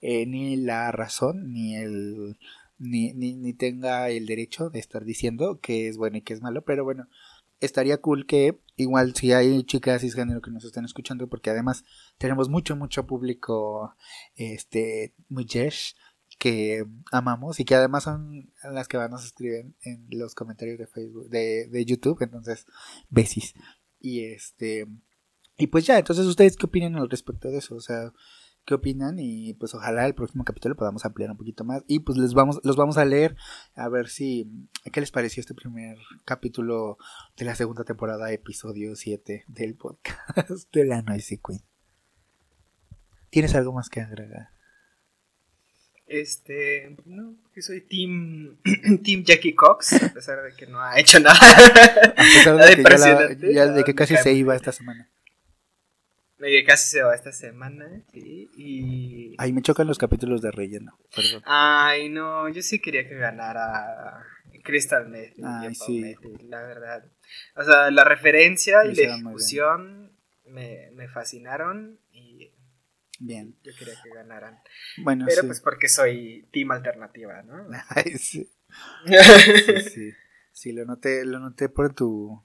eh, 0.00 0.26
ni 0.26 0.56
la 0.56 0.92
razón, 0.92 1.52
ni 1.52 1.76
el... 1.76 2.38
Ni, 2.78 3.14
ni, 3.14 3.34
ni 3.34 3.54
tenga 3.54 4.10
el 4.10 4.26
derecho 4.26 4.68
de 4.68 4.80
estar 4.80 5.02
diciendo 5.02 5.60
que 5.62 5.88
es 5.88 5.96
bueno 5.96 6.18
y 6.18 6.20
que 6.20 6.34
es 6.34 6.42
malo, 6.42 6.62
pero 6.62 6.84
bueno, 6.84 7.08
estaría 7.60 8.00
cool 8.00 8.26
que 8.26 8.58
igual 8.76 9.14
si 9.14 9.32
hay 9.32 9.64
chicas 9.64 10.02
cisgénero 10.02 10.40
que 10.40 10.50
nos 10.50 10.64
estén 10.64 10.84
escuchando, 10.84 11.28
porque 11.28 11.50
además 11.50 11.84
tenemos 12.18 12.48
mucho, 12.48 12.76
mucho 12.76 13.06
público, 13.06 13.94
este, 14.34 15.14
muy 15.28 15.46
que 16.38 16.84
amamos 17.12 17.60
y 17.60 17.64
que 17.64 17.74
además 17.74 18.04
son 18.04 18.52
las 18.62 18.88
que 18.88 18.98
nos 18.98 19.24
escriben 19.24 19.74
en 19.82 20.06
los 20.10 20.34
comentarios 20.34 20.78
de 20.78 20.86
Facebook, 20.86 21.28
de, 21.30 21.68
de 21.68 21.84
YouTube, 21.84 22.20
entonces, 22.20 22.66
besis. 23.08 23.54
Y 23.98 24.24
este, 24.24 24.86
y 25.56 25.68
pues 25.68 25.86
ya, 25.86 25.98
entonces 25.98 26.26
ustedes 26.26 26.56
qué 26.56 26.66
opinan 26.66 26.96
al 26.96 27.08
respecto 27.08 27.50
de 27.50 27.58
eso, 27.58 27.76
o 27.76 27.80
sea, 27.80 28.12
qué 28.66 28.74
opinan 28.74 29.16
y 29.18 29.54
pues 29.54 29.74
ojalá 29.74 30.04
el 30.06 30.14
próximo 30.14 30.44
capítulo 30.44 30.76
podamos 30.76 31.04
ampliar 31.04 31.30
un 31.30 31.36
poquito 31.36 31.64
más 31.64 31.82
y 31.86 32.00
pues 32.00 32.18
les 32.18 32.34
vamos 32.34 32.60
los 32.64 32.76
vamos 32.76 32.98
a 32.98 33.04
leer 33.04 33.36
a 33.74 33.88
ver 33.88 34.08
si 34.08 34.50
qué 34.92 35.00
les 35.00 35.12
pareció 35.12 35.40
este 35.40 35.54
primer 35.54 35.96
capítulo 36.24 36.98
de 37.36 37.44
la 37.44 37.54
segunda 37.54 37.84
temporada 37.84 38.30
episodio 38.32 38.96
7 38.96 39.44
del 39.46 39.76
podcast 39.76 40.72
de 40.72 40.84
la 40.84 41.00
Noisy 41.02 41.38
Queen. 41.38 41.62
¿Tienes 43.30 43.54
algo 43.54 43.72
más 43.72 43.88
que 43.88 44.00
agregar? 44.00 44.48
Este, 46.06 46.96
no, 47.04 47.36
porque 47.42 47.62
soy 47.62 47.80
team, 47.80 48.58
team 49.02 49.24
Jackie 49.24 49.54
Cox, 49.54 49.94
a 49.94 50.12
pesar 50.14 50.42
de 50.42 50.54
que 50.54 50.66
no 50.66 50.80
ha 50.80 50.98
hecho 50.98 51.18
nada. 51.18 51.36
A 52.16 52.22
pesar 52.22 53.28
de, 53.28 53.36
que, 53.36 53.52
ya 53.52 53.66
de 53.66 53.82
que 53.82 53.94
casi 53.94 54.16
se 54.16 54.32
iba 54.32 54.54
esta 54.54 54.70
semana. 54.70 55.10
Casi 56.66 56.90
se 56.90 57.02
va 57.02 57.14
esta 57.14 57.32
semana, 57.32 58.02
sí, 58.12 58.50
y... 58.56 59.34
Ay, 59.38 59.52
me 59.54 59.62
chocan 59.62 59.86
los 59.86 59.96
capítulos 59.96 60.42
de 60.42 60.50
relleno, 60.50 60.98
perdón. 61.14 61.42
Ay, 61.46 62.10
no, 62.10 62.48
yo 62.50 62.60
sí 62.60 62.78
quería 62.78 63.08
que 63.08 63.14
ganara 63.14 64.22
Crystal 64.62 65.08
Meth. 65.08 65.34
Ay, 65.42 65.74
sí. 65.74 66.14
la 66.42 66.60
verdad. 66.62 67.10
O 67.54 67.62
sea, 67.62 67.90
la 67.90 68.04
referencia 68.04 68.84
y 68.84 68.94
la 68.94 69.14
ejecución 69.14 70.12
me, 70.44 70.90
me 70.92 71.08
fascinaron 71.08 72.00
y... 72.12 72.52
Bien. 73.18 73.56
Yo 73.62 73.72
quería 73.78 73.94
que 74.02 74.10
ganaran. 74.10 74.60
Bueno, 74.98 75.24
Pero 75.26 75.46
pues 75.46 75.62
porque 75.62 75.88
soy 75.88 76.46
team 76.52 76.70
alternativa, 76.70 77.42
¿no? 77.44 77.66
Ay, 77.88 78.18
sí. 78.18 78.52
sí, 79.06 79.80
sí. 79.90 80.12
Sí, 80.52 80.72
lo 80.72 80.84
noté, 80.84 81.24
lo 81.24 81.38
noté 81.38 81.70
por 81.70 81.94
tu... 81.94 82.44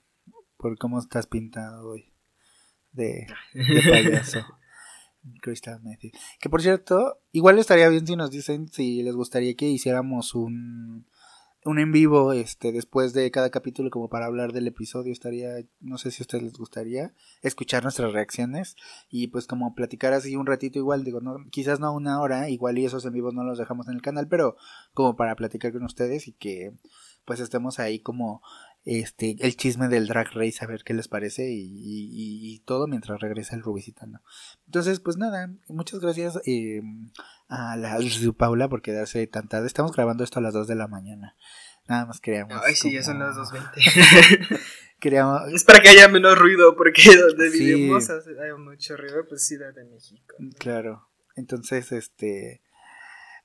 por 0.55 0.77
cómo 0.77 0.99
estás 0.99 1.27
pintado 1.27 1.89
hoy 1.89 2.10
de, 2.91 3.27
payaso. 3.89 4.45
Crystal 5.41 5.81
Method. 5.81 6.11
Que 6.39 6.49
por 6.49 6.61
cierto, 6.61 7.19
igual 7.31 7.59
estaría 7.59 7.89
bien 7.89 8.07
si 8.07 8.15
nos 8.15 8.31
dicen 8.31 8.67
si 8.69 9.03
les 9.03 9.15
gustaría 9.15 9.55
que 9.55 9.67
hiciéramos 9.67 10.33
un, 10.33 11.05
un 11.63 11.79
en 11.79 11.91
vivo 11.91 12.33
este 12.33 12.71
después 12.71 13.13
de 13.13 13.29
cada 13.29 13.51
capítulo 13.51 13.91
como 13.91 14.09
para 14.09 14.25
hablar 14.25 14.51
del 14.51 14.67
episodio. 14.67 15.11
Estaría, 15.11 15.63
no 15.79 15.97
sé 15.97 16.11
si 16.11 16.23
a 16.23 16.25
ustedes 16.25 16.43
les 16.43 16.53
gustaría 16.53 17.13
escuchar 17.41 17.83
nuestras 17.83 18.13
reacciones 18.13 18.75
y 19.09 19.27
pues 19.27 19.45
como 19.45 19.75
platicar 19.75 20.13
así 20.13 20.35
un 20.35 20.47
ratito 20.47 20.79
igual, 20.79 21.03
digo, 21.03 21.21
no, 21.21 21.37
quizás 21.51 21.79
no 21.79 21.93
una 21.93 22.19
hora, 22.19 22.49
igual 22.49 22.79
y 22.79 22.85
esos 22.85 23.05
en 23.05 23.13
vivos 23.13 23.33
no 23.33 23.43
los 23.43 23.59
dejamos 23.59 23.87
en 23.87 23.95
el 23.95 24.01
canal, 24.01 24.27
pero 24.27 24.55
como 24.93 25.15
para 25.15 25.35
platicar 25.35 25.71
con 25.71 25.83
ustedes 25.83 26.27
y 26.27 26.33
que 26.33 26.73
pues 27.25 27.39
estemos 27.39 27.79
ahí 27.79 27.99
como 27.99 28.41
este, 28.83 29.35
el 29.39 29.55
chisme 29.55 29.87
del 29.87 30.07
Drag 30.07 30.31
Race, 30.33 30.63
a 30.63 30.67
ver 30.67 30.83
qué 30.83 30.93
les 30.93 31.07
parece 31.07 31.47
y, 31.49 32.59
todo 32.65 32.87
mientras 32.87 33.19
regresa 33.19 33.55
el 33.55 33.63
Rubicitando. 33.63 34.21
Entonces, 34.65 34.99
pues 34.99 35.17
nada, 35.17 35.51
muchas 35.67 35.99
gracias 35.99 36.39
eh, 36.45 36.81
a 37.47 37.75
la 37.75 37.97
Paula 38.37 38.69
por 38.69 38.81
quedarse 38.81 39.25
tan 39.27 39.47
tarde. 39.47 39.67
Estamos 39.67 39.91
grabando 39.91 40.23
esto 40.23 40.39
a 40.39 40.41
las 40.41 40.53
2 40.53 40.67
de 40.67 40.75
la 40.75 40.87
mañana. 40.87 41.35
Nada 41.87 42.05
más 42.05 42.21
queríamos. 42.21 42.61
Ay, 42.63 42.75
sí, 42.75 42.93
ya 42.93 43.03
son 43.03 43.19
las 43.19 43.35
2.20. 43.35 44.59
queríamos... 44.99 45.51
Es 45.51 45.63
para 45.63 45.79
que 45.81 45.89
haya 45.89 46.07
menos 46.07 46.37
ruido, 46.37 46.75
porque 46.75 47.01
donde 47.17 47.49
vivimos 47.49 48.09
hay 48.09 48.53
mucho 48.57 48.95
ruido, 48.95 49.27
pues 49.27 49.45
sí, 49.45 49.57
de 49.57 49.83
México. 49.85 50.35
Claro. 50.59 51.09
Entonces, 51.35 51.91
este. 51.91 52.61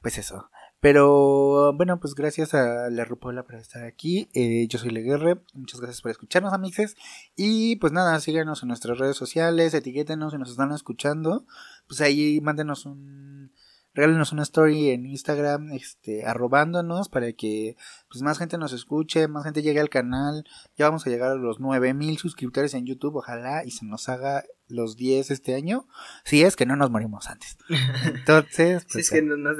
Pues 0.03 0.19
eso. 0.19 0.51
Pero 0.81 1.73
bueno, 1.73 1.99
pues 1.99 2.15
gracias 2.15 2.53
a 2.55 2.91
la 2.91 3.05
Rupola 3.05 3.45
por 3.45 3.55
estar 3.55 3.85
aquí. 3.85 4.29
Eh, 4.35 4.67
yo 4.69 4.79
soy 4.79 4.91
Leguerre. 4.91 5.41
Muchas 5.55 5.81
gracias 5.81 6.03
por 6.03 6.11
escucharnos, 6.11 6.53
amixes. 6.53 6.97
Y 7.35 7.77
pues 7.77 7.93
nada, 7.93 8.19
síganos 8.21 8.63
en 8.63 8.69
nuestras 8.69 8.99
redes 8.99 9.17
sociales, 9.17 9.73
etiquétenos 9.73 10.33
si 10.33 10.39
nos 10.39 10.51
están 10.51 10.73
escuchando. 10.73 11.47
Pues 11.87 12.01
ahí 12.01 12.41
mándenos 12.43 12.85
un. 12.85 13.53
Regálenos 13.95 14.33
una 14.33 14.43
story 14.43 14.91
en 14.91 15.07
Instagram, 15.07 15.73
este, 15.73 16.27
arrobándonos 16.27 17.09
para 17.09 17.33
que 17.33 17.79
pues 18.11 18.21
más 18.21 18.39
gente 18.39 18.59
nos 18.59 18.75
escuche, 18.75 19.27
más 19.27 19.45
gente 19.45 19.63
llegue 19.63 19.81
al 19.81 19.89
canal. 19.89 20.45
Ya 20.77 20.85
vamos 20.85 21.07
a 21.07 21.11
llegar 21.11 21.31
a 21.31 21.37
los 21.37 21.61
9000 21.61 22.19
suscriptores 22.19 22.75
en 22.75 22.85
YouTube, 22.85 23.17
ojalá 23.17 23.65
y 23.65 23.71
se 23.71 23.87
nos 23.87 24.11
haga 24.11 24.45
los 24.69 24.97
10 24.97 25.31
este 25.31 25.55
año, 25.55 25.89
si 26.25 26.43
es 26.43 26.57
que 26.57 26.67
no 26.67 26.77
nos 26.77 26.91
morimos 26.91 27.31
antes. 27.31 27.57
Entonces, 28.05 28.85
pues, 28.85 28.93
si 28.93 29.01
es 29.01 29.11
que 29.11 29.23
no 29.23 29.39
nos, 29.39 29.57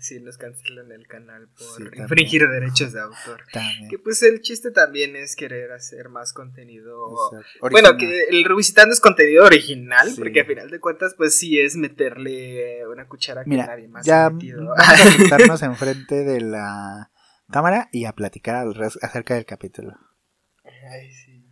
si 0.00 0.20
nos 0.20 0.36
cancelan 0.38 0.92
el 0.92 1.06
canal 1.06 1.48
por 1.48 1.96
infringir 1.96 2.48
derechos 2.48 2.92
de 2.92 3.00
autor. 3.00 3.44
Que 3.90 3.98
pues 3.98 4.22
el 4.22 4.40
chiste 4.40 4.70
también 4.70 5.16
es 5.16 5.36
querer 5.36 5.72
hacer 5.72 6.08
más 6.08 6.32
contenido. 6.32 7.30
Bueno, 7.60 7.96
que 7.96 8.24
el 8.30 8.44
revisitando 8.44 8.92
es 8.92 9.00
contenido 9.00 9.44
original, 9.44 10.08
porque 10.18 10.40
a 10.40 10.44
final 10.44 10.70
de 10.70 10.80
cuentas 10.80 11.14
pues 11.16 11.36
sí 11.36 11.58
es 11.58 11.76
meterle 11.76 12.86
una 12.86 13.06
cuchara 13.06 13.44
que 13.44 13.56
nadie 13.56 13.88
más 13.88 14.04
ya 14.04 14.26
ha 14.26 14.30
metido. 14.30 14.64
Vamos 14.66 14.88
a 14.88 14.96
sentarnos 14.96 15.62
enfrente 15.62 16.24
de 16.24 16.40
la 16.40 17.10
cámara 17.50 17.88
y 17.92 18.04
a 18.04 18.12
platicar 18.12 18.66
acerca 19.02 19.34
del 19.34 19.46
capítulo. 19.46 19.96
Ay, 20.64 21.10
sí 21.12 21.46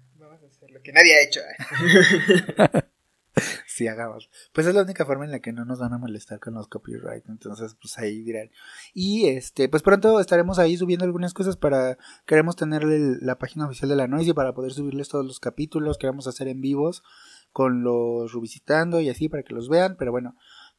lo 0.75 0.83
que 0.83 0.93
nadie 0.93 1.15
ha 1.15 1.23
hecho. 1.23 1.41
sí, 3.67 3.89
hagamos. 3.89 4.31
Pues 4.53 4.67
es 4.67 4.75
la 4.75 4.83
única 4.83 5.05
forma 5.05 5.25
en 5.25 5.33
la 5.33 5.41
que 5.41 5.53
no 5.53 5.65
nos 5.65 5.81
van 5.81 5.93
a 5.93 5.99
molestar 5.99 6.39
con 6.41 6.55
los 6.55 6.69
copyright. 6.69 7.29
Entonces, 7.29 7.75
pues 7.81 7.99
ahí 7.99 8.23
dirán. 8.23 8.51
Y 8.93 9.27
este, 9.27 9.69
pues 9.69 9.83
pronto 9.83 10.21
estaremos 10.21 10.59
ahí 10.59 10.77
subiendo 10.77 11.05
algunas 11.05 11.35
cosas 11.35 11.57
para. 11.57 11.99
Queremos 12.27 12.57
tener 12.57 12.85
la 12.85 13.39
página 13.39 13.67
oficial 13.67 13.89
de 13.89 13.97
la 13.97 14.09
Noise 14.09 14.35
para 14.35 14.55
poder 14.55 14.73
subirles 14.73 15.09
todos 15.09 15.25
los 15.25 15.41
capítulos. 15.41 15.99
Queremos 15.99 16.27
hacer 16.27 16.49
en 16.49 16.61
vivos 16.61 17.03
con 17.53 17.83
los 17.83 18.33
revisitando 18.33 19.01
y 19.01 19.09
así 19.09 19.29
para 19.29 19.43
que 19.43 19.55
los 19.55 19.69
vean. 19.69 19.97
Pero 19.99 20.13
bueno. 20.13 20.37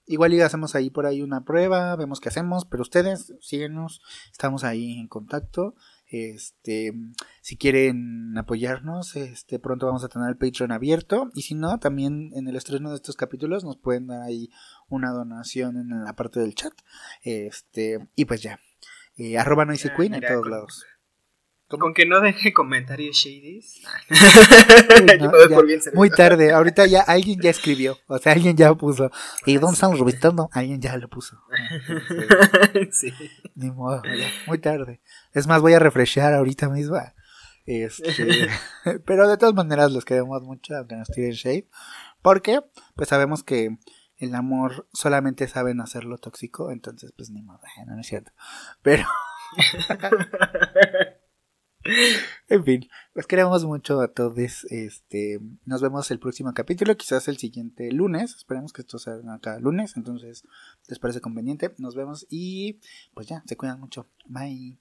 Igual 0.08 0.36
y 0.36 0.42
hacemos 0.42 0.76
ahí 0.76 0.92
por 0.92 1.08
ahí 1.08 1.24
una 1.24 1.46
prueba, 1.46 1.96
vemos 1.96 2.20
qué 2.20 2.30
hacemos, 2.30 2.66
pero 2.66 2.84
ustedes 2.84 3.34
síguenos, 3.42 4.04
estamos 4.32 4.64
ahí 4.64 5.00
en 5.00 5.08
contacto. 5.08 5.74
Este, 6.08 6.94
si 7.42 7.58
quieren 7.58 8.38
apoyarnos, 8.38 9.16
este, 9.16 9.60
pronto 9.60 9.88
vamos 9.88 10.04
a 10.04 10.10
tener 10.10 10.30
el 10.30 10.38
Patreon 10.38 10.72
abierto. 10.72 11.32
Y 11.34 11.42
si 11.42 11.56
no, 11.56 11.80
también 11.80 12.32
en 12.34 12.48
el 12.48 12.56
estreno 12.56 12.90
de 12.90 12.96
estos 12.96 13.16
capítulos 13.16 13.64
nos 13.64 13.78
pueden 13.78 14.08
dar 14.08 14.22
ahí 14.22 14.50
una 14.88 15.12
donación 15.12 15.78
en 15.78 16.04
la 16.04 16.16
parte 16.16 16.40
del 16.40 16.56
chat. 16.56 16.74
Este, 17.24 18.08
y 18.16 18.26
pues 18.26 18.42
ya. 18.42 18.60
Eh, 19.18 19.38
arroba 19.38 19.66
Noisy 19.66 19.90
Queen 19.96 20.14
en 20.14 20.22
todos 20.22 20.48
lados. 20.48 20.86
Con 21.68 21.96
que 21.96 22.06
no 22.06 22.22
deje 22.22 22.54
comentarios 22.54 23.18
shadys. 23.18 23.82
muy 25.96 26.10
tarde, 26.12 26.52
ahorita 26.52 26.86
ya 26.86 27.02
alguien 27.08 27.40
ya 27.42 27.50
escribió, 27.50 27.98
o 28.08 28.20
sea, 28.20 28.34
alguien 28.34 28.56
ya 28.56 28.74
puso. 28.76 29.10
¿Y 29.46 29.58
dónde 29.58 29.74
estamos 29.74 30.00
revistando? 30.00 30.50
Alguien 30.52 30.80
ya 30.80 30.96
lo 30.98 31.10
puso. 31.10 31.42
sí. 32.92 33.12
Ni 33.56 33.72
modo, 33.72 34.04
muy 34.46 34.60
tarde. 34.60 35.02
Es 35.34 35.48
más, 35.48 35.62
voy 35.62 35.74
a 35.74 35.80
refrescar 35.80 36.34
ahorita 36.34 36.70
mismo. 36.70 36.98
Este, 37.66 38.48
pero 39.06 39.28
de 39.28 39.38
todas 39.38 39.56
maneras 39.56 39.92
los 39.92 40.06
queremos 40.06 40.44
mucho, 40.44 40.76
aunque 40.76 40.96
nos 40.96 41.08
tiren 41.08 41.32
shade. 41.32 41.68
Porque, 42.22 42.62
pues 42.96 43.10
sabemos 43.10 43.44
que 43.44 43.76
el 44.18 44.36
amor 44.36 44.88
solamente 44.94 45.48
saben 45.48 45.82
hacerlo 45.82 46.20
tóxico, 46.20 46.72
entonces 46.72 47.12
pues 47.18 47.32
ni 47.32 47.42
modo, 47.42 47.60
no 47.88 48.00
es 48.00 48.08
cierto. 48.08 48.32
Pero... 48.84 49.06
En 52.48 52.64
fin, 52.64 52.90
los 53.14 53.26
queremos 53.26 53.66
mucho 53.66 54.02
a 54.02 54.08
todos. 54.08 54.66
Este, 54.70 55.40
nos 55.66 55.82
vemos 55.82 56.10
el 56.12 56.20
próximo 56.20 56.54
capítulo, 56.54 56.96
quizás 56.96 57.28
el 57.28 57.38
siguiente 57.38 57.92
lunes. 57.92 58.36
Esperemos 58.36 58.74
que 58.74 58.82
esto 58.82 59.00
salga 59.00 59.40
cada 59.40 59.60
lunes. 59.60 59.94
Entonces, 59.96 60.44
les 60.88 61.00
parece 61.00 61.22
conveniente. 61.22 61.74
Nos 61.78 61.96
vemos 61.96 62.26
y 62.30 62.80
pues 63.14 63.28
ya, 63.28 63.44
se 63.48 63.58
cuidan 63.58 63.80
mucho. 63.80 64.08
Bye. 64.26 64.80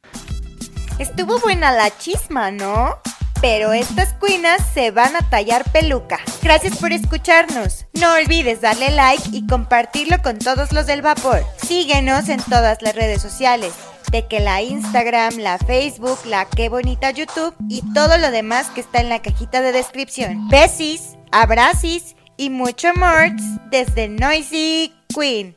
Estuvo 0.98 1.40
buena 1.40 1.72
la 1.72 1.96
chisma, 1.96 2.50
¿no? 2.50 2.98
Pero 3.40 3.72
estas 3.72 4.14
cuinas 4.14 4.62
se 4.72 4.90
van 4.90 5.16
a 5.16 5.28
tallar 5.28 5.70
peluca. 5.70 6.18
Gracias 6.42 6.78
por 6.78 6.92
escucharnos. 6.92 7.86
No 7.94 8.14
olvides 8.14 8.60
darle 8.60 8.90
like 8.90 9.30
y 9.32 9.46
compartirlo 9.46 10.16
con 10.22 10.38
todos 10.38 10.72
los 10.72 10.86
del 10.86 11.02
vapor. 11.02 11.42
Síguenos 11.58 12.28
en 12.28 12.40
todas 12.42 12.80
las 12.80 12.94
redes 12.94 13.20
sociales 13.20 13.74
de 14.10 14.26
que 14.26 14.40
la 14.40 14.62
Instagram, 14.62 15.38
la 15.38 15.58
Facebook, 15.58 16.18
la 16.26 16.44
qué 16.46 16.68
bonita 16.68 17.10
YouTube 17.10 17.54
y 17.68 17.82
todo 17.92 18.18
lo 18.18 18.30
demás 18.30 18.70
que 18.70 18.80
está 18.80 19.00
en 19.00 19.08
la 19.08 19.22
cajita 19.22 19.60
de 19.60 19.72
descripción. 19.72 20.48
Besis, 20.48 21.16
abracis 21.32 22.16
y 22.36 22.50
mucho 22.50 22.88
more 22.94 23.34
desde 23.70 24.08
Noisy 24.08 24.92
Queen. 25.14 25.56